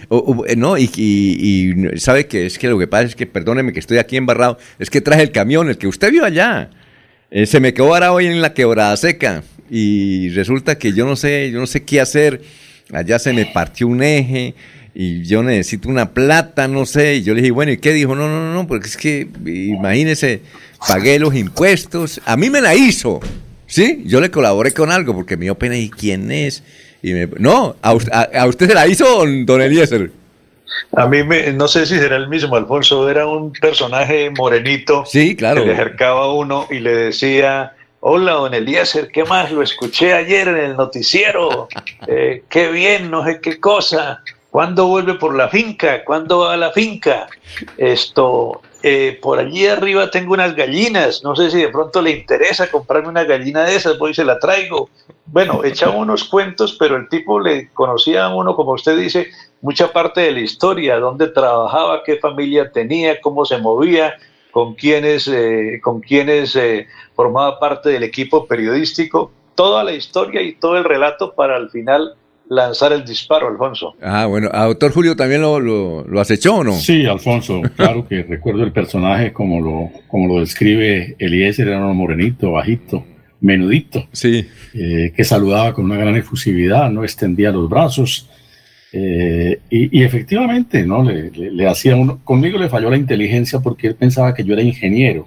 [0.57, 0.79] ¿no?
[0.79, 4.17] Y, y, sabe que es que lo que pasa es que, perdóneme que estoy aquí
[4.17, 6.71] embarrado, es que traje el camión, el que usted vio allá.
[7.45, 11.51] se me quedó ahora hoy en la quebrada seca y resulta que yo no sé,
[11.51, 12.41] yo no sé qué hacer.
[12.93, 14.55] Allá se me partió un eje
[14.95, 17.17] y yo necesito una plata, no sé.
[17.17, 18.15] Y yo le dije, bueno, ¿y qué dijo?
[18.15, 20.41] No, no, no, porque es que, imagínese,
[20.87, 22.21] pagué los impuestos.
[22.25, 23.21] A mí me la hizo,
[23.67, 24.05] ¿sí?
[24.07, 26.63] Yo le colaboré con algo porque me dio pena, ¿y quién es?
[27.03, 30.13] Y me, no, a, usted se la hizo, don Eliezer.
[30.97, 35.05] A mí me, no sé si será el mismo, Alfonso, era un personaje morenito.
[35.07, 35.63] Sí, claro.
[35.63, 39.51] Que le acercaba a uno y le decía, hola, don Eliezer, ¿qué más?
[39.51, 41.69] Lo escuché ayer en el noticiero.
[42.07, 44.23] Eh, qué bien, no sé qué cosa.
[44.55, 46.05] ¿Cuándo vuelve por la finca?
[46.05, 47.27] ¿Cuándo va a la finca?
[47.77, 52.71] Esto, eh, por allí arriba tengo unas gallinas, no sé si de pronto le interesa
[52.71, 54.91] comprarme una gallina de esas, voy y se la traigo.
[55.27, 59.27] Bueno, echaba unos cuentos, pero el tipo le conocía a uno, como usted dice,
[59.61, 64.15] mucha parte de la historia, dónde trabajaba, qué familia tenía, cómo se movía,
[64.53, 66.87] con quiénes, eh, con quiénes eh,
[67.17, 72.15] formaba parte del equipo periodístico, toda la historia y todo el relato para al final
[72.49, 73.95] lanzar el disparo, Alfonso.
[74.03, 76.73] Ah, bueno, ¿a doctor Julio también lo, lo, acechó o no?
[76.73, 81.97] Sí, Alfonso, claro que recuerdo el personaje como lo, como lo describe Eliezer, era un
[81.97, 83.05] morenito, bajito,
[83.41, 84.47] menudito, sí.
[84.75, 88.29] Eh, que saludaba con una gran efusividad, no extendía los brazos.
[88.93, 91.03] Eh, y, efectivamente, ¿no?
[91.03, 95.27] Le, hacía uno, conmigo le falló la inteligencia porque él pensaba que yo era ingeniero.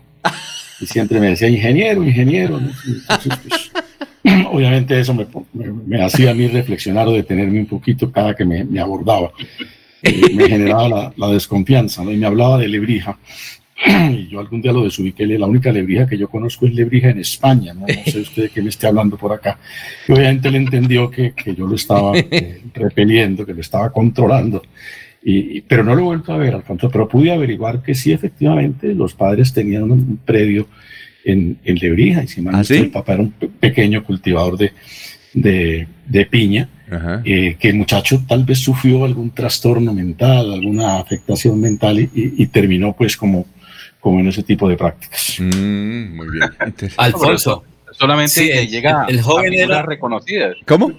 [0.79, 2.59] Y siempre me decía, ingeniero, ingeniero.
[3.07, 3.71] Pues,
[4.51, 9.31] obviamente eso me, hacía a mí reflexionar o detenerme un poquito cada que me, abordaba.
[10.03, 12.11] Eh, me generaba la, desconfianza, ¿no?
[12.11, 13.17] Y me hablaba de lebrija.
[14.11, 17.19] Y yo algún día lo desubiqué, la única lebrija que yo conozco es lebrija en
[17.19, 17.85] España, ¿no?
[18.05, 19.59] sé usted de qué me esté hablando por acá.
[20.07, 24.63] Y obviamente él entendió que, que yo lo estaba eh, repeliendo, que lo estaba controlando.
[25.23, 28.95] Y, pero no lo he vuelto a ver, Alfonso, pero pude averiguar que sí, efectivamente,
[28.95, 30.67] los padres tenían un predio
[31.27, 32.23] en, Lebrija.
[32.23, 34.71] Y si ¿Ah, el papá era un pequeño cultivador de,
[35.33, 36.69] de, piña,
[37.25, 42.93] eh, que el muchacho tal vez sufrió algún trastorno mental, alguna afectación mental y, terminó
[42.93, 43.45] pues como,
[43.99, 45.37] como en ese tipo de prácticas.
[45.39, 46.49] Mm, muy bien.
[46.97, 47.63] Alfonso.
[47.91, 50.55] Solamente le llega el joven a figuras reconocidas.
[50.65, 50.91] ¿Cómo?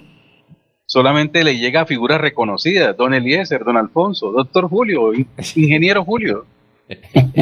[0.85, 2.97] Solamente le llega a figuras reconocidas.
[2.97, 5.13] Don Eliezer, don Alfonso, doctor Julio,
[5.55, 6.45] ingeniero Julio.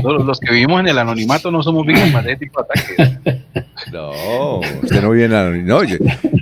[0.03, 3.43] Los que vivimos en el anonimato no somos víctimas de este tipo de ataques.
[3.91, 5.85] No, usted no viene anonimato.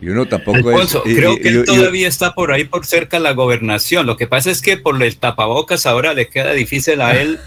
[0.02, 0.98] y uno tampoco es.
[1.04, 4.08] Creo que él todavía está por ahí por cerca de la gobernación.
[4.08, 7.38] Lo que pasa es que por el tapabocas ahora le queda difícil a él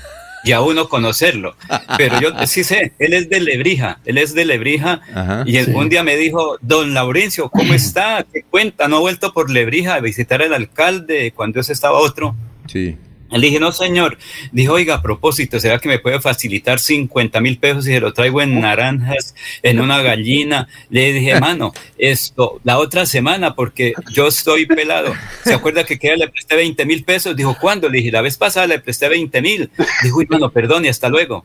[0.45, 1.57] y a uno conocerlo.
[1.97, 5.01] Pero yo sí sé, él es de Lebrija, él es de Lebrija.
[5.47, 8.25] y un día me dijo, don Laurencio, ¿cómo está?
[8.33, 8.87] ¿Qué cuenta?
[8.87, 12.37] ¿No ha vuelto por Lebrija a visitar al alcalde cuando ese estaba otro?
[12.67, 12.97] Sí.
[13.31, 14.17] Le dije, no, señor.
[14.53, 18.13] Dijo, oiga, a propósito, ¿será que me puede facilitar 50 mil pesos y se lo
[18.13, 20.69] traigo en naranjas, en una gallina?
[20.89, 25.15] Le dije, mano, esto, la otra semana, porque yo estoy pelado.
[25.45, 27.37] ¿Se acuerda que le presté 20 mil pesos?
[27.37, 27.89] Dijo, ¿cuándo?
[27.89, 29.71] Le dije, la vez pasada le presté 20 mil.
[30.03, 31.45] Dijo, mano, perdón y hasta luego.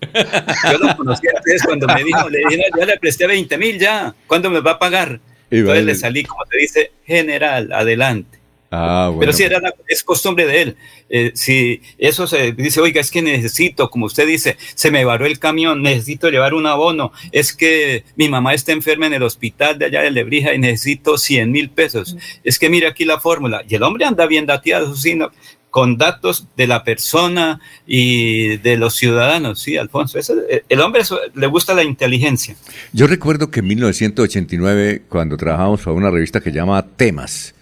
[0.72, 4.15] Yo lo conocí antes cuando me dijo, le dije, ya le presté 20 mil, ya.
[4.27, 5.19] ¿Cuándo me va a pagar?
[5.49, 8.42] Entonces le salí, como te dice, general, adelante.
[8.85, 10.77] Ah, Pero si era es costumbre de él.
[11.07, 15.27] Eh, si eso se dice, oiga, es que necesito, como usted dice, se me varó
[15.27, 19.77] el camión, necesito llevar un abono, es que mi mamá está enferma en el hospital
[19.77, 22.17] de allá de Lebrija y necesito 100 mil pesos.
[22.43, 23.63] Es que mira aquí la fórmula.
[23.69, 25.31] Y el hombre anda bien dateado, sino
[25.69, 30.17] con datos de la persona y de los ciudadanos, sí, Alfonso.
[30.17, 31.03] Eh, el hombre
[31.35, 32.55] le gusta la inteligencia.
[32.91, 37.53] Yo recuerdo que en 1989, cuando trabajamos para una revista que llama Temas,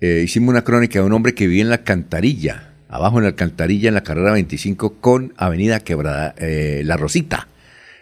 [0.00, 3.28] eh, hicimos una crónica de un hombre que vivía en la Cantarilla, abajo en la
[3.30, 7.48] Alcantarilla, en la carrera 25 con Avenida Quebrada, eh, La Rosita.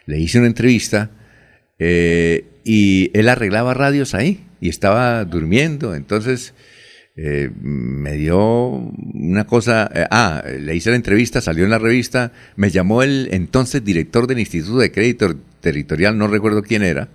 [0.07, 1.11] Le hice una entrevista
[1.79, 5.95] eh, y él arreglaba radios ahí y estaba durmiendo.
[5.95, 6.55] Entonces
[7.16, 9.91] me dio una cosa.
[10.12, 12.31] ah, le hice la entrevista, salió en la revista.
[12.55, 17.09] Me llamó el entonces director del Instituto de Crédito Territorial, no recuerdo quién era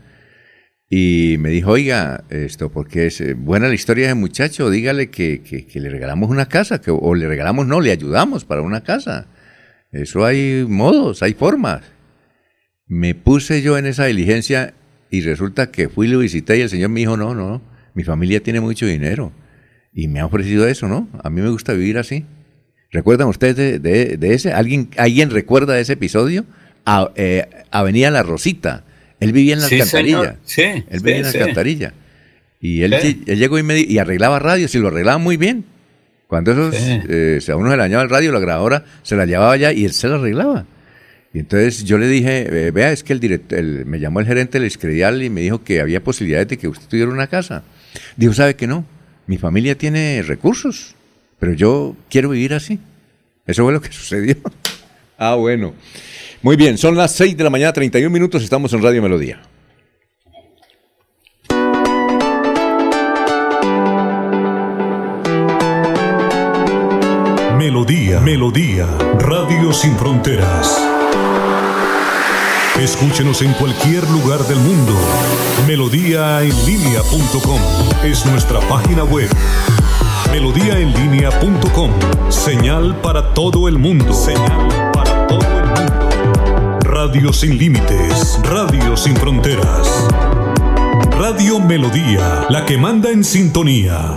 [0.95, 5.41] y me dijo, oiga, esto, porque es eh, buena la historia de muchacho, dígale que,
[5.41, 9.25] que, le regalamos una casa, que, o le regalamos, no, le ayudamos para una casa.
[9.91, 11.81] Eso hay modos, hay formas.
[12.85, 14.75] Me puse yo en esa diligencia
[15.09, 17.63] y resulta que fui y lo visité y el señor me dijo, no, no,
[17.95, 19.31] mi familia tiene mucho dinero
[19.93, 21.09] y me ha ofrecido eso, ¿no?
[21.23, 22.27] A mí me gusta vivir así.
[22.91, 24.53] ¿Recuerdan ustedes de, de, ese?
[24.53, 26.45] ¿Alguien, ¿Alguien recuerda de ese episodio?
[26.85, 28.83] A, eh, Avenida La Rosita
[29.23, 30.37] él vivía en la alcantarilla.
[30.45, 31.93] Sí, él vivía en la alcantarilla.
[32.61, 35.65] Y él, llegó y, me, y arreglaba radios y lo arreglaba muy bien.
[36.27, 39.51] Cuando esos, eh, a uno se le dañaba el radio, la grabadora se la llevaba
[39.51, 40.65] allá y él se la arreglaba.
[41.33, 44.59] Y entonces yo le dije, eh, vea, es que el director, me llamó el gerente
[44.59, 47.63] del Escredial y me dijo que había posibilidades de que usted tuviera una casa.
[48.15, 48.85] Dijo, ¿sabe que no?
[49.25, 50.95] Mi familia tiene recursos,
[51.39, 52.79] pero yo quiero vivir así.
[53.47, 54.35] Eso fue lo que sucedió.
[55.17, 55.73] ah, bueno.
[56.43, 59.41] Muy bien, son las 6 de la mañana, 31 minutos, estamos en Radio Melodía.
[67.57, 68.87] Melodía, Melodía,
[69.19, 70.85] Radio Sin Fronteras.
[72.77, 74.91] Escúchenos en cualquier lugar del mundo.
[75.65, 77.61] Melodíaenlínea.com
[78.03, 79.29] es nuestra página web.
[80.29, 81.91] Melodíaenlínea.com,
[82.29, 84.11] señal para todo el mundo.
[84.11, 84.92] Señal
[87.05, 90.07] Radio sin límites, Radio sin fronteras.
[91.11, 94.13] Radio Melodía, la que manda en sintonía.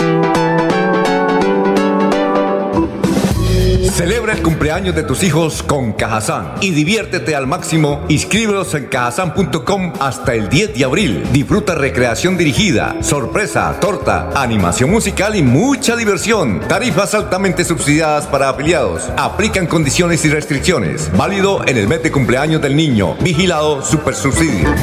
[3.96, 8.04] Celebra el cumpleaños de tus hijos con Cajazán y diviértete al máximo.
[8.08, 11.22] Inscríbelos en cajazán.com hasta el 10 de abril.
[11.32, 16.60] Disfruta recreación dirigida, sorpresa, torta, animación musical y mucha diversión.
[16.68, 19.08] Tarifas altamente subsidiadas para afiliados.
[19.16, 21.10] Aplican condiciones y restricciones.
[21.16, 23.14] Válido en el mes de cumpleaños del niño.
[23.22, 24.74] Vigilado Super Subsidio.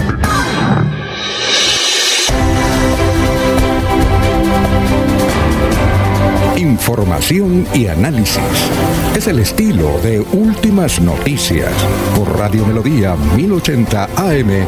[6.57, 8.41] Información y análisis.
[9.15, 11.71] Es el estilo de Últimas Noticias
[12.15, 14.67] por Radio Melodía 1080 AM.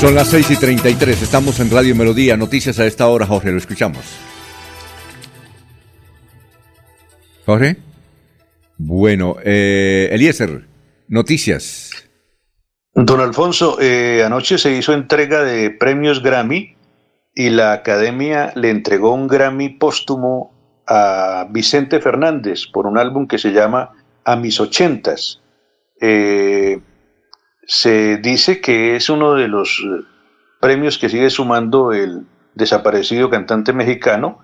[0.00, 3.58] Son las 6 y 33, estamos en Radio Melodía, noticias a esta hora, Jorge, lo
[3.58, 4.04] escuchamos.
[7.44, 7.76] Jorge.
[8.78, 10.66] Bueno, eh, Eliezer.
[11.08, 12.03] Noticias.
[12.96, 16.76] Don Alfonso, eh, anoche se hizo entrega de premios Grammy
[17.34, 20.54] y la academia le entregó un Grammy póstumo
[20.86, 23.90] a Vicente Fernández por un álbum que se llama
[24.24, 25.42] A mis ochentas.
[26.00, 26.80] Eh,
[27.66, 30.04] se dice que es uno de los eh,
[30.60, 34.38] premios que sigue sumando el desaparecido cantante mexicano.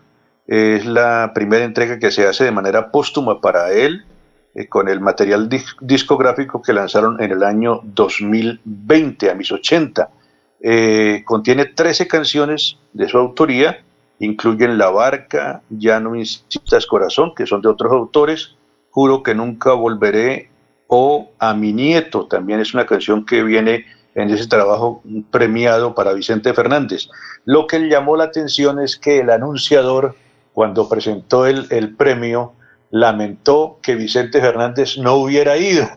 [0.48, 4.06] Es la primera entrega que se hace de manera póstuma para él
[4.54, 5.48] eh, con el material
[5.80, 10.10] discográfico que lanzaron en el año 2020, a mis 80.
[10.62, 13.82] eh, contiene 13 canciones de su autoría,
[14.18, 18.56] incluyen La Barca, Ya no insistas corazón, que son de otros autores,
[18.90, 20.50] Juro que nunca volveré,
[20.88, 23.86] o A mi nieto, también es una canción que viene
[24.16, 27.08] en ese trabajo premiado para Vicente Fernández.
[27.44, 30.16] Lo que llamó la atención es que el anunciador,
[30.52, 32.54] cuando presentó el, el premio,
[32.90, 35.88] lamentó que Vicente Fernández no hubiera ido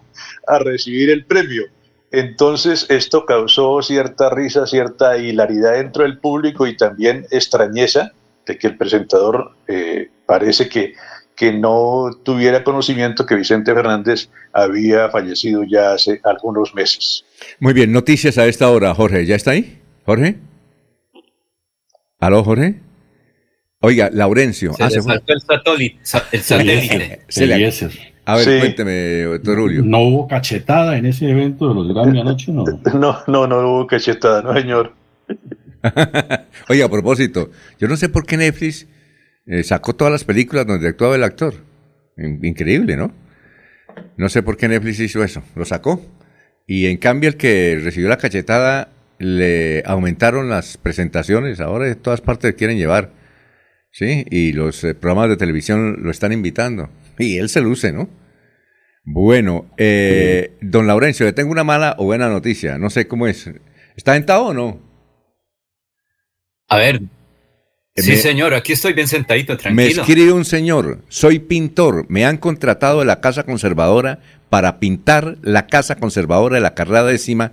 [0.48, 1.64] a recibir el premio.
[2.12, 8.12] Entonces esto causó cierta risa, cierta hilaridad dentro del público y también extrañeza
[8.46, 10.94] de que el presentador eh, parece que,
[11.36, 17.26] que no tuviera conocimiento que Vicente Fernández había fallecido ya hace algunos meses.
[17.60, 19.26] Muy bien, noticias a esta hora, Jorge.
[19.26, 19.82] ¿Ya está ahí?
[20.06, 20.38] Jorge.
[22.20, 22.80] ¿Aló, Jorge?
[23.86, 24.74] Oiga, Laurencio.
[24.76, 26.00] Se ah, el satélite.
[26.32, 28.14] El satélite.
[28.24, 29.82] A ver, cuénteme, doctor Julio.
[29.84, 32.54] ¿No hubo cachetada en ese evento de los Grammy anoche?
[32.54, 34.94] No, no, no, no hubo cachetada, no, señor.
[36.70, 38.88] Oye, a propósito, yo no sé por qué Netflix
[39.48, 41.56] eh, sacó todas las películas donde actuaba el actor.
[42.16, 43.12] Increíble, ¿no?
[44.16, 46.02] No sé por qué Netflix hizo eso, lo sacó.
[46.66, 48.88] Y en cambio el que recibió la cachetada
[49.20, 53.22] le aumentaron las presentaciones, ahora de todas partes quieren llevar.
[53.94, 54.26] ¿Sí?
[54.32, 56.90] Y los eh, programas de televisión lo están invitando.
[57.20, 58.10] Y él se luce, ¿no?
[59.06, 62.80] Bueno, eh, don Laurencio, le tengo una mala o buena noticia.
[62.80, 63.50] No sé cómo es.
[63.96, 64.80] ¿Está sentado o no?
[66.70, 67.02] A ver.
[67.96, 69.76] Sí, señor, aquí estoy bien sentadito, tranquilo.
[69.76, 75.38] Me escribe un señor, soy pintor, me han contratado de la Casa Conservadora para pintar
[75.44, 77.52] la Casa Conservadora de la carrera décima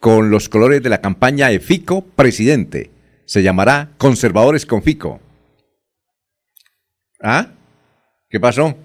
[0.00, 2.90] con los colores de la campaña de Fico presidente.
[3.26, 5.20] Se llamará Conservadores con Fico.
[7.28, 7.48] ¿Ah?
[8.30, 8.76] ¿Qué pasó?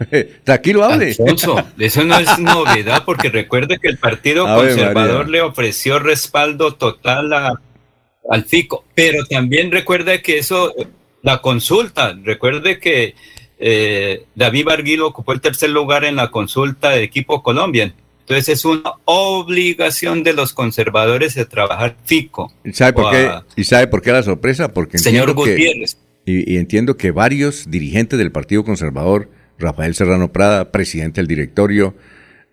[0.44, 1.10] Tranquilo, hable.
[1.10, 7.32] Alfonso, eso no es novedad porque recuerde que el Partido Conservador le ofreció respaldo total
[7.32, 10.74] al FICO, pero también recuerde que eso,
[11.22, 13.14] la consulta, recuerde que
[13.60, 17.94] eh, David Barguilo ocupó el tercer lugar en la consulta de equipo Colombia.
[18.18, 22.52] Entonces es una obligación de los conservadores de trabajar FICO.
[22.64, 24.74] ¿Y sabe por, qué, ¿y sabe por qué la sorpresa?
[24.74, 25.96] Porque señor Gutiérrez.
[26.26, 31.94] Y entiendo que varios dirigentes del Partido Conservador Rafael Serrano Prada, presidente del directorio,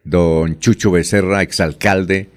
[0.03, 2.29] don Chucho Becerra, exalcalde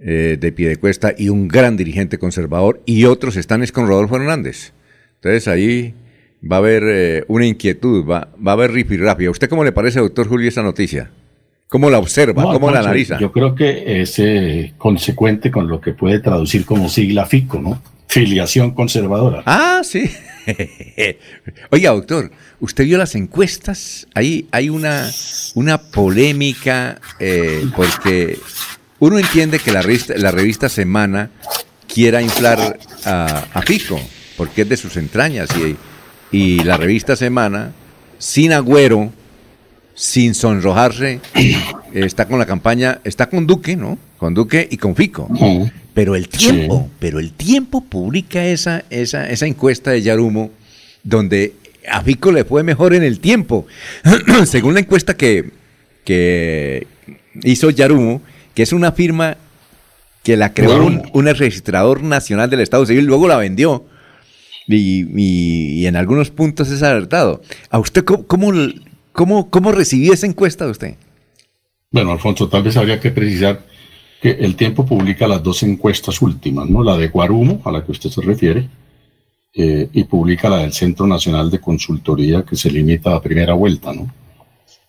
[0.00, 4.72] eh, de Piedecuesta y un gran dirigente conservador, y otros están es con Rodolfo Hernández.
[5.16, 5.94] Entonces ahí
[6.40, 9.26] va a haber eh, una inquietud, va, va a haber rifirrafi.
[9.26, 11.10] ¿A usted cómo le parece, doctor Julio, esa noticia?
[11.68, 12.44] ¿Cómo la observa?
[12.44, 13.18] ¿Cómo la analiza?
[13.18, 17.82] Yo creo que es eh, consecuente con lo que puede traducir como sigla FICO, ¿no?
[18.06, 19.42] Filiación conservadora.
[19.44, 20.10] Ah, sí.
[21.70, 22.30] Oiga, doctor,
[22.60, 24.06] ¿usted vio las encuestas?
[24.14, 25.10] Ahí hay una,
[25.54, 28.38] una polémica eh, porque
[28.98, 31.30] uno entiende que la revista, la revista Semana
[31.86, 34.00] quiera inflar a, a Pico,
[34.36, 35.76] porque es de sus entrañas, y,
[36.36, 37.72] y la revista Semana,
[38.18, 39.12] sin agüero,
[39.94, 41.20] sin sonrojarse,
[41.92, 43.98] está con la campaña, está con Duque, ¿no?
[44.16, 45.28] Con Duque y con Fico.
[45.98, 50.52] Pero el tiempo, pero el tiempo publica esa, esa, esa encuesta de Yarumo
[51.02, 51.54] donde
[51.90, 53.66] a Fico le fue mejor en el tiempo.
[54.46, 55.50] Según la encuesta que,
[56.04, 56.86] que
[57.42, 58.22] hizo Yarumo,
[58.54, 59.38] que es una firma
[60.22, 63.84] que la creó un, registrador nacional del Estado Civil, luego la vendió.
[64.68, 67.42] Y, en algunos puntos es alertado.
[67.70, 68.24] ¿A usted cómo,
[69.10, 70.94] cómo, cómo recibió esa encuesta de usted?
[71.90, 73.66] Bueno, Alfonso, tal vez habría que precisar
[74.20, 76.82] que el tiempo publica las dos encuestas últimas, ¿no?
[76.82, 78.68] La de Guarumo, a la que usted se refiere,
[79.54, 83.92] eh, y publica la del Centro Nacional de Consultoría, que se limita a primera vuelta,
[83.92, 84.12] ¿no?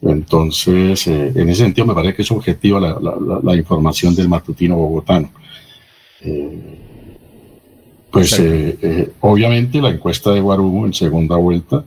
[0.01, 5.29] Entonces, eh, en ese sentido, me parece que es objetiva la, información del matutino bogotano.
[6.21, 6.79] Eh,
[8.11, 8.41] pues,
[9.19, 11.85] obviamente, la encuesta de Guarumo en segunda vuelta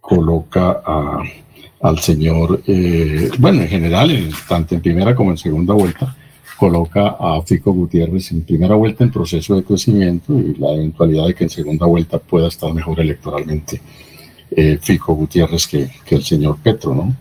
[0.00, 1.22] coloca a
[1.80, 6.14] al señor, eh, bueno, en general, tanto en primera como en segunda vuelta,
[6.58, 11.34] coloca a Fico Gutiérrez en primera vuelta en proceso de crecimiento y la eventualidad de
[11.34, 13.80] que en segunda vuelta pueda estar mejor electoralmente
[14.50, 17.16] eh, Fico Gutiérrez que, que, el señor Petro, ¿no?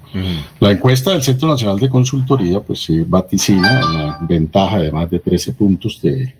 [0.60, 5.20] La encuesta del Centro Nacional de Consultoría, pues sí, vaticina una ventaja de más de
[5.20, 6.36] 13 puntos de,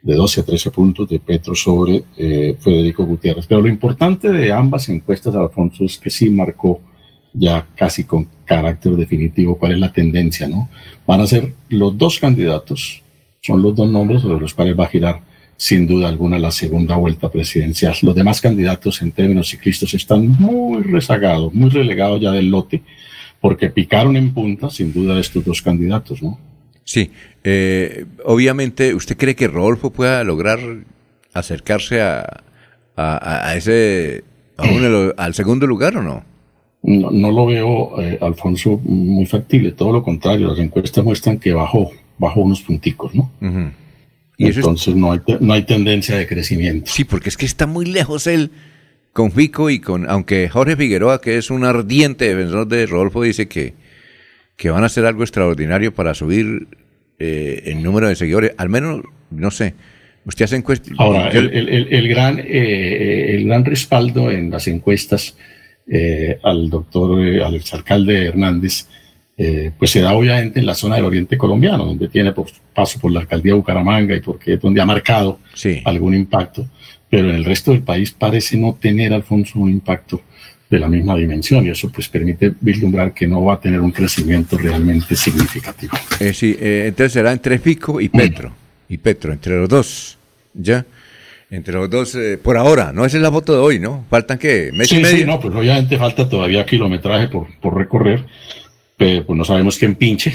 [0.00, 3.46] de 12 a 13 puntos de Petro sobre eh, Federico Gutiérrez.
[3.46, 6.80] Pero lo importante de ambas encuestas, Alfonso, es que sí marcó
[7.38, 10.68] ya casi con carácter definitivo cuál es la tendencia, ¿no?
[11.06, 13.02] Van a ser los dos candidatos,
[13.40, 15.20] son los dos nombres sobre los cuales va a girar
[15.56, 17.94] sin duda alguna la segunda vuelta presidencial.
[18.02, 22.82] Los demás candidatos en términos ciclistas están muy rezagados, muy relegados ya del lote,
[23.40, 26.38] porque picaron en punta sin duda estos dos candidatos, ¿no?
[26.84, 27.10] Sí,
[27.44, 30.58] eh, obviamente, ¿usted cree que Rodolfo pueda lograr
[31.34, 32.42] acercarse a,
[32.96, 34.24] a, ese,
[34.56, 36.24] al segundo lugar o no?
[36.82, 41.90] No, lo veo, eh, Alfonso, muy factible, todo lo contrario, las encuestas muestran que bajó,
[42.18, 43.30] bajó unos punticos, ¿no?
[44.36, 46.90] y Entonces no, hay, no hay tendencia de crecimiento.
[46.90, 48.52] Sí, porque es que está muy lejos él
[49.12, 53.48] con Fico y con, aunque Jorge Figueroa, que es un ardiente defensor de Rodolfo, dice
[53.48, 53.74] que,
[54.56, 56.68] que van a hacer algo extraordinario para subir
[57.18, 59.02] eh, el número de seguidores, al menos,
[59.32, 59.74] no sé,
[60.24, 60.92] usted hace encuestas.
[60.98, 61.48] Ahora, el,
[61.90, 65.36] el, gran, eh, el gran respaldo en las encuestas
[65.90, 68.86] eh, al doctor, al exalcalde Hernández,
[69.78, 72.34] pues se da obviamente en la zona del oriente colombiano, donde tiene
[72.74, 75.38] paso por la alcaldía de Bucaramanga y porque es donde ha marcado
[75.84, 76.66] algún impacto
[77.10, 80.22] pero en el resto del país parece no tener, Alfonso, un impacto
[80.68, 83.90] de la misma dimensión y eso pues permite vislumbrar que no va a tener un
[83.90, 85.94] crecimiento realmente significativo.
[86.20, 88.52] Eh, sí, eh, entonces será entre Fico y Petro,
[88.88, 90.18] y Petro, entre los dos,
[90.52, 90.84] ¿ya?
[91.50, 94.04] Entre los dos, eh, por ahora, no esa es la foto de hoy, ¿no?
[94.10, 95.16] Faltan que mes y medio.
[95.18, 98.26] Sí, no, pues obviamente falta todavía kilometraje por, por recorrer,
[98.98, 100.34] pero pues no sabemos quién pinche,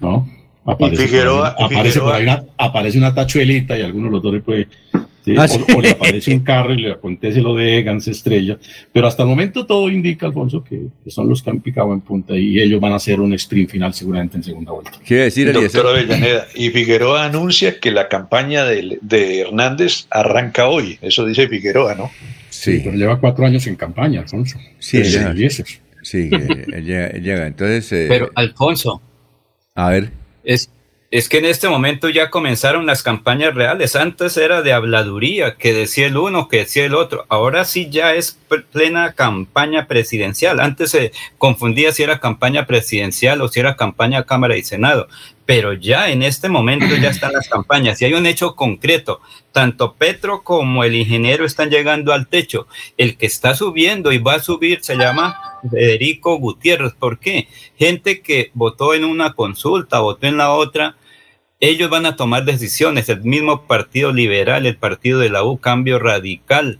[0.00, 0.28] ¿no?
[0.64, 4.68] Aparece, Figueroa, aparece, una, aparece una tachuelita y algunos de los dos le puede
[5.38, 8.58] Ah, o, le aparece un carro y le acontece lo de Egan, estrella.
[8.92, 12.36] Pero hasta el momento todo indica, Alfonso, que, son los que han picado en punta
[12.36, 14.92] y ellos van a hacer un sprint final seguramente en segunda vuelta.
[15.06, 20.98] Quiere decir, Doctor Avellaneda, y Figueroa anuncia que la campaña de, Hernández arranca hoy.
[21.00, 22.10] Eso dice Figueroa, ¿no?
[22.50, 22.80] Sí.
[22.84, 24.58] pero lleva cuatro años en campaña, Alfonso.
[24.78, 25.02] Sí,
[26.04, 27.90] Sí, él llega, Entonces.
[27.92, 29.00] Eh, pero, Alfonso.
[29.74, 30.10] A ver.
[30.44, 30.70] Es,
[31.14, 33.94] es que en este momento ya comenzaron las campañas reales.
[33.94, 37.24] Antes era de habladuría, que decía el uno, que decía el otro.
[37.28, 38.36] Ahora sí ya es
[38.72, 40.58] plena campaña presidencial.
[40.58, 45.06] Antes se confundía si era campaña presidencial o si era campaña Cámara y Senado.
[45.46, 49.20] Pero ya en este momento ya están las campañas y hay un hecho concreto.
[49.52, 52.66] Tanto Petro como el ingeniero están llegando al techo.
[52.96, 56.94] El que está subiendo y va a subir se llama Federico Gutiérrez.
[56.94, 57.46] ¿Por qué?
[57.78, 60.96] Gente que votó en una consulta, votó en la otra,
[61.70, 65.98] ellos van a tomar decisiones, el mismo Partido Liberal, el Partido de la U, Cambio
[65.98, 66.78] Radical,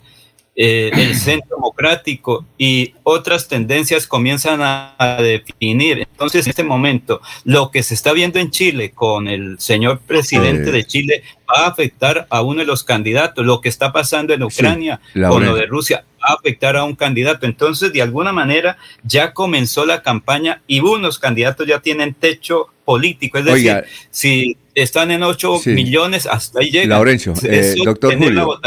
[0.57, 6.07] eh, el Centro Democrático y otras tendencias comienzan a, definir.
[6.11, 10.71] Entonces, en este momento, lo que se está viendo en Chile con el señor presidente
[10.71, 13.45] de Chile va a afectar a uno de los candidatos.
[13.45, 16.95] Lo que está pasando en Ucrania con lo de Rusia va a afectar a un
[16.95, 17.47] candidato.
[17.47, 23.39] Entonces, de alguna manera, ya comenzó la campaña y unos candidatos ya tienen techo político.
[23.39, 26.97] Es decir, si están en 8 millones, hasta ahí llega.
[26.97, 28.61] Laurencio, eh, doctor Julio.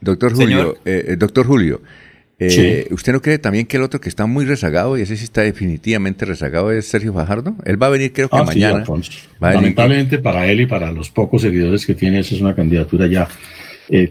[0.00, 1.80] Doctor Julio, eh, eh, doctor Julio,
[2.90, 5.42] ¿usted no cree también que el otro que está muy rezagado, y ese sí está
[5.42, 7.54] definitivamente rezagado, es Sergio Fajardo?
[7.64, 8.84] Él va a venir creo que ah, mañana.
[9.40, 13.28] Lamentablemente para él y para los pocos seguidores que tiene, esa es una candidatura ya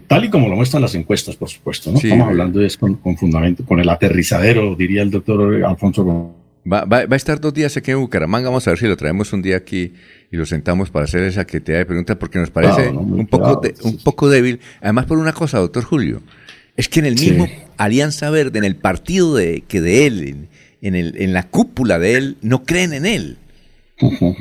[0.06, 1.92] tal y como lo muestran las encuestas, por supuesto.
[1.92, 1.98] ¿no?
[1.98, 6.04] Estamos hablando de eso con, fundamento, con el aterrizadero, diría el doctor Alfonso
[6.70, 9.32] Va, va, a estar dos días aquí en Bucaramanga, vamos a ver si lo traemos
[9.32, 9.92] un día aquí
[10.32, 13.60] y lo sentamos para hacer esa que te de preguntas porque nos parece un, poco
[13.84, 14.58] un poco débil.
[14.80, 16.22] Además por una cosa, doctor Julio,
[16.76, 20.48] es que en el mismo Alianza Verde, en el partido de, que de él,
[20.82, 23.38] en, el, en la cúpula de él, no creen en él.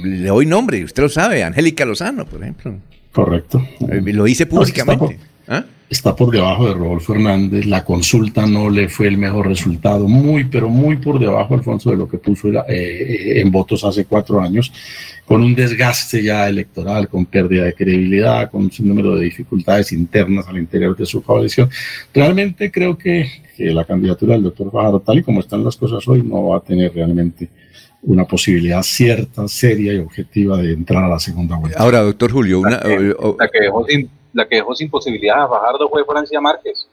[0.04, 2.80] Le doy nombre, usted lo sabe, Angélica Lozano, por ejemplo.
[3.12, 3.66] Correcto.
[3.90, 5.20] Eh, lo dice públicamente.
[5.48, 5.66] ¿Ah?
[5.90, 10.46] Está por debajo de Rodolfo Hernández, la consulta no le fue el mejor resultado, muy,
[10.46, 14.42] pero muy por debajo, Alfonso, de lo que puso eh, eh, en votos hace cuatro
[14.42, 14.72] años,
[15.26, 20.48] con un desgaste ya electoral, con pérdida de credibilidad, con un número de dificultades internas
[20.48, 21.70] al interior de su coalición.
[22.14, 26.22] Realmente creo que, la candidatura del doctor Fajardo, tal y como están las cosas hoy,
[26.22, 27.50] no va a tener realmente
[28.02, 31.80] una posibilidad cierta, seria y objetiva de entrar a la segunda vuelta.
[31.80, 35.90] Ahora, doctor Julio, una, la que dejó sin la que dejó sin posibilidad a Fajardo
[35.90, 36.88] fue Francia Márquez.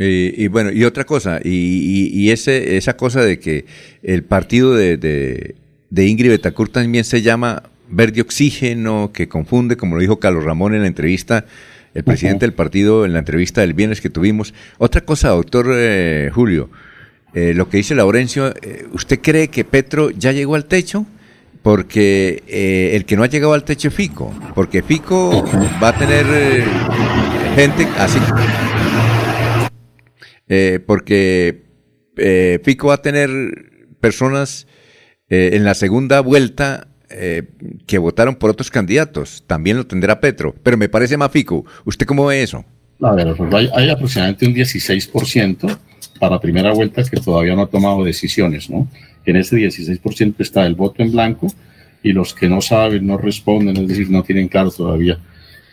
[0.00, 3.64] Y, bueno, y otra cosa, y, ese, esa cosa de que
[4.04, 10.00] el partido de, de, Ingrid Betancourt también se llama verde oxígeno, que confunde, como lo
[10.00, 11.46] dijo Carlos Ramón en la entrevista,
[11.94, 14.54] el presidente del partido en la entrevista del viernes que tuvimos.
[14.76, 16.70] Otra cosa, doctor eh, Julio,
[17.34, 21.06] eh, lo que dice Laurencio, eh, ¿usted cree que Petro ya llegó al techo?
[21.62, 25.44] Porque eh, el que no ha llegado al techo Fico, porque Fico
[25.82, 26.64] va a tener eh,
[27.54, 28.18] gente así,
[30.48, 31.64] eh, porque
[32.64, 33.30] Fico va a tener
[34.00, 34.66] personas
[35.28, 40.88] en la segunda vuelta que votaron por otros candidatos, también lo tendrá Petro, pero me
[40.88, 41.64] parece más Fico.
[41.84, 42.64] ¿Usted cómo ve eso?
[43.00, 45.78] A ver, hay, hay aproximadamente un 16%
[46.18, 48.88] para primera vuelta que todavía no ha tomado decisiones, ¿no?
[49.28, 51.48] En ese 16% está el voto en blanco
[52.02, 55.18] y los que no saben no responden, es decir, no tienen claro todavía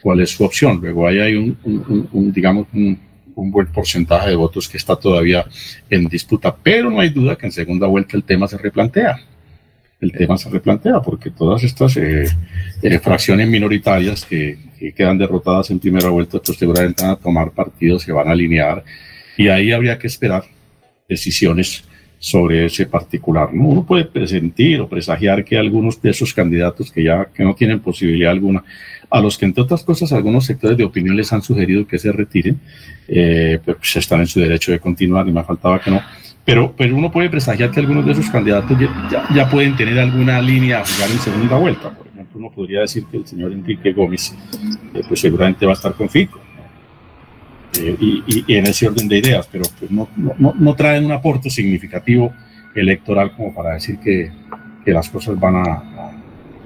[0.02, 0.82] cuál es su opción.
[0.82, 3.00] Luego ahí hay un, digamos, un,
[3.34, 5.46] buen porcentaje de votos que está todavía
[5.90, 9.22] en disputa, pero no hay duda que en segunda vuelta el tema se replantea.
[10.02, 12.26] El tema se replantea porque todas estas eh,
[12.82, 14.58] eh, fracciones minoritarias que,
[14.94, 18.84] quedan derrotadas en primera vuelta, pues seguramente van a tomar partidos, se van a alinear
[19.38, 20.44] y ahí habría que esperar
[21.08, 21.86] decisiones
[22.26, 23.54] sobre ese particular.
[23.54, 23.66] ¿no?
[23.66, 27.82] Uno puede presentir o presagiar que algunos de esos candidatos que ya que no tienen
[27.82, 28.64] posibilidad alguna,
[29.12, 32.12] a los que entre otras cosas algunos sectores de opinión les han sugerido que se
[32.12, 32.60] retiren,
[33.08, 36.02] eh, pues están en su derecho de continuar, y me faltaba que no.
[36.44, 40.42] Pero, pero uno puede presagiar que algunos de esos candidatos ya, ya, pueden tener alguna
[40.42, 41.92] línea a jugar en segunda vuelta.
[41.92, 44.34] Por ejemplo, uno podría decir que el señor Enrique Gómez,
[44.96, 46.40] eh, pues seguramente va a estar con Fico.
[47.80, 51.50] Eh, y, en ese orden de ideas, pero pues no, no, no, traen un aporte
[51.50, 52.34] significativo
[52.74, 54.32] electoral como para decir que,
[54.84, 55.84] que las cosas van a,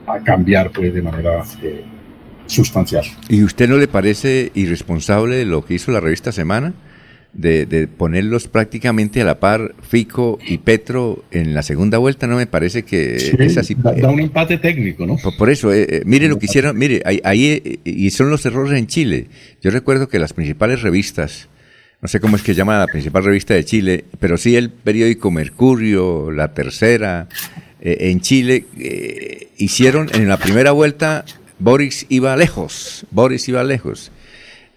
[0.07, 1.86] a, cambiar pues, de manera eh,
[2.45, 3.06] sustancial.
[3.27, 6.73] ¿Y usted no le parece irresponsable lo que hizo la revista Semana?
[7.34, 12.47] De, ponerlos prácticamente a la par Fico y Petro en la segunda vuelta, no me
[12.47, 13.76] parece que es así.
[13.76, 15.18] Da, un empate técnico, ¿no?
[15.38, 18.77] Por, eso, eh, eh, mire lo que hicieron, mire, ahí, eh, y son los errores
[18.77, 19.27] en Chile.
[19.61, 21.47] Yo recuerdo que las principales revistas,
[22.01, 25.31] no sé cómo es que llama la principal revista de Chile, pero sí el periódico
[25.31, 27.27] Mercurio, La Tercera,
[27.81, 28.65] en Chile,
[29.57, 31.23] hicieron en la primera vuelta,
[31.60, 34.11] Boris iba lejos, Boris iba lejos.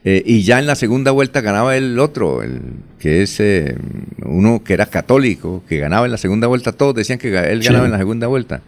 [0.05, 2.61] Eh, y ya en la segunda vuelta ganaba el otro, el
[2.99, 3.77] que es eh,
[4.25, 6.73] uno que era católico, que ganaba en la segunda vuelta.
[6.73, 8.63] Todos decían que él ganaba en la segunda vuelta.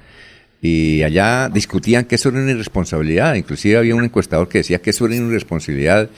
[0.63, 3.35] Y allá discutían que eso era una irresponsabilidad.
[3.35, 6.09] Inclusive había un encuestador que decía que eso era una irresponsabilidad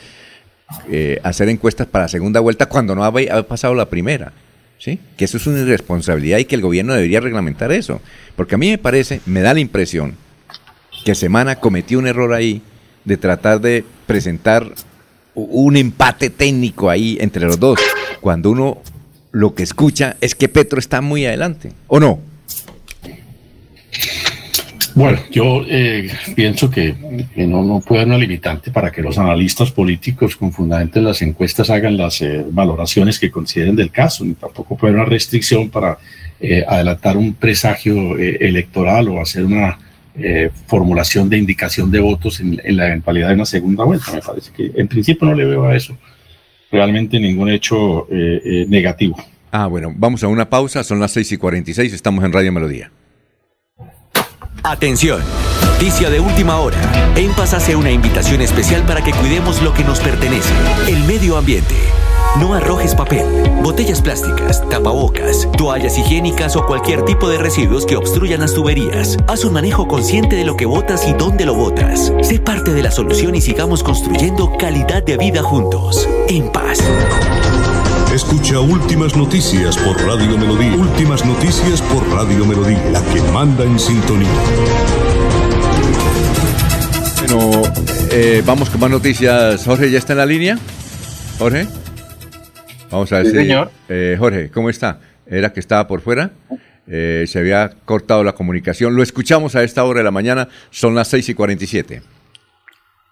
[0.90, 4.32] eh, hacer encuestas para la segunda vuelta cuando no había, pasado la primera.
[4.78, 5.00] ¿sí?
[5.16, 8.00] Que eso es una irresponsabilidad y que el gobierno debería reglamentar eso.
[8.36, 10.14] Porque a mí me parece, me da la impresión
[11.04, 12.62] que Semana cometió un error ahí
[13.04, 14.72] de tratar de presentar
[15.36, 17.78] un empate técnico ahí entre los dos,
[18.20, 18.78] cuando uno
[19.32, 22.18] lo que escucha es que Petro está muy adelante, ¿o no?
[24.94, 26.94] Bueno, yo eh, pienso que,
[27.36, 31.20] no, no, puede haber una limitante para que los analistas políticos con fundamento en las
[31.20, 35.68] encuestas hagan las eh, valoraciones que consideren del caso, ni tampoco puede haber una restricción
[35.68, 35.98] para
[36.40, 39.78] eh, adelantar un presagio electoral o hacer una
[40.18, 44.12] eh, formulación de indicación de votos en, la eventualidad de una segunda vuelta.
[44.12, 45.96] Me parece que en principio no le veo a eso
[46.70, 49.16] realmente ningún hecho eh, eh, negativo.
[49.50, 52.90] Ah, bueno, vamos a una pausa, son las 6 y 46, estamos en Radio Melodía.
[54.62, 55.20] Atención,
[55.64, 56.76] noticia de última hora.
[57.16, 60.52] En Paz hace una invitación especial para que cuidemos lo que nos pertenece,
[60.88, 61.74] el medio ambiente.
[62.40, 63.24] No arrojes papel,
[63.62, 69.16] botellas plásticas, tapabocas, toallas higiénicas o cualquier tipo de residuos que obstruyan las tuberías.
[69.26, 72.12] Haz un manejo consciente de lo que botas y dónde lo botas.
[72.20, 76.06] Sé parte de la solución y sigamos construyendo calidad de vida juntos.
[76.28, 76.78] En paz.
[78.14, 80.74] Escucha Últimas Noticias por Radio Melodía.
[80.74, 84.28] Últimas Noticias por Radio Melodía, la que manda en sintonía.
[87.26, 87.62] Bueno,
[88.10, 89.64] eh, vamos con más noticias.
[89.64, 90.58] Jorge, ¿ya está en la línea?
[91.38, 91.66] Jorge.
[92.90, 93.70] Vamos a ver señor.
[93.88, 95.00] Eh, Jorge, ¿cómo está?
[95.26, 96.30] Era que estaba por fuera.
[96.86, 98.94] Eh, se había cortado la comunicación.
[98.94, 100.48] Lo escuchamos a esta hora de la mañana.
[100.70, 102.02] Son las 6 y 47.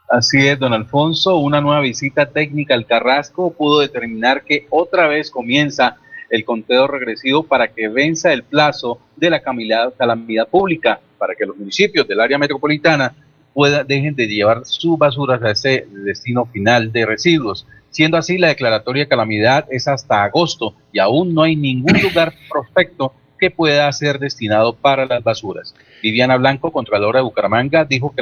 [0.09, 1.39] Así es, don Alfonso.
[1.39, 5.97] Una nueva visita técnica al Carrasco pudo determinar que otra vez comienza
[6.31, 11.57] el conteo regresivo para que venza el plazo de la calamidad pública, para que los
[11.57, 13.15] municipios del área metropolitana
[13.53, 17.67] pueda, dejen de llevar sus basuras a ese destino final de residuos.
[17.95, 22.35] Siendo así, la declaratoria de calamidad es hasta agosto y aún no hay ningún lugar
[22.51, 25.77] prospecto que pueda ser destinado para las basuras.
[26.03, 28.21] Viviana Blanco, Contralora de Bucaramanga, dijo que,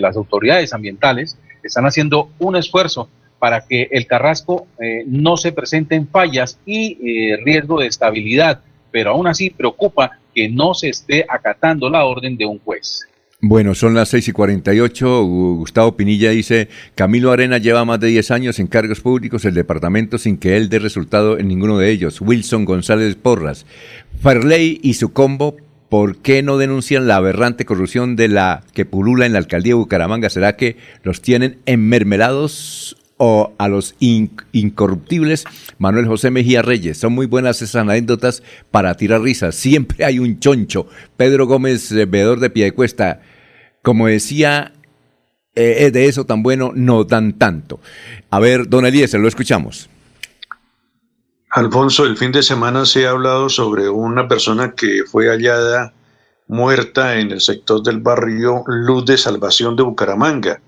[0.00, 3.08] las, autoridades ambientales están haciendo un esfuerzo
[3.38, 6.98] para que el carrasco eh, no se presenten fallas y
[7.30, 8.60] eh, riesgo de estabilidad,
[8.90, 13.06] pero aún así preocupa que no se esté acatando la orden de un juez.
[13.42, 15.22] Bueno, son las 6 y 48.
[15.24, 20.18] Gustavo Pinilla dice, Camilo Arena lleva más de 10 años en cargos públicos el departamento
[20.18, 22.20] sin que él dé resultado en ninguno de ellos.
[22.20, 23.64] Wilson González Porras.
[24.20, 25.56] Farley y su combo,
[25.88, 29.78] ¿por qué no denuncian la aberrante corrupción de la que pulula en la alcaldía de
[29.78, 30.28] Bucaramanga?
[30.28, 35.44] ¿Será que los tienen enmermelados o a los incorruptibles
[35.76, 36.96] Manuel José Mejía Reyes.
[36.96, 39.54] Son muy buenas esas anécdotas para tirar risas.
[39.56, 40.86] Siempre hay un choncho.
[41.18, 43.20] Pedro Gómez, eh, veedor de Piedecuesta,
[43.82, 44.72] como decía,
[45.54, 47.80] eh, es de eso tan bueno, no dan tanto.
[48.30, 49.88] A ver, don Eliezer, lo escuchamos.
[51.50, 55.92] Alfonso, el fin de semana se ha hablado sobre una persona que fue hallada
[56.46, 60.60] muerta en el sector del barrio Luz de Salvación de Bucaramanga,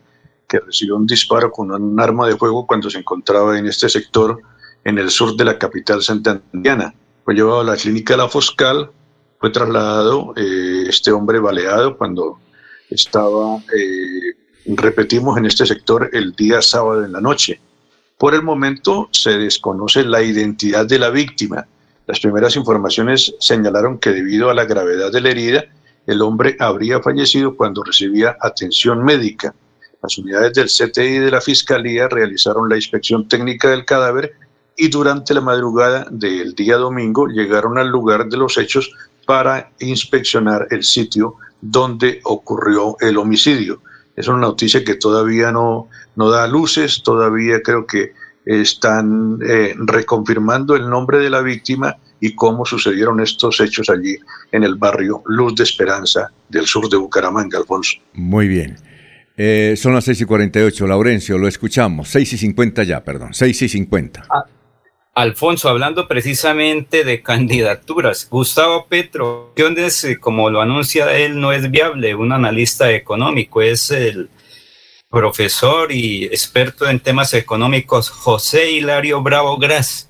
[0.48, 4.40] que recibió un disparo con un arma de fuego cuando se encontraba en este sector
[4.84, 6.94] en el sur de la capital santandiana.
[7.24, 8.90] Fue llevado a la clínica La Foscal,
[9.38, 12.38] fue trasladado eh, este hombre baleado cuando
[12.94, 14.34] estaba, eh,
[14.66, 17.60] repetimos, en este sector el día sábado en la noche.
[18.18, 21.66] Por el momento se desconoce la identidad de la víctima.
[22.06, 25.64] Las primeras informaciones señalaron que debido a la gravedad de la herida,
[26.06, 29.54] el hombre habría fallecido cuando recibía atención médica.
[30.02, 34.32] Las unidades del CTI de la Fiscalía realizaron la inspección técnica del cadáver
[34.76, 38.90] y durante la madrugada del día domingo llegaron al lugar de los hechos
[39.26, 43.80] para inspeccionar el sitio donde ocurrió el homicidio.
[44.14, 48.12] Es una noticia que todavía no, no da luces, todavía creo que
[48.44, 54.16] están eh, reconfirmando el nombre de la víctima y cómo sucedieron estos hechos allí
[54.50, 57.96] en el barrio Luz de Esperanza del sur de Bucaramanga, Alfonso.
[58.12, 58.76] Muy bien.
[59.36, 62.08] Eh, son las 6 y 48, Laurencio, lo escuchamos.
[62.08, 64.24] 6 y 50 ya, perdón, 6 y 50.
[65.14, 71.52] Alfonso, hablando precisamente de candidaturas, Gustavo Petro, ¿qué onda es, como lo anuncia él, no
[71.52, 74.30] es viable, un analista económico, es el
[75.10, 80.08] profesor y experto en temas económicos José Hilario Bravo Gras.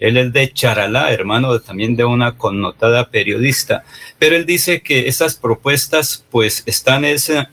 [0.00, 3.84] Él es de Charalá, hermano también de una connotada periodista.
[4.18, 7.04] Pero él dice que estas propuestas pues están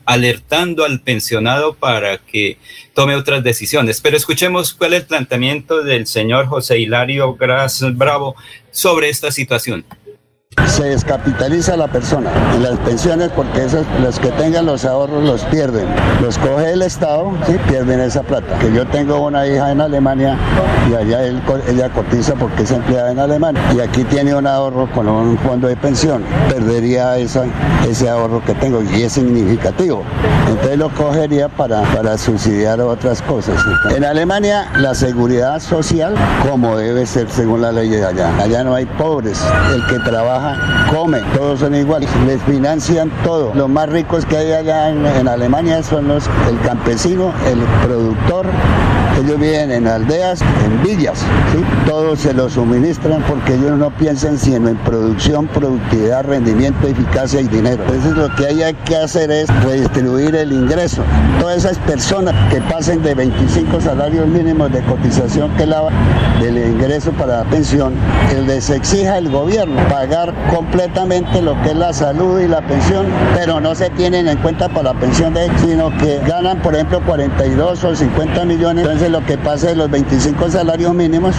[0.04, 2.58] alertando al pensionado para que
[2.94, 4.00] tome otras decisiones.
[4.00, 8.34] Pero escuchemos cuál es el planteamiento del señor José Hilario Gras Bravo
[8.70, 9.84] sobre esta situación
[10.78, 15.42] se descapitaliza la persona y las pensiones porque esos, los que tengan los ahorros los
[15.46, 15.86] pierden.
[16.22, 17.56] Los coge el Estado, ¿sí?
[17.68, 18.58] pierden esa plata.
[18.58, 20.38] Que yo tengo una hija en Alemania
[20.88, 25.08] y allá ella cotiza porque es empleada en Alemania y aquí tiene un ahorro con
[25.08, 26.22] un fondo de pensión.
[26.48, 27.44] Perdería esa,
[27.88, 30.04] ese ahorro que tengo y es significativo.
[30.48, 33.60] Entonces lo cogería para, para subsidiar otras cosas.
[33.94, 36.14] En Alemania la seguridad social
[36.48, 38.30] como debe ser según la ley de allá.
[38.38, 39.42] Allá no hay pobres.
[39.74, 40.47] El que trabaja
[40.90, 43.52] come, todos son iguales, les financian todo.
[43.54, 48.46] Los más ricos que hay allá en, Alemania son los, el campesino, el productor,
[49.18, 51.24] ellos viven en aldeas, en villas,
[51.86, 57.48] todos se lo suministran porque ellos no piensan sino en producción, productividad, rendimiento, eficacia y
[57.48, 57.82] dinero.
[57.84, 61.02] Entonces lo que hay que hacer es redistribuir el ingreso.
[61.40, 65.78] Todas esas personas que pasen de 25 salarios mínimos de cotización que la
[66.40, 67.94] del ingreso para la pensión,
[68.46, 73.60] les exija el gobierno pagar completamente lo que es la salud y la pensión, pero
[73.60, 77.00] no se tienen en cuenta para la pensión de ellos, sino que ganan, por ejemplo,
[77.04, 78.84] 42 o 50 millones.
[78.84, 81.34] Entonces lo que pasa es los 25 salarios mínimos,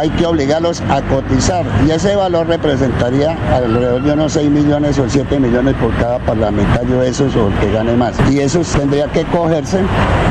[0.00, 5.08] hay que obligarlos a cotizar y ese valor representaría alrededor de unos 6 millones o
[5.08, 8.14] 7 millones por cada parlamentario esos o que gane más.
[8.30, 9.78] Y eso tendría que cogerse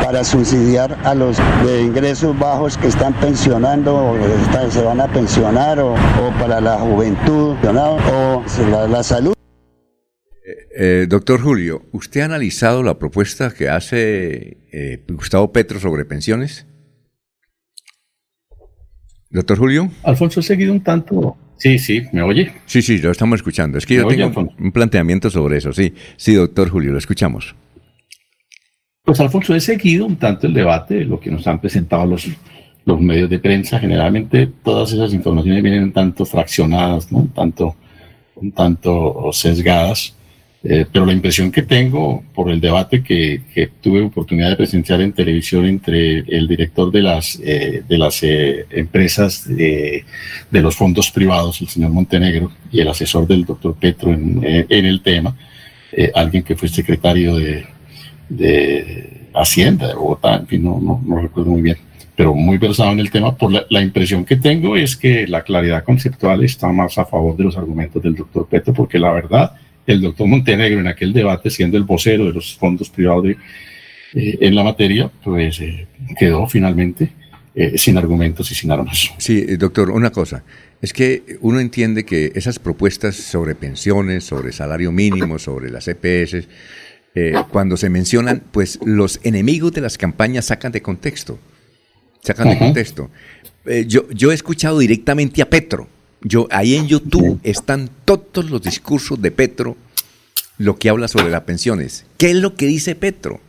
[0.03, 4.15] para subsidiar a los de ingresos bajos que están pensionando o
[4.69, 7.55] se van a pensionar o, o para la juventud
[7.95, 8.43] o
[8.89, 9.33] la, salud.
[10.45, 16.05] Eh, eh, doctor Julio, ¿usted ha analizado la propuesta que hace eh, Gustavo Petro sobre
[16.05, 16.65] pensiones?
[19.29, 19.89] Doctor Julio.
[20.03, 21.37] Alfonso, he seguido un tanto.
[21.57, 22.53] Sí, sí, ¿me oye?
[22.65, 23.77] Sí, sí, lo estamos escuchando.
[23.77, 25.93] Es que yo tengo un planteamiento sobre eso, sí.
[26.17, 27.55] Sí, doctor Julio, lo escuchamos.
[29.03, 32.29] Pues Alfonso, he seguido un tanto el debate, lo que nos han presentado los
[32.85, 37.19] los medios de prensa, generalmente todas esas informaciones vienen un tanto fraccionadas, ¿no?
[37.19, 37.75] un, tanto,
[38.35, 40.15] un tanto sesgadas,
[40.63, 43.41] eh, pero la impresión que tengo por el debate que,
[43.81, 48.65] tuve oportunidad de presenciar en televisión entre el director de las, eh, de las eh,
[48.69, 50.05] empresas de,
[50.49, 54.85] de, los fondos privados, el señor Montenegro, y el asesor del doctor Petro en, en
[54.85, 55.35] el tema,
[56.15, 57.65] alguien que fue secretario de,
[58.29, 61.77] de Hacienda de Bogotá, en fin, no, no recuerdo muy bien
[62.15, 65.83] pero muy versado en el tema, por la, impresión que tengo es que la claridad
[65.83, 69.53] conceptual está más a favor de los argumentos del doctor Petro, porque la verdad,
[69.87, 73.37] el doctor Montenegro en aquel debate, siendo el vocero de los fondos privados eh,
[74.13, 75.87] en la materia, pues eh,
[76.17, 77.09] quedó finalmente
[77.55, 79.11] eh, sin argumentos y sin armas.
[79.17, 80.43] Sí, doctor, una cosa.
[80.81, 86.47] Es que uno entiende que esas propuestas sobre pensiones, sobre salario mínimo, sobre las EPS,
[87.51, 91.39] cuando se mencionan, pues los enemigos de las campañas sacan de contexto
[92.23, 93.09] sacan de contexto.
[93.65, 95.87] Eh, yo, yo he escuchado directamente a Petro.
[96.21, 99.75] Yo, ahí en YouTube están todos los discursos de Petro,
[100.57, 102.05] lo que habla sobre las pensiones.
[102.17, 103.41] ¿Qué es lo que dice Petro?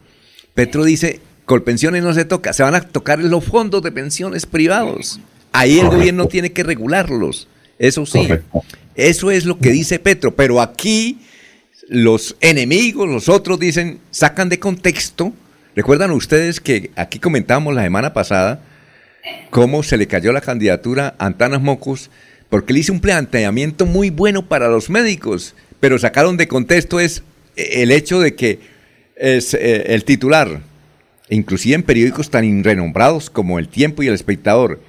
[0.54, 4.46] Petro dice, con pensiones no se toca, se van a tocar los fondos de pensiones
[4.46, 5.20] privados.
[5.52, 7.46] Ahí el gobierno tiene que regularlos.
[7.78, 8.28] Eso sí,
[8.96, 10.34] eso es lo que dice Petro.
[10.34, 11.18] Pero aquí
[11.88, 15.32] los enemigos, los otros dicen, sacan de contexto.
[15.76, 18.60] ¿Recuerdan ustedes que aquí comentamos la semana pasada
[19.50, 22.10] cómo se le cayó la candidatura a Antanas Mocus
[22.48, 27.24] porque le hizo un planteamiento muy bueno para los médicos, pero sacaron de contexto es
[27.56, 28.60] el hecho de que
[29.16, 30.60] es eh, el titular,
[31.28, 34.80] inclusive en periódicos tan renombrados como El Tiempo y El Espectador,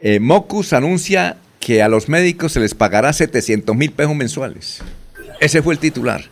[0.00, 4.80] eh, Mocus anuncia que a los médicos se les pagará 700 mil pesos mensuales.
[5.38, 6.24] Ese fue el titular.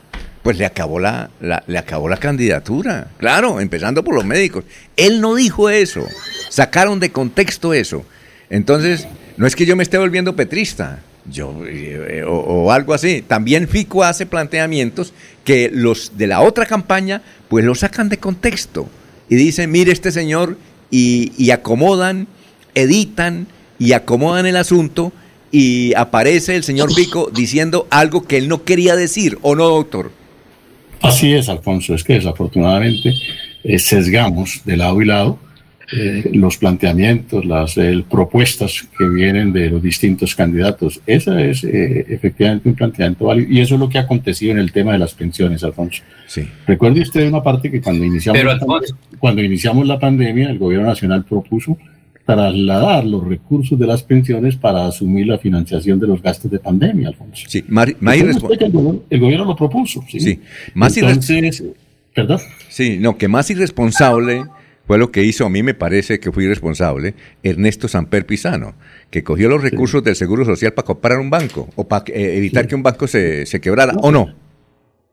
[0.42, 3.08] Pues le acabó la, le acabó la candidatura.
[3.18, 4.64] Claro, empezando por los médicos.
[4.96, 6.06] Él no dijo eso.
[6.48, 8.04] Sacaron de contexto eso.
[8.50, 9.06] Entonces,
[9.36, 11.00] no es que yo me esté volviendo petrista.
[11.30, 13.22] Yo, eh, o, algo así.
[13.22, 15.12] También Fico hace planteamientos
[15.44, 18.88] que los de la otra campaña, pues lo sacan de contexto.
[19.28, 20.56] Y dicen, mire este señor,
[20.90, 22.28] y, y acomodan,
[22.74, 23.46] editan,
[23.78, 25.12] y acomodan el asunto
[25.50, 30.10] y aparece el señor Pico diciendo algo que él no quería decir, ¿o no, doctor?
[31.02, 33.14] Así es, Alfonso, es que desafortunadamente
[33.64, 35.38] eh, sesgamos de lado y lado
[35.90, 37.76] eh, los planteamientos, las
[38.10, 41.00] propuestas que vienen de los distintos candidatos.
[41.06, 44.58] Esa es eh, efectivamente un planteamiento válido y eso es lo que ha acontecido en
[44.58, 46.02] el tema de las pensiones, Alfonso.
[46.26, 46.46] Sí.
[46.66, 48.42] Recuerde usted una parte que cuando iniciamos,
[49.18, 51.78] cuando iniciamos la pandemia, el gobierno nacional propuso
[52.28, 57.08] trasladar los recursos de las pensiones para asumir la financiación de los gastos de pandemia,
[57.08, 57.46] Alfonso.
[57.48, 60.04] Sí, más el, gobierno lo propuso.
[60.06, 60.38] Sí,
[60.74, 61.64] más Entonces,
[62.14, 62.40] ¿Perdón?
[62.68, 64.44] Sí, no, que más irresponsable
[64.86, 68.74] fue lo que hizo, a mí me parece que fue irresponsable, Ernesto Samper Pisano,
[69.10, 72.66] que cogió los recursos del Seguro Social para comprar un banco o para eh, evitar
[72.66, 74.34] que un banco se, se quebrara, ¿o no?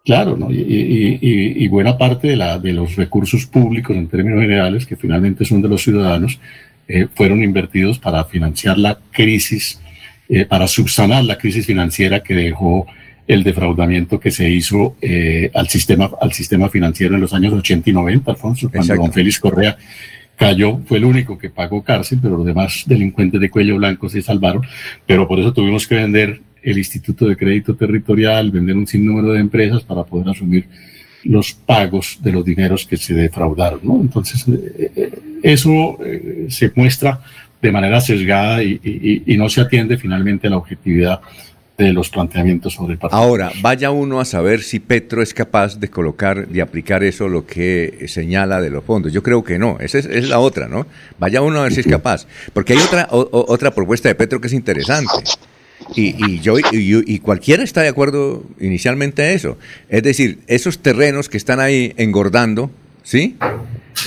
[0.04, 0.50] Claro, ¿no?
[0.52, 5.64] y, buena parte de, la, de los recursos públicos en términos generales, que finalmente son
[5.64, 6.40] de los ciudadanos,
[6.88, 9.82] eh, fueron invertidos para financiar la crisis,
[10.30, 12.86] eh, para subsanar la crisis financiera que dejó
[13.28, 17.90] el defraudamiento que se hizo eh, al, sistema, al sistema financiero en los años 80
[17.90, 19.78] y 90, Alfonso, cuando don Félix Correa
[20.36, 24.22] cayó, fue el único que pagó cárcel, pero los demás delincuentes de cuello blanco se
[24.22, 24.62] salvaron,
[25.08, 29.40] pero por eso tuvimos que vender el Instituto de Crédito Territorial, vender un sinnúmero de
[29.40, 30.68] empresas para poder asumir
[31.26, 33.80] los pagos de los dineros que se defraudaron.
[33.84, 34.00] ¿no?
[34.00, 35.12] Entonces, eh, eh,
[35.44, 37.20] eso eh, se muestra
[37.62, 41.20] de manera sesgada y, no se atiende finalmente a la objetividad
[41.78, 43.22] de los planteamientos sobre el partido.
[43.22, 47.46] Ahora, vaya uno a saber si Petro es capaz de colocar, de aplicar eso lo
[47.46, 49.12] que señala de los fondos.
[49.12, 50.86] Yo creo que no, esa es, la otra, ¿no?
[51.20, 52.28] Vaya uno a ver si es capaz.
[52.54, 55.12] Porque hay otra, otra propuesta de Petro que es interesante.
[55.94, 59.58] Y, yo y, cualquiera está de acuerdo inicialmente a eso.
[59.90, 62.72] Es decir, esos terrenos que están ahí engordando,
[63.04, 63.38] ¿sí?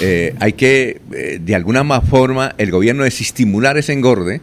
[0.00, 4.40] Eh, hay que, eh, de alguna forma, el gobierno desestimular ese engorde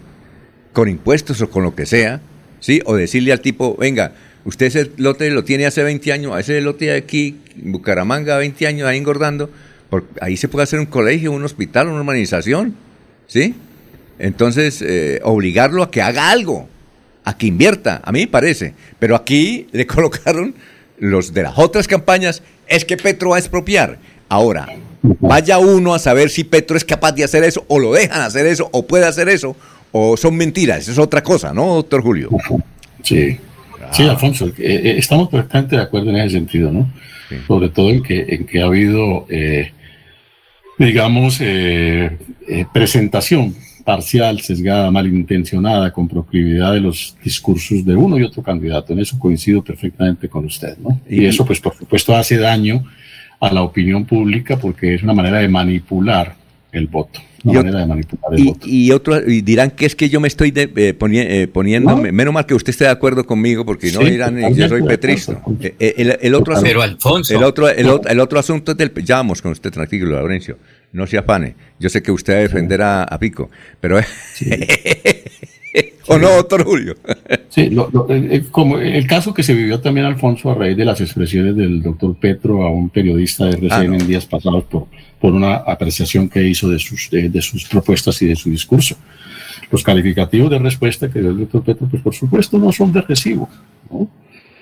[0.74, 2.22] con impuestos o con lo que sea,
[2.60, 2.82] ¿sí?
[2.86, 4.14] O decirle al tipo, venga,
[4.46, 8.88] usted ese lote lo tiene hace 20 años, ese lote de aquí, Bucaramanga, 20 años
[8.88, 9.50] ahí engordando,
[9.90, 12.76] por, ahí se puede hacer un colegio, un hospital, una urbanización,
[13.28, 13.56] ¿sí?
[14.20, 16.70] Entonces, eh, obligarlo a que haga algo,
[17.26, 18.74] a que invierta, a mí me parece.
[19.00, 20.56] Pero aquí le colocaron
[20.98, 23.98] los de las otras campañas, es que Petro va a expropiar.
[24.30, 24.68] Ahora,
[25.20, 28.46] vaya uno a saber si Petro es capaz de hacer eso, o lo dejan hacer
[28.46, 29.56] eso, o puede hacer eso,
[29.92, 30.80] o son mentiras.
[30.80, 32.30] Eso es otra cosa, ¿no, doctor Julio?
[33.04, 33.38] Sí.
[33.92, 36.92] Sí, Alfonso, eh, eh, estamos perfectamente de acuerdo en ese sentido, ¿no?
[37.48, 39.72] Sobre todo en que, en que ha habido, eh,
[40.78, 41.40] digamos,
[42.74, 43.56] presentación
[43.86, 48.92] parcial, sesgada, malintencionada, con proclividad de los discursos de uno y otro candidato.
[48.92, 51.00] En eso coincido perfectamente con usted, ¿no?
[51.08, 52.84] Y, eso, pues, por supuesto, hace daño
[53.40, 56.36] a la opinión pública porque es una manera de manipular
[56.72, 57.22] el voto.
[57.44, 58.66] Una manera de manipular el voto.
[58.68, 62.48] Y, otro, y dirán que es que yo me estoy eh, eh, poniendo, menos mal
[62.48, 65.44] que usted esté de acuerdo conmigo, porque no dirán, eh, yo soy petrista.
[65.78, 67.36] El, otro asunto, Pero Alfonso.
[67.36, 68.92] El otro, el, otro, asunto es del.
[69.04, 70.58] Ya vamos con usted, tranquilo, Laurencio
[70.96, 71.56] no se afane.
[71.78, 73.50] Yo sé que usted va a defender a, Pico,
[73.80, 74.00] pero...
[76.08, 76.96] ¿O no, doctor Julio?
[77.50, 77.70] sí,
[78.50, 82.16] como el caso que se vivió también, Alfonso, a raíz de las expresiones del doctor
[82.16, 84.88] Petro a un periodista de RCN ah, en días pasados por,
[85.20, 88.96] por una apreciación que hizo de sus, de, sus propuestas y de su discurso.
[89.70, 93.02] Los calificativos de respuesta que dio el doctor Petro, pues por supuesto no son de
[93.02, 93.50] recibo.
[93.92, 94.08] ¿no?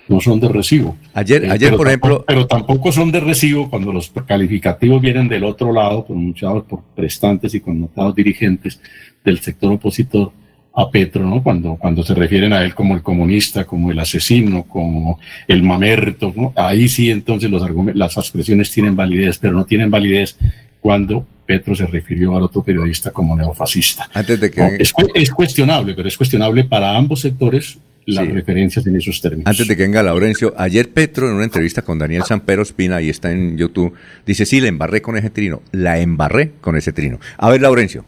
[0.07, 0.97] No son de recibo.
[1.13, 2.23] Ayer, eh, ayer por ejemplo.
[2.27, 7.53] Pero tampoco son de recibo cuando los calificativos vienen del otro lado, pronunciados por prestantes
[7.55, 8.79] y connotados dirigentes
[9.23, 10.31] del sector opositor
[10.75, 11.43] a Petro, ¿no?
[11.43, 16.33] Cuando, cuando se refieren a él como el comunista, como el asesino, como el mamerto,
[16.35, 16.51] ¿no?
[16.55, 17.63] Ahí sí entonces los
[17.95, 20.35] las expresiones tienen validez, pero no tienen validez
[20.81, 24.09] cuando Petro se refirió al otro periodista como neofascista.
[24.13, 24.77] Antes de que...
[24.79, 29.47] es, es, cuestionable, pero es cuestionable para ambos sectores las referencias en esos términos.
[29.47, 33.09] Antes de que venga Laurencio, ayer Petro en una entrevista con Daniel Sampero Espina, y
[33.09, 33.93] está en YouTube,
[34.25, 37.19] dice, sí, la embarré con ese trino, la embarré con ese trino.
[37.37, 38.05] A ver, Laurencio.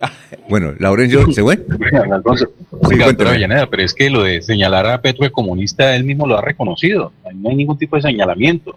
[0.48, 1.56] Bueno, Laurencio, ¿se fue?
[3.16, 7.12] pero es que lo de señalar a Petro de comunista, él mismo lo ha reconocido.
[7.34, 8.76] No hay ningún tipo de señalamiento.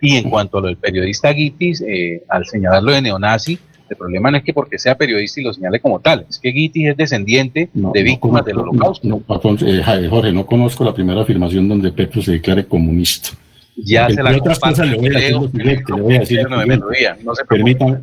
[0.00, 3.58] Y en cuanto a lo del periodista Gitis, eh, al señalarlo de neonazi,
[3.90, 6.52] el problema no es que porque sea periodista y lo señale como tal, es que
[6.52, 9.06] Gitis es descendiente de víctimas del holocausto.
[9.06, 9.22] No,
[9.66, 13.30] eh, Jorge, no conozco la primera afirmación donde Petro se declare comunista.
[13.76, 16.46] Ya se la otras cosas le voy a decir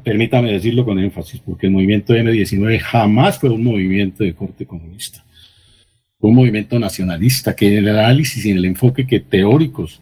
[0.04, 5.26] permítame, decirlo con énfasis, porque el movimiento M19 jamás fue un movimiento de corte comunista.
[6.20, 10.00] Fue un movimiento nacionalista que en el análisis y en el enfoque que teóricos,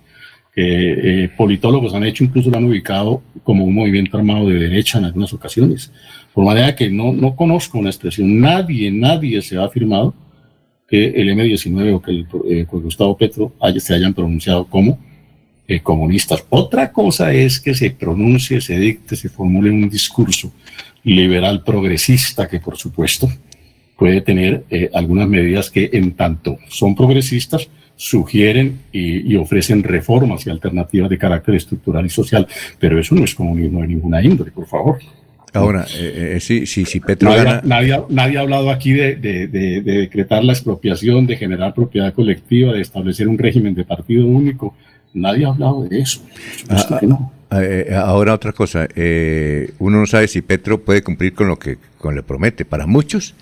[0.54, 4.98] que eh, politólogos han hecho, incluso lo han ubicado como un movimiento armado de derecha
[4.98, 5.92] en algunas ocasiones.
[6.34, 10.14] Por manera que no, no conozco una expresión, nadie, nadie se ha afirmado
[10.88, 15.00] que el M19 o que el, eh, Gustavo Petro haya, se hayan pronunciado como
[15.68, 16.44] eh, comunistas.
[16.50, 20.52] Otra cosa es que se pronuncie, se dicte, se formule un discurso
[21.04, 23.32] liberal progresista que por supuesto
[23.98, 27.70] puede tener algunas medidas que en tanto son progresistas,
[28.02, 32.48] sugieren y, ofrecen reformas y alternativas de carácter estructural y social,
[32.80, 34.98] pero eso no es comunismo de ninguna índole, por favor.
[35.54, 37.30] Ahora, eh, sí, sí, sí, Petro
[37.64, 39.48] nadie, nadie, ha hablado aquí de, de,
[39.82, 44.74] decretar la expropiación, de generar propiedad colectiva, de establecer un régimen de partido único,
[45.14, 46.22] Nadie ha hablado de eso.
[46.70, 51.48] Ah, eh, eh, ahora otra cosa, eh, uno no sabe si Petro puede cumplir con
[51.48, 52.64] lo que con le promete.
[52.64, 53.36] Para muchos,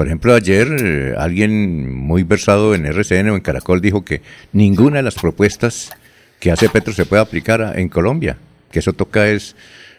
[0.00, 5.02] por ejemplo, ayer alguien muy versado en RCN o en Caracol dijo que ninguna de
[5.02, 5.90] las propuestas
[6.38, 8.38] que hace Petro se puede aplicar en Colombia,
[8.72, 9.56] que eso toca es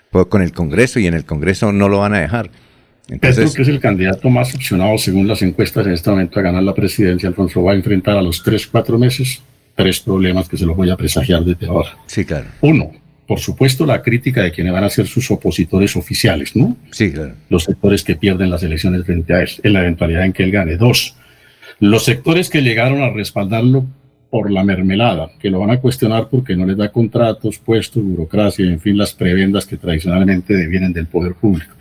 [0.10, 2.50] pues, con el Congreso y en el Congreso no lo van a dejar.
[3.10, 6.42] Entonces, Petro, que es el candidato más opcionado según las encuestas en este momento a
[6.42, 9.44] ganar la presidencia, Alfonso, va a enfrentar a los tres, cuatro meses
[9.76, 11.96] tres problemas que se los voy a presagiar desde ahora.
[12.08, 12.48] Sí, claro.
[12.62, 12.92] Uno,
[13.28, 16.76] por supuesto, la crítica de quienes van a ser sus opositores oficiales, ¿no?
[16.92, 17.36] Sí, claro.
[17.50, 20.52] Los sectores que pierden las elecciones frente a él, en la eventualidad en que él
[20.52, 20.76] gane.
[20.76, 21.16] Dos,
[21.80, 23.86] los sectores que llegaron a respaldarlo
[24.30, 28.66] por la mermelada, que lo van a cuestionar porque no les da contratos, puestos, burocracia,
[28.66, 31.74] en fin, las prebendas que tradicionalmente devienen del poder público.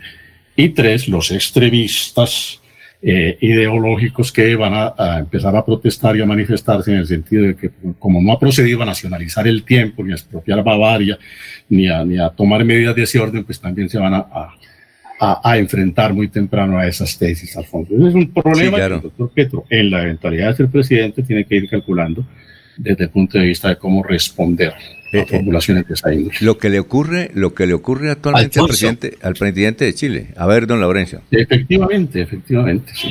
[0.55, 2.60] Y tres, los extremistas
[3.03, 7.55] eh, ideológicos que van a, empezar a protestar y a manifestarse en el sentido de
[7.55, 11.17] que como no ha procedido a nacionalizar el tiempo, ni a expropiar Bavaria,
[11.69, 14.27] ni a, ni a tomar medidas de ese orden, pues también se van a,
[15.19, 17.93] a, a enfrentar muy temprano a esas tesis, Alfonso.
[17.95, 21.55] Es un problema que el doctor Petro, en la eventualidad de ser presidente, tiene que
[21.55, 22.25] ir calculando
[22.81, 26.09] desde el punto de vista de cómo responder a eh, eh, formulaciones de esa
[26.39, 30.27] Lo que le ocurre, lo que le ocurre actualmente al presidente, al presidente de Chile.
[30.35, 31.21] A ver, don Laurencio.
[31.29, 33.09] Efectivamente, efectivamente, sí.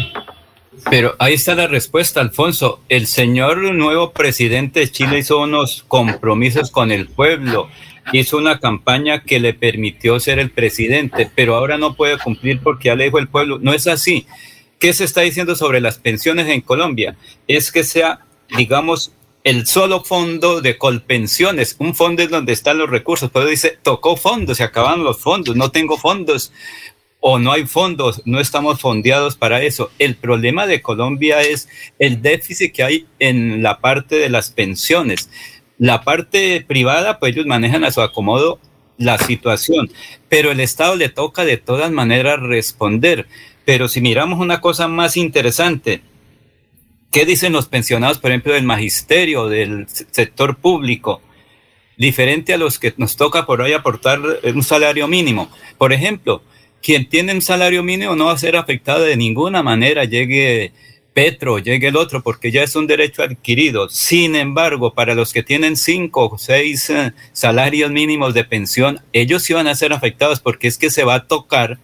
[0.89, 2.81] Pero ahí está la respuesta, Alfonso.
[2.89, 7.69] El señor nuevo presidente de Chile hizo unos compromisos con el pueblo,
[8.13, 12.89] hizo una campaña que le permitió ser el presidente, pero ahora no puede cumplir porque
[12.89, 13.59] ya le dijo el pueblo.
[13.61, 14.27] No es así.
[14.79, 17.15] ¿Qué se está diciendo sobre las pensiones en Colombia?
[17.47, 18.21] Es que sea,
[18.57, 23.79] digamos, el solo fondo de colpensiones, un fondo en donde están los recursos, pero dice,
[23.83, 26.53] tocó fondos, se acabaron los fondos, no tengo fondos
[27.21, 29.91] o no hay fondos, no estamos fondeados para eso.
[29.99, 31.69] El problema de Colombia es
[31.99, 35.31] el déficit que hay en la parte de las pensiones.
[35.79, 38.59] La parte privada, pues ellos manejan a su acomodo
[38.99, 39.91] la situación,
[40.29, 43.27] pero el Estado le toca de todas maneras responder.
[43.65, 46.03] Pero si miramos una cosa más interesante,
[47.11, 51.21] ¿Qué dicen los pensionados, por ejemplo, del magisterio, del sector público?
[51.97, 55.51] Diferente a los que nos toca por hoy aportar un salario mínimo.
[55.77, 56.43] Por ejemplo,
[56.81, 60.73] quien tiene un salario mínimo no va a ser afectado de ninguna manera, llegue
[61.13, 63.89] Petro, llegue el otro, porque ya es un derecho adquirido.
[63.89, 69.43] Sin embargo, para los que tienen cinco o seis eh, salarios mínimos de pensión, ellos
[69.43, 71.79] sí van a ser afectados porque es que se va a tocar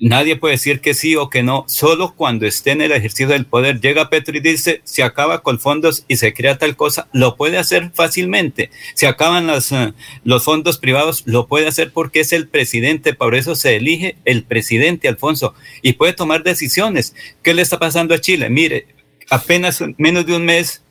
[0.00, 3.46] Nadie puede decir que sí o que no, solo cuando esté en el ejercicio del
[3.46, 3.80] poder.
[3.80, 7.58] Llega Petro y dice, se acaba con fondos y se crea tal cosa, lo puede
[7.58, 8.70] hacer fácilmente.
[8.94, 13.34] Se acaban los, eh, los fondos privados, lo puede hacer porque es el presidente, por
[13.34, 17.16] eso se elige el presidente, Alfonso, y puede tomar decisiones.
[17.42, 18.50] ¿Qué le está pasando a Chile?
[18.50, 18.86] Mire,
[19.30, 20.84] apenas menos de un mes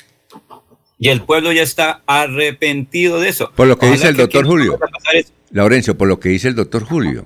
[1.00, 3.54] y el pueblo ya está arrepentido de eso.
[3.56, 4.78] Por lo que dice el doctor Julio.
[5.52, 7.26] Laurencio, por lo que dice el doctor Julio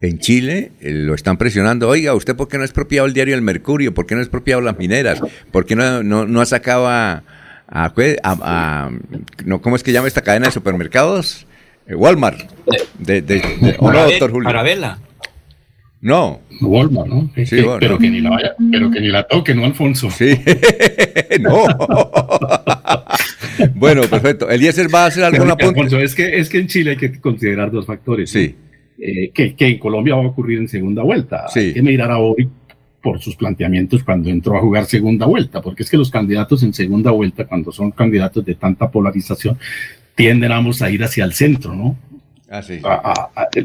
[0.00, 1.88] en Chile eh, lo están presionando.
[1.88, 3.94] Oiga, ¿usted por qué no ha expropiado el diario El Mercurio?
[3.94, 5.20] ¿Por qué no ha expropiado las mineras?
[5.50, 7.24] ¿Por qué no, no, ha sacado a,
[7.68, 8.90] a,
[9.44, 11.46] no, ¿Cómo es que llama esta cadena de supermercados?
[11.86, 12.38] Eh, Walmart.
[12.98, 13.40] De, de,
[13.80, 14.50] doctor Julio?
[16.00, 16.40] No.
[16.60, 17.30] Walmart, ¿no?
[17.44, 20.08] Sí, pero, que ni la vaya, pero que ni la toque, ¿no, Alfonso?
[20.12, 20.30] Sí.
[21.40, 21.64] no.
[23.74, 24.48] bueno, perfecto.
[24.48, 27.72] Eliezer va a hacer alguna Alfonso, es que, es que en Chile hay que considerar
[27.72, 28.30] dos factores.
[28.30, 28.54] Sí.
[29.00, 31.46] Eh, que, que, en Colombia va a ocurrir en segunda vuelta.
[31.48, 31.60] Sí.
[31.60, 32.48] Hay que mirar a hoy
[33.00, 36.74] por sus planteamientos cuando entró a jugar segunda vuelta, porque es que los candidatos en
[36.74, 39.56] segunda vuelta, cuando son candidatos de tanta polarización,
[40.14, 41.96] tienden ambos a ir hacia el centro, ¿no?
[42.50, 42.64] Ah,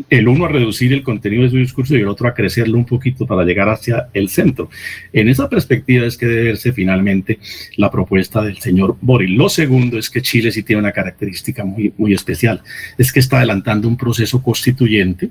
[0.10, 2.85] el uno a reducir el contenido de su discurso y el otro a crecerlo un
[2.85, 4.69] poquito para llegar hacia el centro.
[5.14, 7.39] En esa perspectiva es que debe verse finalmente
[7.77, 9.30] la propuesta del señor Boris.
[9.30, 12.61] Lo segundo es que Chile sí tiene una característica muy, muy especial,
[12.97, 15.30] es que está adelantando un proceso constituyente,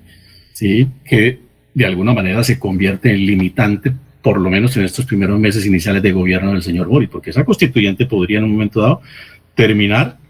[0.55, 0.89] ¿sí?
[1.05, 1.39] que
[1.75, 3.93] de alguna manera se convierte en limitante
[4.23, 7.45] por lo menos en estos primeros meses iniciales de gobierno del señor Boris, porque esa
[7.45, 9.03] constituyente podría en un momento dado
[9.55, 10.22] terminar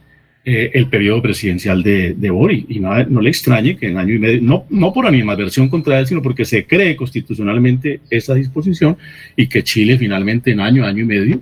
[0.44, 2.66] eh, el periodo presidencial de, de Bori.
[2.68, 6.00] Y no, no, le extrañe que en año y medio, no, no por animadversión contra
[6.00, 8.96] él, sino porque se cree constitucionalmente esa disposición
[9.36, 11.40] y que Chile finalmente en año, año y medio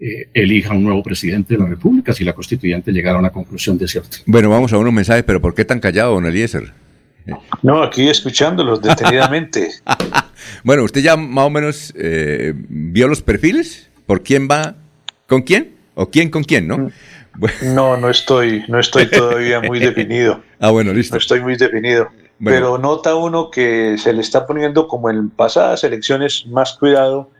[0.00, 3.78] eh, elija un nuevo presidente de la República si la constituyente llegara a una conclusión
[3.78, 4.16] de cierto.
[4.26, 6.72] Bueno, vamos a unos mensajes, pero ¿por qué tan callado, don Eliezer?
[7.62, 9.68] No, aquí escuchándolos detenidamente.
[10.64, 13.88] bueno, ¿usted ya más o menos eh, vio los perfiles?
[14.06, 14.74] ¿Por quién va?
[15.28, 15.70] ¿Con quién?
[15.94, 16.90] ¿O quién con quién, no?
[17.62, 20.42] No, no estoy, no estoy todavía muy definido.
[20.60, 21.14] Ah, bueno, listo.
[21.14, 22.08] No estoy muy definido.
[22.44, 27.30] Pero nota uno que se le está poniendo, como en pasadas elecciones, más cuidado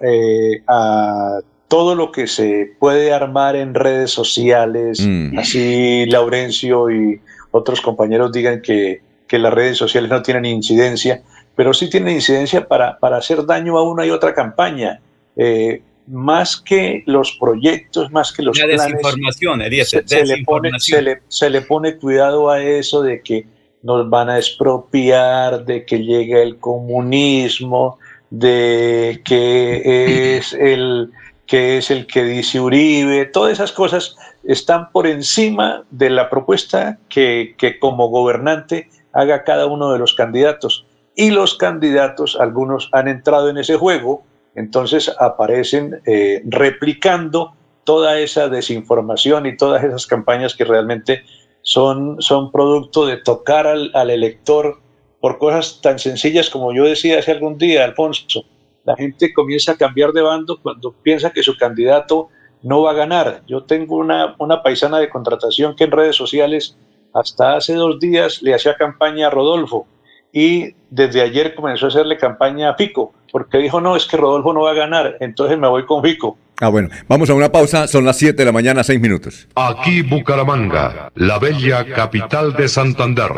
[0.00, 1.38] eh, a
[1.68, 5.00] todo lo que se puede armar en redes sociales.
[5.00, 5.38] Mm.
[5.38, 7.20] Así Laurencio y
[7.52, 11.22] otros compañeros digan que, que, las redes sociales no tienen incidencia,
[11.54, 15.00] pero sí tienen incidencia para, para hacer daño a una y otra campaña.
[15.36, 21.50] Eh, más que los proyectos, más que los planes, desinformación, se, se, le pone, se,
[21.50, 23.46] le, pone, cuidado a eso de que
[23.82, 27.98] nos van a expropiar, de que llega el comunismo,
[28.30, 31.10] de que es el
[31.46, 36.98] que es el que dice Uribe, todas esas cosas están por encima de la propuesta
[37.08, 40.86] que, que como gobernante haga cada uno de los candidatos.
[41.14, 44.24] Y los candidatos, algunos han entrado en ese juego,
[44.54, 47.54] entonces aparecen eh, replicando
[47.84, 51.24] toda esa desinformación y todas esas campañas que realmente
[51.62, 54.80] son, son producto de tocar al, al elector
[55.20, 58.44] por cosas tan sencillas como yo decía hace algún día, Alfonso.
[58.84, 62.28] La gente comienza a cambiar de bando cuando piensa que su candidato
[62.62, 63.42] no va a ganar.
[63.46, 66.76] Yo tengo una, una paisana de contratación que en redes sociales
[67.14, 69.86] hasta hace dos días le hacía campaña a Rodolfo
[70.32, 74.52] y desde ayer comenzó a hacerle campaña a Pico, porque dijo, no, es que Rodolfo
[74.52, 76.38] no va a ganar, entonces me voy con Pico.
[76.60, 79.48] Ah, bueno, vamos a una pausa, son las 7 de la mañana, 6 minutos.
[79.56, 83.32] Aquí Bucaramanga, la bella capital de Santander.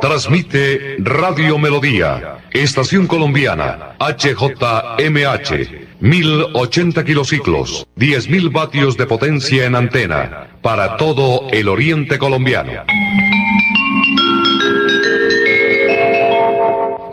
[0.00, 5.84] Transmite Radio Melodía, Estación Colombiana, HJMH.
[6.00, 12.72] 1080 kilociclos, 10.000 vatios de potencia en antena, para todo el oriente colombiano.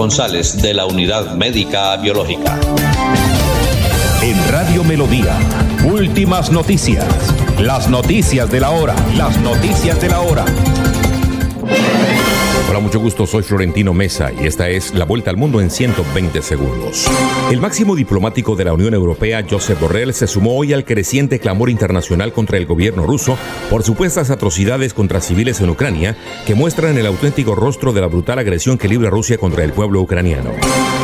[0.00, 2.58] González de la Unidad Médica Biológica.
[4.22, 5.38] En Radio Melodía,
[5.84, 7.04] últimas noticias.
[7.58, 8.94] Las noticias de la hora.
[9.14, 10.46] Las noticias de la hora.
[12.70, 16.40] Hola, mucho gusto, soy Florentino Mesa y esta es la vuelta al mundo en 120
[16.40, 17.10] segundos.
[17.50, 21.68] El máximo diplomático de la Unión Europea, Josep Borrell, se sumó hoy al creciente clamor
[21.68, 23.36] internacional contra el gobierno ruso
[23.70, 26.16] por supuestas atrocidades contra civiles en Ucrania
[26.46, 30.00] que muestran el auténtico rostro de la brutal agresión que libra Rusia contra el pueblo
[30.00, 30.52] ucraniano.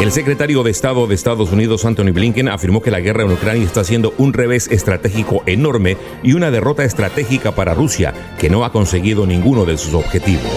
[0.00, 3.64] El secretario de Estado de Estados Unidos, Anthony Blinken, afirmó que la guerra en Ucrania
[3.64, 8.70] está siendo un revés estratégico enorme y una derrota estratégica para Rusia, que no ha
[8.70, 10.52] conseguido ninguno de sus objetivos.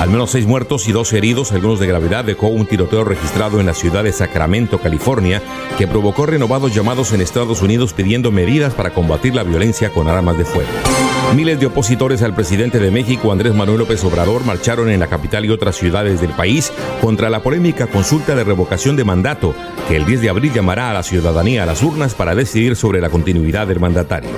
[0.00, 3.66] Al menos seis muertos y dos heridos, algunos de gravedad, dejó un tiroteo registrado en
[3.66, 5.40] la ciudad de Sacramento, California,
[5.78, 10.36] que provocó renovados llamados en Estados Unidos pidiendo medidas para combatir la violencia con armas
[10.36, 11.13] de fuego.
[11.32, 15.44] Miles de opositores al presidente de México, Andrés Manuel López Obrador, marcharon en la capital
[15.44, 19.52] y otras ciudades del país contra la polémica consulta de revocación de mandato
[19.88, 23.00] que el 10 de abril llamará a la ciudadanía a las urnas para decidir sobre
[23.00, 24.30] la continuidad del mandatario.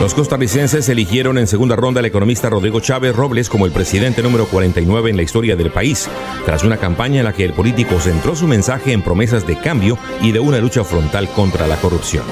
[0.00, 4.46] Los costarricenses eligieron en segunda ronda al economista Rodrigo Chávez Robles como el presidente número
[4.46, 6.08] 49 en la historia del país,
[6.44, 9.98] tras una campaña en la que el político centró su mensaje en promesas de cambio
[10.22, 12.24] y de una lucha frontal contra la corrupción.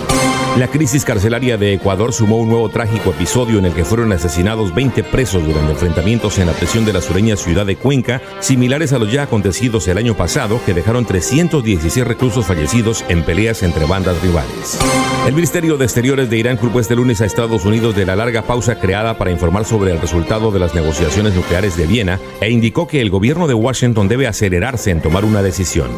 [0.59, 4.73] La crisis carcelaria de Ecuador sumó un nuevo trágico episodio en el que fueron asesinados
[4.73, 9.01] 20 presos durante enfrentamientos en la prisión de la sureña ciudad de Cuenca, similares a
[9.01, 14.23] los ya acontecidos el año pasado, que dejaron 316 reclusos fallecidos en peleas entre bandas
[14.23, 14.79] rivales.
[15.27, 18.43] El Ministerio de Exteriores de Irán culpó este lunes a Estados Unidos de la larga
[18.43, 22.87] pausa creada para informar sobre el resultado de las negociaciones nucleares de Viena e indicó
[22.87, 25.89] que el gobierno de Washington debe acelerarse en tomar una decisión.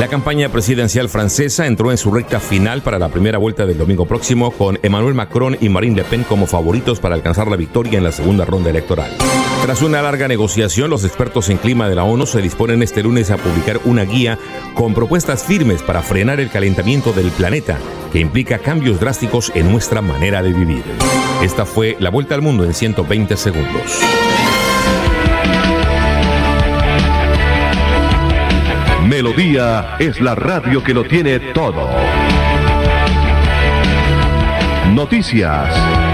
[0.00, 4.06] La campaña presidencial francesa entró en su recta final para la primera vuelta del domingo
[4.06, 8.04] próximo con Emmanuel Macron y Marine Le Pen como favoritos para alcanzar la victoria en
[8.04, 9.12] la segunda ronda electoral.
[9.64, 13.30] Tras una larga negociación, los expertos en clima de la ONU se disponen este lunes
[13.30, 14.38] a publicar una guía
[14.74, 17.78] con propuestas firmes para frenar el calentamiento del planeta,
[18.12, 20.84] que implica cambios drásticos en nuestra manera de vivir.
[21.42, 24.00] Esta fue la vuelta al mundo en 120 segundos.
[29.08, 31.88] Melodía es la radio que lo tiene todo.
[34.92, 36.13] Noticias.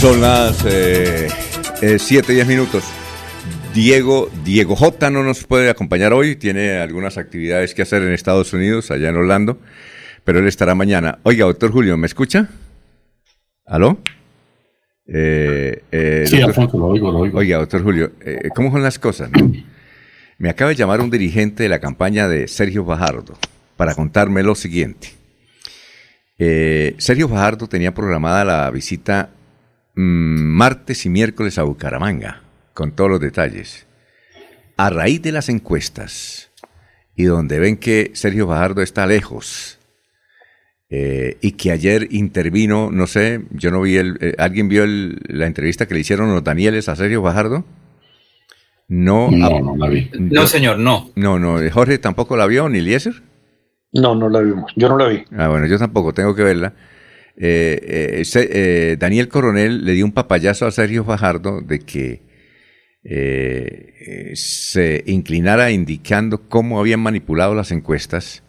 [0.00, 1.28] Son las 7
[1.80, 2.84] eh, y 10 minutos.
[3.72, 8.52] Diego, Diego J no nos puede acompañar hoy, tiene algunas actividades que hacer en Estados
[8.52, 9.58] Unidos, allá en Orlando,
[10.22, 11.18] pero él estará mañana.
[11.22, 12.50] Oiga, doctor Julio, ¿me escucha?
[13.64, 13.98] ¿Aló?
[15.08, 17.38] Eh, eh, sí, Alfonso, lo oigo, lo oigo.
[17.38, 19.30] Oiga, doctor Julio, eh, ¿cómo son las cosas?
[20.36, 23.38] Me acaba de llamar un dirigente de la campaña de Sergio Fajardo
[23.78, 25.08] para contarme lo siguiente.
[26.36, 29.30] Sergio Fajardo tenía programada la visita
[29.96, 32.42] martes y miércoles a Bucaramanga,
[32.74, 33.86] con todos los detalles.
[34.76, 36.50] A raíz de las encuestas,
[37.16, 39.78] y donde ven que Sergio Fajardo está lejos
[40.90, 45.46] eh, y que ayer intervino, no sé, yo no vi el, eh, ¿alguien vio la
[45.46, 47.64] entrevista que le hicieron los Danieles a Sergio Bajardo?
[48.88, 50.10] No, no, no la vi.
[50.12, 51.10] No, señor, no.
[51.16, 53.22] No, no, Jorge tampoco la vio, ni Eliezer.
[53.92, 55.24] No, no la vimos, yo no la vi.
[55.36, 56.74] Ah, bueno, yo tampoco, tengo que verla.
[57.38, 62.26] Eh, Daniel Coronel le dio un papayazo a Sergio Fajardo de que
[64.34, 68.42] se inclinara indicando cómo habían manipulado las encuestas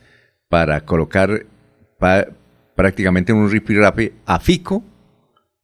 [0.49, 1.45] para colocar
[2.75, 4.83] prácticamente en un ripirape a Fico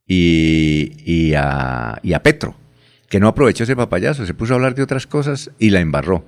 [0.06, 2.56] y, a, Petro,
[3.10, 6.26] que no aprovechó ese papayazo, se puso a hablar de otras cosas y la embarró.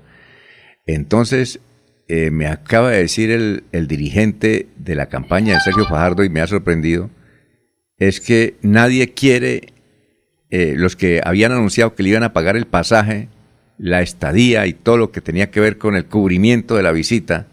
[0.86, 1.60] Entonces,
[2.07, 6.40] eh, me acaba de decir el, dirigente de la campaña de Sergio Fajardo y me
[6.41, 7.10] ha sorprendido,
[7.98, 9.73] es que nadie quiere,
[10.52, 13.30] eh, los que habían anunciado que le iban a pagar el pasaje,
[13.80, 17.48] la estadía y todo lo que tenía que ver con el cubrimiento de la visita,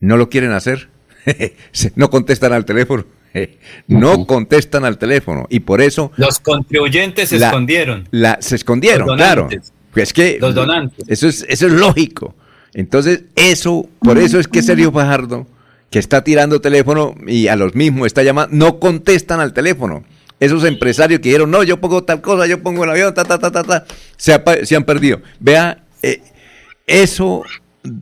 [0.00, 0.88] no lo quieren hacer.
[1.94, 3.04] no contestan al teléfono.
[3.86, 5.46] No contestan al teléfono.
[5.48, 6.12] Y por eso.
[6.16, 8.06] Los contribuyentes se escondieron.
[8.40, 9.48] se escondieron, claro.
[9.94, 10.36] Es que.
[10.38, 11.04] Los donantes.
[11.08, 12.34] Eso es, eso es lógico.
[12.74, 15.46] Entonces, eso, por eso es que Sergio Fajardo,
[15.90, 20.04] que está tirando teléfono y a los mismos está llamando, no contestan al teléfono.
[20.40, 23.38] Esos empresarios que dijeron, no, yo pongo tal cosa, yo pongo el avión, ta, ta,
[23.38, 23.84] ta, ta, ta,
[24.16, 25.20] se, han perdido.
[25.38, 26.22] Vea, eh,
[26.86, 27.44] eso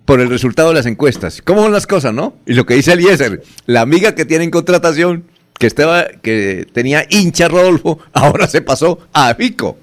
[0.04, 1.42] por el resultado de las encuestas.
[1.42, 2.34] ¿Cómo son las cosas, no?
[2.46, 5.24] Y lo que dice Eliezer, la amiga que tiene en contratación,
[5.58, 9.78] que estaba, que tenía hincha Rodolfo, ahora se pasó a Pico.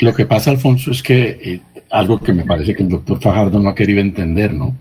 [0.00, 1.60] Lo que pasa, Alfonso, es que eh,
[1.94, 4.76] algo que me parece que el doctor Fajardo no ha querido entender, ¿no?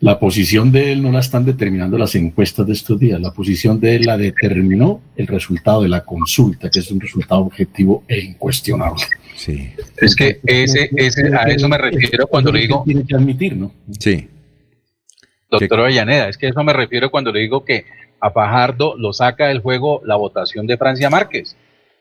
[0.00, 3.78] La posición de él no la están determinando las encuestas de estos días, la posición
[3.80, 8.20] de él la determinó el resultado de la consulta, que es un resultado objetivo e
[8.20, 9.02] incuestionable.
[9.36, 9.70] Sí.
[9.98, 12.82] Es que ese, ese, a eso me refiero cuando le digo.
[12.86, 13.72] Tiene que admitir, ¿no?
[13.98, 14.28] Sí.
[15.50, 17.84] Doctor Avellaneda, es que eso me refiero cuando le digo que
[18.20, 21.56] a Fajardo lo saca del juego la votación de Francia Márquez.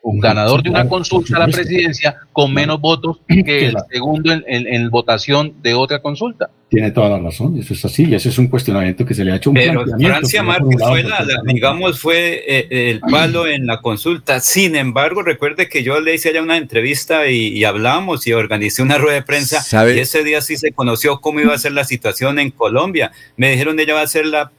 [0.08, 4.90] Un ganador de una consulta a la presidencia con menos votos que el segundo en,
[4.90, 6.50] votación de otra consulta.
[6.70, 9.32] Tiene toda la razón, eso es así, y ese es un cuestionamiento que se le
[9.32, 13.82] ha hecho un Pero Francia Márquez fue, la, digamos, fue eh, el palo en la
[13.82, 14.40] consulta.
[14.40, 18.98] Sin embargo, recuerde que yo le hice allá una entrevista y, hablamos y organicé una
[18.98, 19.62] rueda de prensa
[19.94, 23.12] y ese día sí se conoció cómo iba a ser la situación en Colombia.
[23.36, 24.52] Me dijeron ella va a ser la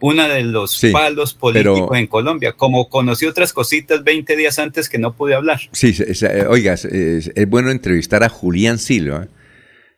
[0.00, 4.98] una de los palos políticos en Colombia, como conocí otras cositas 20 días antes que
[4.98, 5.60] no pude hablar.
[5.72, 9.28] Sí, eh, oiga, es, bueno entrevistar a Julián Silva,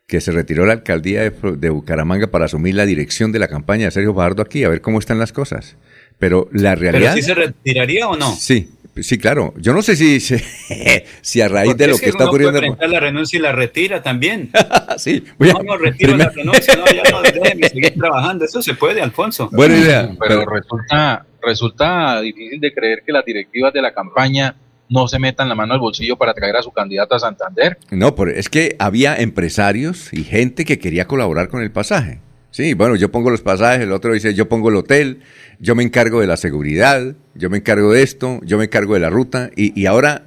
[0.06, 3.86] que se retiró de la alcaldía de, Bucaramanga para asumir la dirección de la campaña
[3.86, 5.76] de Sergio Fajardo aquí, a ver cómo están las cosas.
[6.18, 7.14] Pero la realidad...
[7.14, 8.34] ¿Pero sí se retiraría o no?
[8.36, 8.70] Sí,
[9.00, 9.54] Sí, claro.
[9.56, 12.60] Yo no sé si, si, a raíz de lo que, está ocurriendo.
[12.60, 14.50] Puede la renuncia y la retira también.
[14.98, 18.44] sí, no, no, retiro la renuncia, no, ya no, déjeme seguir trabajando.
[18.44, 19.48] Eso se puede, Alfonso.
[19.50, 20.10] Buena idea.
[20.20, 24.56] Pero resulta, resulta difícil de creer que las directivas de la campaña
[24.90, 27.78] no se metan la mano al bolsillo para traer a su candidato a Santander.
[27.90, 32.20] No, pero es que había empresarios y gente que quería colaborar con el pasaje.
[32.52, 35.20] Sí, bueno, yo pongo los pasajes, el otro dice yo pongo el hotel,
[35.58, 39.00] yo me encargo de la seguridad, yo me encargo de esto, yo me encargo de
[39.00, 40.26] la ruta, y, ahora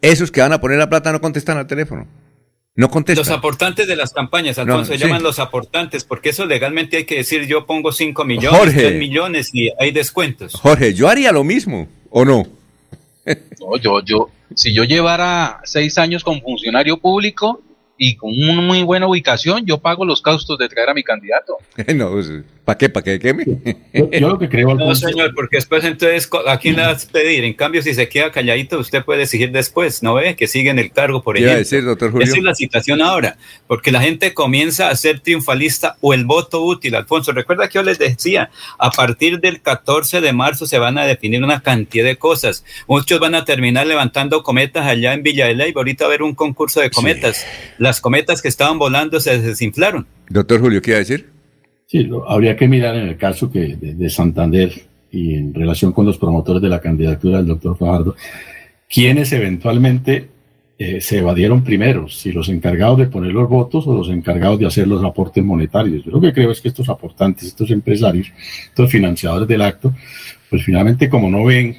[0.00, 2.06] esos que van a poner la plata no contestan al teléfono.
[2.76, 3.26] No contestan.
[3.26, 7.16] Los aportantes de las campañas, Alfonso, se llaman los aportantes, porque eso legalmente hay que
[7.16, 10.54] decir yo pongo 5 millones, 3 millones y hay descuentos.
[10.54, 12.46] Jorge, yo haría lo mismo, ¿o no?
[13.26, 17.62] no, yo, yo, si yo llevara seis años como funcionario público,
[17.98, 21.58] y con una muy buena ubicación, yo pago los costos de traer a mi candidato.
[21.94, 22.30] no, pues,
[22.66, 22.88] ¿para qué?
[22.90, 23.44] ¿Para qué queme?
[23.94, 24.74] Yo, lo que creo...
[24.74, 27.44] No, señor, porque después entonces, ¿a quién le vas a pedir?
[27.44, 30.36] En cambio, si se queda calladito, usted puede exigir después, ¿no ve?
[30.36, 31.56] Que sigue en el cargo, por ejemplo.
[31.56, 32.26] Decir, doctor Julio?
[32.26, 33.38] Esa es la situación ahora,
[33.68, 37.32] porque la gente comienza a ser triunfalista o el voto útil, Alfonso.
[37.32, 41.42] Recuerda que yo les decía, a partir del 14 de marzo se van a definir
[41.42, 42.64] una cantidad de cosas.
[42.88, 45.72] Muchos van a terminar levantando cometas allá en Villa de Ley.
[45.74, 47.46] Ahorita va a haber un concurso de cometas
[47.78, 50.06] las cometas que estaban volando se desinflaron.
[50.28, 51.35] Doctor Julio, ¿qué iba a decir?
[51.86, 54.72] Sí, habría que mirar en el caso que de, Santander
[55.10, 58.16] y en relación con los promotores de la candidatura del doctor Fajardo,
[58.88, 60.28] quienes eventualmente
[60.78, 64.66] eh, se evadieron primero, si los encargados de poner los votos o los encargados de
[64.66, 66.04] hacer los aportes monetarios.
[66.04, 68.32] Yo lo que creo es que estos aportantes, estos empresarios,
[68.64, 69.94] estos financiadores del acto,
[70.50, 71.76] pues finalmente como no ven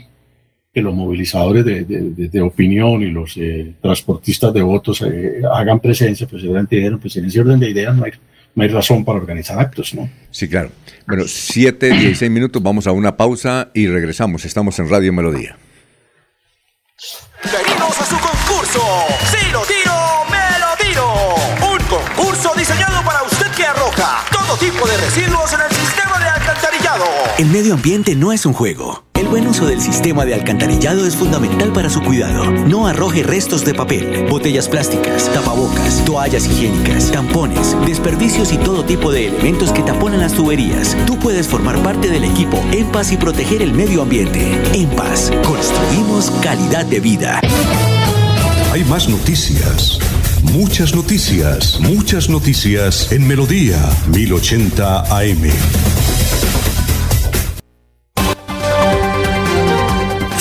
[0.73, 6.43] que los movilizadores de, opinión y los eh, transportistas de votos eh, hagan presencia, pues
[6.43, 8.11] seguramente dijeron, pues en ese orden de ideas no hay,
[8.57, 10.09] no hay razón para organizar actos, ¿no?
[10.31, 10.71] Sí, claro.
[11.05, 14.45] Bueno, 7, 16 minutos, vamos a una pausa y regresamos.
[14.45, 15.55] Estamos en Radio Melodía.
[17.43, 18.81] Venimos a su concurso.
[19.29, 19.93] Si lo tiro,
[20.31, 21.35] me lo tiro.
[21.71, 26.25] Un concurso diseñado para usted que arroja todo tipo de residuos en el sistema de
[26.25, 27.05] alcantarillado.
[27.37, 31.17] El medio ambiente no es un juego el buen uso del sistema de alcantarillado es
[31.17, 32.49] fundamental para su cuidado.
[32.49, 39.11] No arroje restos de papel, botellas plásticas, tapabocas, toallas higiénicas, tampones, desperdicios y todo tipo
[39.11, 40.95] de elementos que taponan las tuberías.
[41.05, 44.49] Tú puedes formar parte del equipo En Paz y proteger el medio ambiente.
[44.73, 47.41] En Paz, construimos calidad de vida.
[48.71, 49.99] Hay más noticias.
[50.53, 53.77] Muchas noticias, muchas noticias en Melodía
[54.07, 56.06] 1080 AM.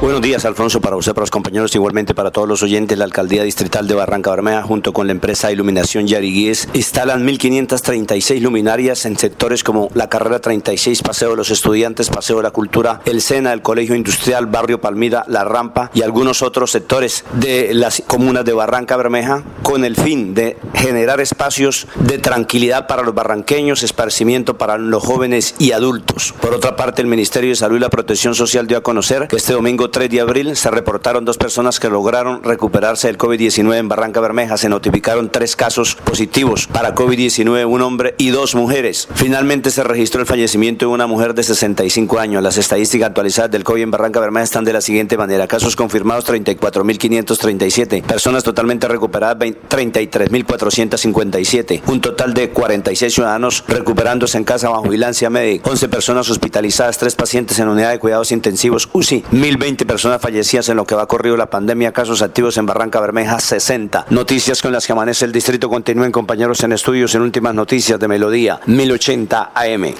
[0.00, 2.96] Buenos días, Alfonso, para usted, para los compañeros, igualmente para todos los oyentes.
[2.96, 9.06] La Alcaldía Distrital de Barranca Bermeja, junto con la empresa Iluminación Yariguíes, instalan 1.536 luminarias
[9.06, 13.20] en sectores como la Carrera 36, Paseo de los Estudiantes, Paseo de la Cultura, el
[13.20, 18.44] SENA, el Colegio Industrial, Barrio Palmira, La Rampa y algunos otros sectores de las comunas
[18.44, 24.58] de Barranca Bermeja, con el fin de generar espacios de tranquilidad para los barranqueños, esparcimiento
[24.58, 26.34] para los jóvenes y adultos.
[26.40, 29.34] Por otra parte, el Ministerio de Salud y la Protección Social dio a conocer que
[29.34, 33.88] este domingo 3 de abril se reportaron dos personas que lograron recuperarse del COVID-19 en
[33.88, 34.56] Barranca Bermeja.
[34.56, 39.08] Se notificaron tres casos positivos para COVID-19, un hombre y dos mujeres.
[39.14, 42.42] Finalmente se registró el fallecimiento de una mujer de 65 años.
[42.42, 45.46] Las estadísticas actualizadas del COVID en Barranca Bermeja están de la siguiente manera.
[45.46, 48.02] Casos confirmados 34.537.
[48.02, 51.82] Personas totalmente recuperadas 33.457.
[51.86, 55.70] Un total de 46 ciudadanos recuperándose en casa bajo vigilancia médica.
[55.70, 59.24] 11 personas hospitalizadas, 3 pacientes en unidad de cuidados intensivos UCI.
[59.30, 63.40] 1020 personas fallecidas en lo que va corrido la pandemia, casos activos en Barranca Bermeja
[63.40, 64.06] 60.
[64.10, 68.08] Noticias con las que amanece el distrito continúen compañeros en estudios en últimas noticias de
[68.08, 69.94] Melodía 1080 AM.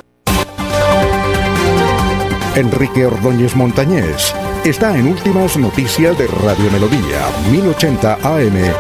[2.55, 4.35] Enrique Ordóñez Montañés
[4.65, 8.75] está en últimas noticias de Radio Melodía 1080 AM.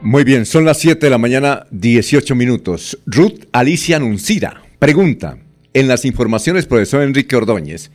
[0.00, 2.98] Muy bien, son las 7 de la mañana, 18 minutos.
[3.04, 5.36] Ruth Alicia Anuncida pregunta,
[5.74, 7.90] en las informaciones, profesor Enrique Ordóñez,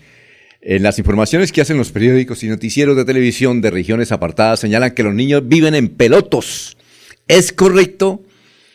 [0.61, 4.95] en las informaciones que hacen los periódicos y noticieros de televisión de regiones apartadas señalan
[4.95, 6.77] que los niños viven en pelotos.
[7.27, 8.21] ¿Es correcto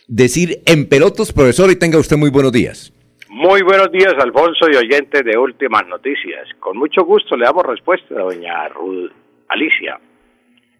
[0.06, 1.70] decir en pelotos, profesor?
[1.70, 2.92] Y tenga usted muy buenos días.
[3.28, 6.48] Muy buenos días, Alfonso y oyentes de Últimas Noticias.
[6.58, 9.10] Con mucho gusto le damos respuesta a doña Ruth
[9.48, 9.98] Alicia.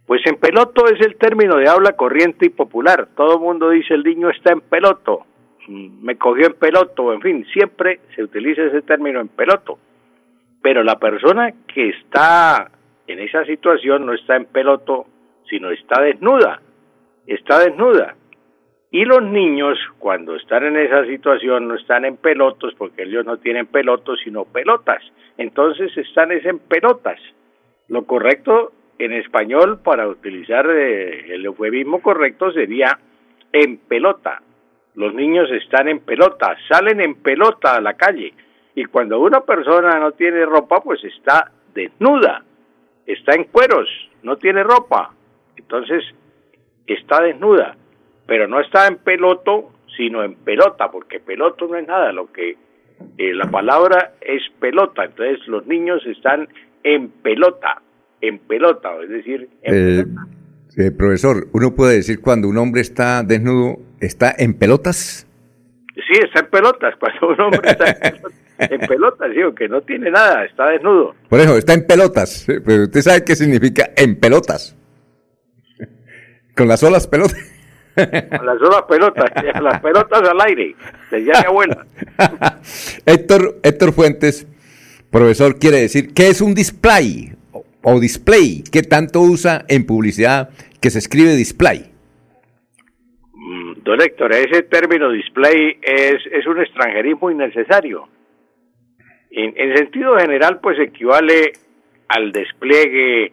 [0.06, 3.08] Pues en peloto es el término de habla corriente y popular.
[3.16, 5.26] Todo el mundo dice el niño está en peloto,
[5.68, 9.78] me cogió en peloto, en fin, siempre se utiliza ese término en peloto.
[10.62, 12.70] Pero la persona que está
[13.06, 15.06] en esa situación no está en peloto,
[15.48, 16.60] sino está desnuda,
[17.26, 18.14] está desnuda.
[18.92, 23.38] Y los niños, cuando están en esa situación, no están en pelotos, porque ellos no
[23.38, 25.02] tienen pelotos, sino pelotas.
[25.38, 27.20] Entonces están en pelotas.
[27.88, 32.98] Lo correcto en español, para utilizar eh, el eufemismo correcto, sería
[33.52, 34.42] en pelota.
[34.94, 38.32] Los niños están en pelota, salen en pelota a la calle.
[38.74, 42.44] Y cuando una persona no tiene ropa, pues está desnuda,
[43.06, 43.88] está en cueros,
[44.22, 45.14] no tiene ropa.
[45.56, 46.04] Entonces,
[46.86, 47.76] está desnuda,
[48.26, 52.56] pero no está en peloto, sino en pelota, porque peloto no es nada, lo que
[53.18, 55.04] eh, la palabra es pelota.
[55.04, 56.48] Entonces, los niños están
[56.82, 57.82] en pelota
[58.20, 60.04] en pelota, es decir, en eh,
[60.76, 65.26] eh, profesor, ¿uno puede decir cuando un hombre está desnudo, está en pelotas?
[65.94, 67.96] Sí, está en pelotas, cuando un hombre está
[68.58, 71.14] en pelotas, digo, que no tiene nada, está desnudo.
[71.28, 74.76] Por eso, está en pelotas, pero usted sabe qué significa en pelotas.
[76.56, 77.38] Con las olas pelotas.
[77.94, 80.74] Con las olas pelotas, las pelotas al aire,
[81.10, 81.86] ya mi abuela.
[83.04, 84.46] Héctor, Héctor Fuentes,
[85.10, 87.34] profesor, quiere decir, ¿qué es un display?
[87.82, 90.50] o display, ¿qué tanto usa en publicidad
[90.80, 91.89] que se escribe display?
[93.82, 98.08] Don Héctor, ese término display es, es un extranjerismo innecesario.
[99.30, 101.52] En, en sentido general, pues equivale
[102.08, 103.32] al despliegue,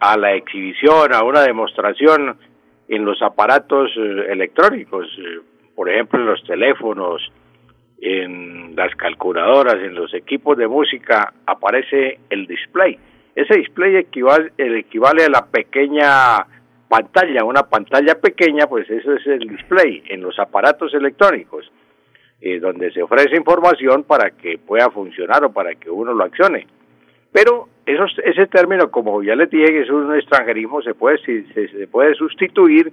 [0.00, 2.38] a la exhibición, a una demostración
[2.88, 5.40] en los aparatos eh, electrónicos, eh,
[5.74, 7.32] por ejemplo en los teléfonos,
[8.00, 12.96] en las calculadoras, en los equipos de música, aparece el display.
[13.34, 16.46] Ese display equivale, equivale a la pequeña
[16.88, 21.70] pantalla, una pantalla pequeña, pues eso es el display en los aparatos electrónicos,
[22.40, 26.66] eh, donde se ofrece información para que pueda funcionar o para que uno lo accione.
[27.32, 31.86] Pero esos, ese término, como ya les dije, es un extranjerismo, se puede, se, se
[31.86, 32.92] puede sustituir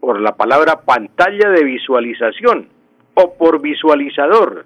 [0.00, 2.68] por la palabra pantalla de visualización
[3.14, 4.64] o por visualizador.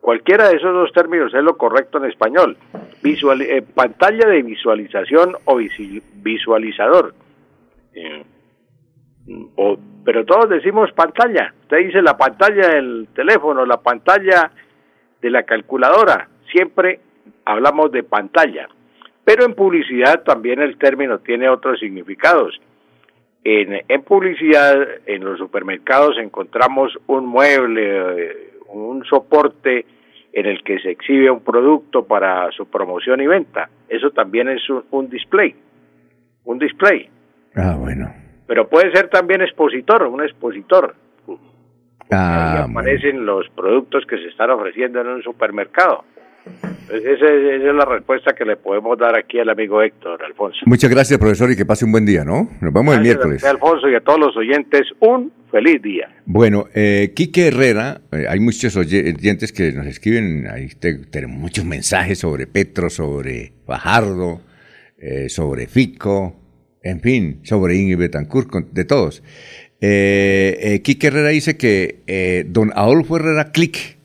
[0.00, 2.56] Cualquiera de esos dos términos es lo correcto en español.
[3.02, 5.60] Visual, eh, pantalla de visualización o
[6.24, 7.14] visualizador.
[7.94, 8.24] Eh,
[9.56, 11.54] o, pero todos decimos pantalla.
[11.62, 14.50] Usted dice la pantalla del teléfono, la pantalla
[15.20, 16.28] de la calculadora.
[16.50, 17.00] Siempre
[17.44, 18.68] hablamos de pantalla.
[19.24, 22.60] Pero en publicidad también el término tiene otros significados.
[23.44, 29.84] En, en publicidad, en los supermercados encontramos un mueble, eh, un soporte
[30.32, 33.68] en el que se exhibe un producto para su promoción y venta.
[33.88, 35.54] Eso también es un, display,
[36.44, 37.08] un display.
[37.54, 38.12] Ah, bueno.
[38.46, 40.94] Pero puede ser también expositor, un expositor.
[42.10, 46.04] Ah, aparecen los productos que se están ofreciendo en un supermercado.
[46.44, 50.60] Pues esa, es la respuesta que le podemos dar aquí al amigo Héctor, Alfonso.
[50.66, 52.48] Muchas gracias, profesor, y que pase un buen día, ¿no?
[52.60, 53.44] Nos vemos el miércoles.
[53.44, 56.08] Alfonso, y a todos los oyentes, un feliz día.
[56.26, 60.68] Bueno, eh, Quique Herrera, eh, hay muchos oyentes que nos escriben, ahí
[61.10, 64.40] tenemos muchos mensajes sobre Petro, sobre Fajardo,
[64.98, 66.41] eh, sobre Fico,
[66.82, 69.22] en fin, sobre Ingrid Betancourt, de todos.
[69.80, 73.96] Eh, Quique Herrera dice que don Adolfo Herrera Click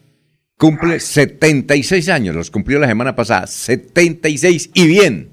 [0.57, 3.45] Cumple 76 años, los cumplió la semana pasada.
[3.45, 5.29] 76 y bien.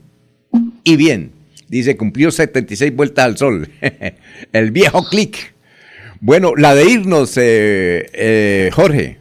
[0.84, 1.32] Y bien.
[1.68, 3.68] Dice, cumplió 76 vueltas al sol.
[4.52, 5.54] El viejo clic.
[6.20, 9.18] Bueno, la de irnos, eh, eh, Jorge.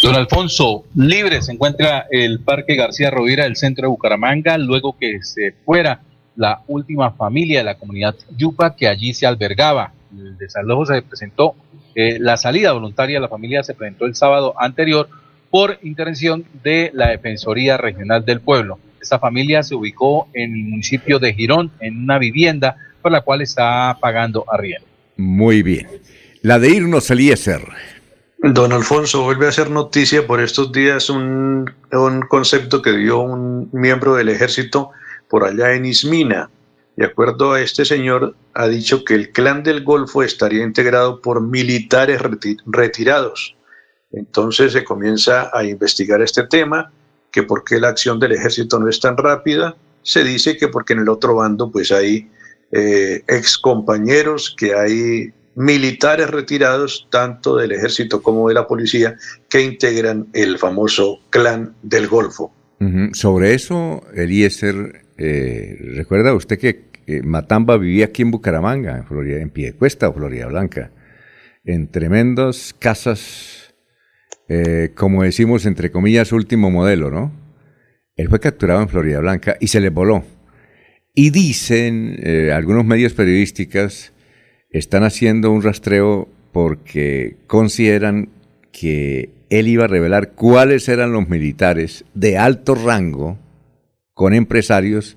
[0.00, 5.22] Don Alfonso, libre se encuentra el Parque García Rovira del centro de Bucaramanga, luego que
[5.22, 6.00] se fuera
[6.36, 9.92] la última familia de la comunidad Yupa que allí se albergaba.
[10.16, 11.54] El desalojo se presentó
[11.94, 15.08] eh, la salida voluntaria de la familia se presentó el sábado anterior
[15.50, 18.78] por intervención de la Defensoría Regional del Pueblo.
[19.00, 23.42] Esta familia se ubicó en el municipio de Girón, en una vivienda por la cual
[23.42, 24.86] está pagando arriendo.
[25.16, 25.86] Muy bien.
[26.40, 27.62] La de irnos, Eliezer.
[28.38, 33.68] Don Alfonso, vuelve a hacer noticia por estos días un, un concepto que dio un
[33.72, 34.90] miembro del ejército
[35.32, 36.50] por allá en Ismina.
[36.94, 41.40] de acuerdo a este señor, ha dicho que el clan del Golfo estaría integrado por
[41.40, 42.20] militares
[42.66, 43.56] retirados.
[44.10, 46.92] Entonces se comienza a investigar este tema,
[47.30, 49.74] que por qué la acción del ejército no es tan rápida.
[50.02, 52.30] Se dice que porque en el otro bando pues hay
[52.70, 59.16] eh, ex compañeros, que hay militares retirados, tanto del ejército como de la policía,
[59.48, 62.52] que integran el famoso clan del Golfo.
[63.12, 66.92] Sobre eso, Eliezer, eh, ¿recuerda usted que
[67.22, 70.90] Matamba vivía aquí en Bucaramanga, en, Florida, en Piedecuesta o Florida Blanca?
[71.64, 73.74] En tremendas casas,
[74.48, 77.32] eh, como decimos, entre comillas, último modelo, ¿no?
[78.16, 80.24] Él fue capturado en Florida Blanca y se le voló.
[81.14, 84.12] Y dicen eh, algunos medios periodísticos
[84.70, 88.28] están haciendo un rastreo porque consideran
[88.72, 93.38] que él iba a revelar cuáles eran los militares de alto rango
[94.14, 95.16] con empresarios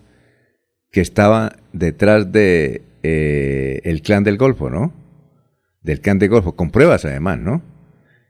[0.91, 4.93] que estaban detrás de eh, el clan del Golfo, ¿no?
[5.81, 7.61] Del clan del Golfo, con pruebas además, ¿no?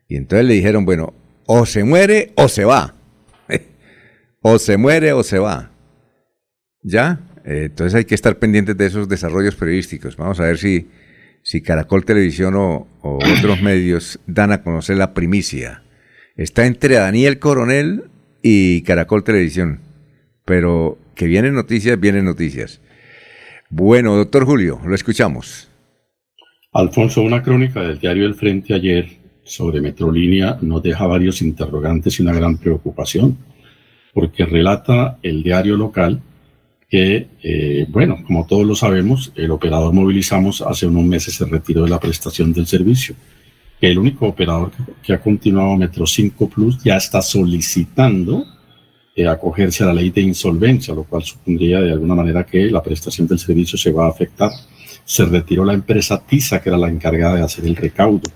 [0.08, 1.14] Y entonces le dijeron, bueno,
[1.46, 2.96] o se muere o se va.
[4.42, 5.72] o se muere o se va.
[6.82, 7.22] ¿Ya?
[7.44, 10.18] Entonces hay que estar pendientes de esos desarrollos periodísticos.
[10.18, 10.90] Vamos a ver si,
[11.44, 15.84] si Caracol Televisión o otros medios dan a conocer la primicia
[16.36, 18.06] está entre Daniel Coronel
[18.42, 19.80] y Caracol Televisión.
[20.46, 22.82] Pero que vienen noticias, vienen noticias.
[23.70, 25.70] Bueno, doctor Julio, lo escuchamos.
[26.72, 29.08] Alfonso, una crónica del diario El Frente ayer
[29.44, 33.38] sobre Metrolínea nos deja varios interrogantes y una gran preocupación,
[34.14, 36.22] porque relata el diario local
[36.90, 41.84] que, eh, bueno, como todos lo sabemos, el operador Movilizamos hace unos meses se retiró
[41.84, 43.16] de la prestación del servicio
[43.80, 44.72] que el único operador
[45.04, 48.46] que, ha continuado Metro 5 Plus ya está solicitando
[49.16, 52.84] eh, acogerse a la ley de insolvencia, lo cual supondría de alguna manera que la
[52.84, 54.52] prestación del servicio se va a afectar.
[55.06, 58.30] Se retiró la empresa TISA, que era la encargada de hacer el recaudo.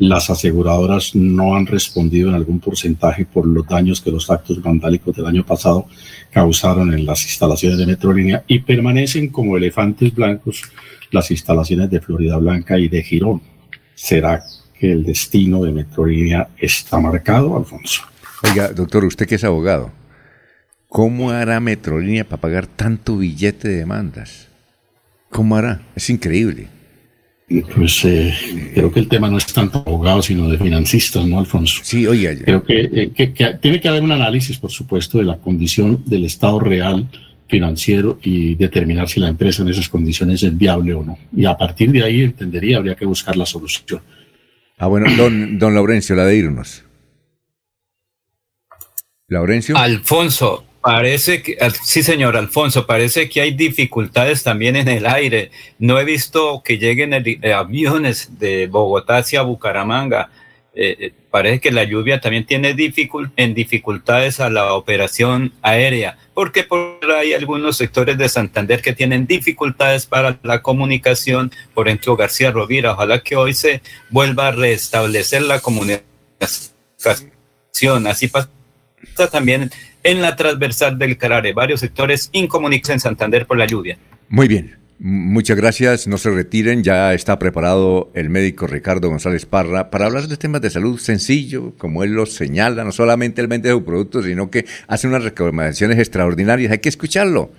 [0.00, 5.14] Las aseguradoras no han respondido en algún porcentaje por los daños que los actos vandálicos
[5.14, 5.86] del año pasado
[6.30, 10.62] causaron en las instalaciones de Metrolínea y permanecen como elefantes blancos
[11.10, 13.42] las instalaciones de Florida Blanca y de Girón.
[13.94, 14.42] ¿Será
[14.78, 18.02] que el destino de Metrolínea está marcado, Alfonso.
[18.44, 19.90] Oiga, doctor, usted que es abogado,
[20.88, 24.48] ¿cómo hará Metrolínea para pagar tanto billete de demandas?
[25.30, 25.82] ¿Cómo hará?
[25.94, 26.68] Es increíble.
[27.74, 28.34] Pues eh,
[28.74, 31.80] creo que el tema no es tanto abogado, sino de financistas, ¿no, Alfonso?
[31.82, 32.34] Sí, oiga.
[32.44, 36.60] Creo eh, que, tiene que haber un análisis, por supuesto, de la condición del estado
[36.60, 37.08] real
[37.48, 41.18] financiero y determinar si la empresa en esas condiciones es viable o no.
[41.34, 44.02] Y a partir de ahí entendería, habría que buscar la solución.
[44.76, 46.84] Ah, bueno, don, don Laurencio, la de irnos.
[49.26, 49.76] Laurencio.
[49.76, 55.50] Alfonso, parece que, sí señor Alfonso, parece que hay dificultades también en el aire.
[55.78, 60.30] No he visto que lleguen eh, aviones de Bogotá hacia Bucaramanga.
[60.80, 62.76] Eh, eh, parece que la lluvia también tiene
[63.36, 69.26] en dificultades a la operación aérea, porque por hay algunos sectores de Santander que tienen
[69.26, 75.42] dificultades para la comunicación, por ejemplo García Rovira, ojalá que hoy se vuelva a restablecer
[75.42, 76.04] la comunicación,
[78.06, 78.48] así pasa
[79.32, 79.72] también
[80.08, 83.98] en la transversal del Carare, varios sectores incomunicados en Santander por la lluvia.
[84.30, 84.76] Muy bien.
[85.00, 90.26] Muchas gracias, no se retiren, ya está preparado el médico Ricardo González Parra para hablar
[90.26, 94.22] de temas de salud sencillo, como él lo señala, no solamente él vende su producto,
[94.22, 97.52] sino que hace unas recomendaciones extraordinarias, hay que escucharlo.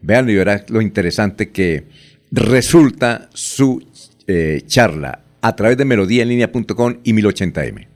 [0.00, 1.84] Vean y verán lo interesante que
[2.30, 3.84] resulta su
[4.26, 7.95] eh, charla a través de melodíaenlínea.com y 1080m.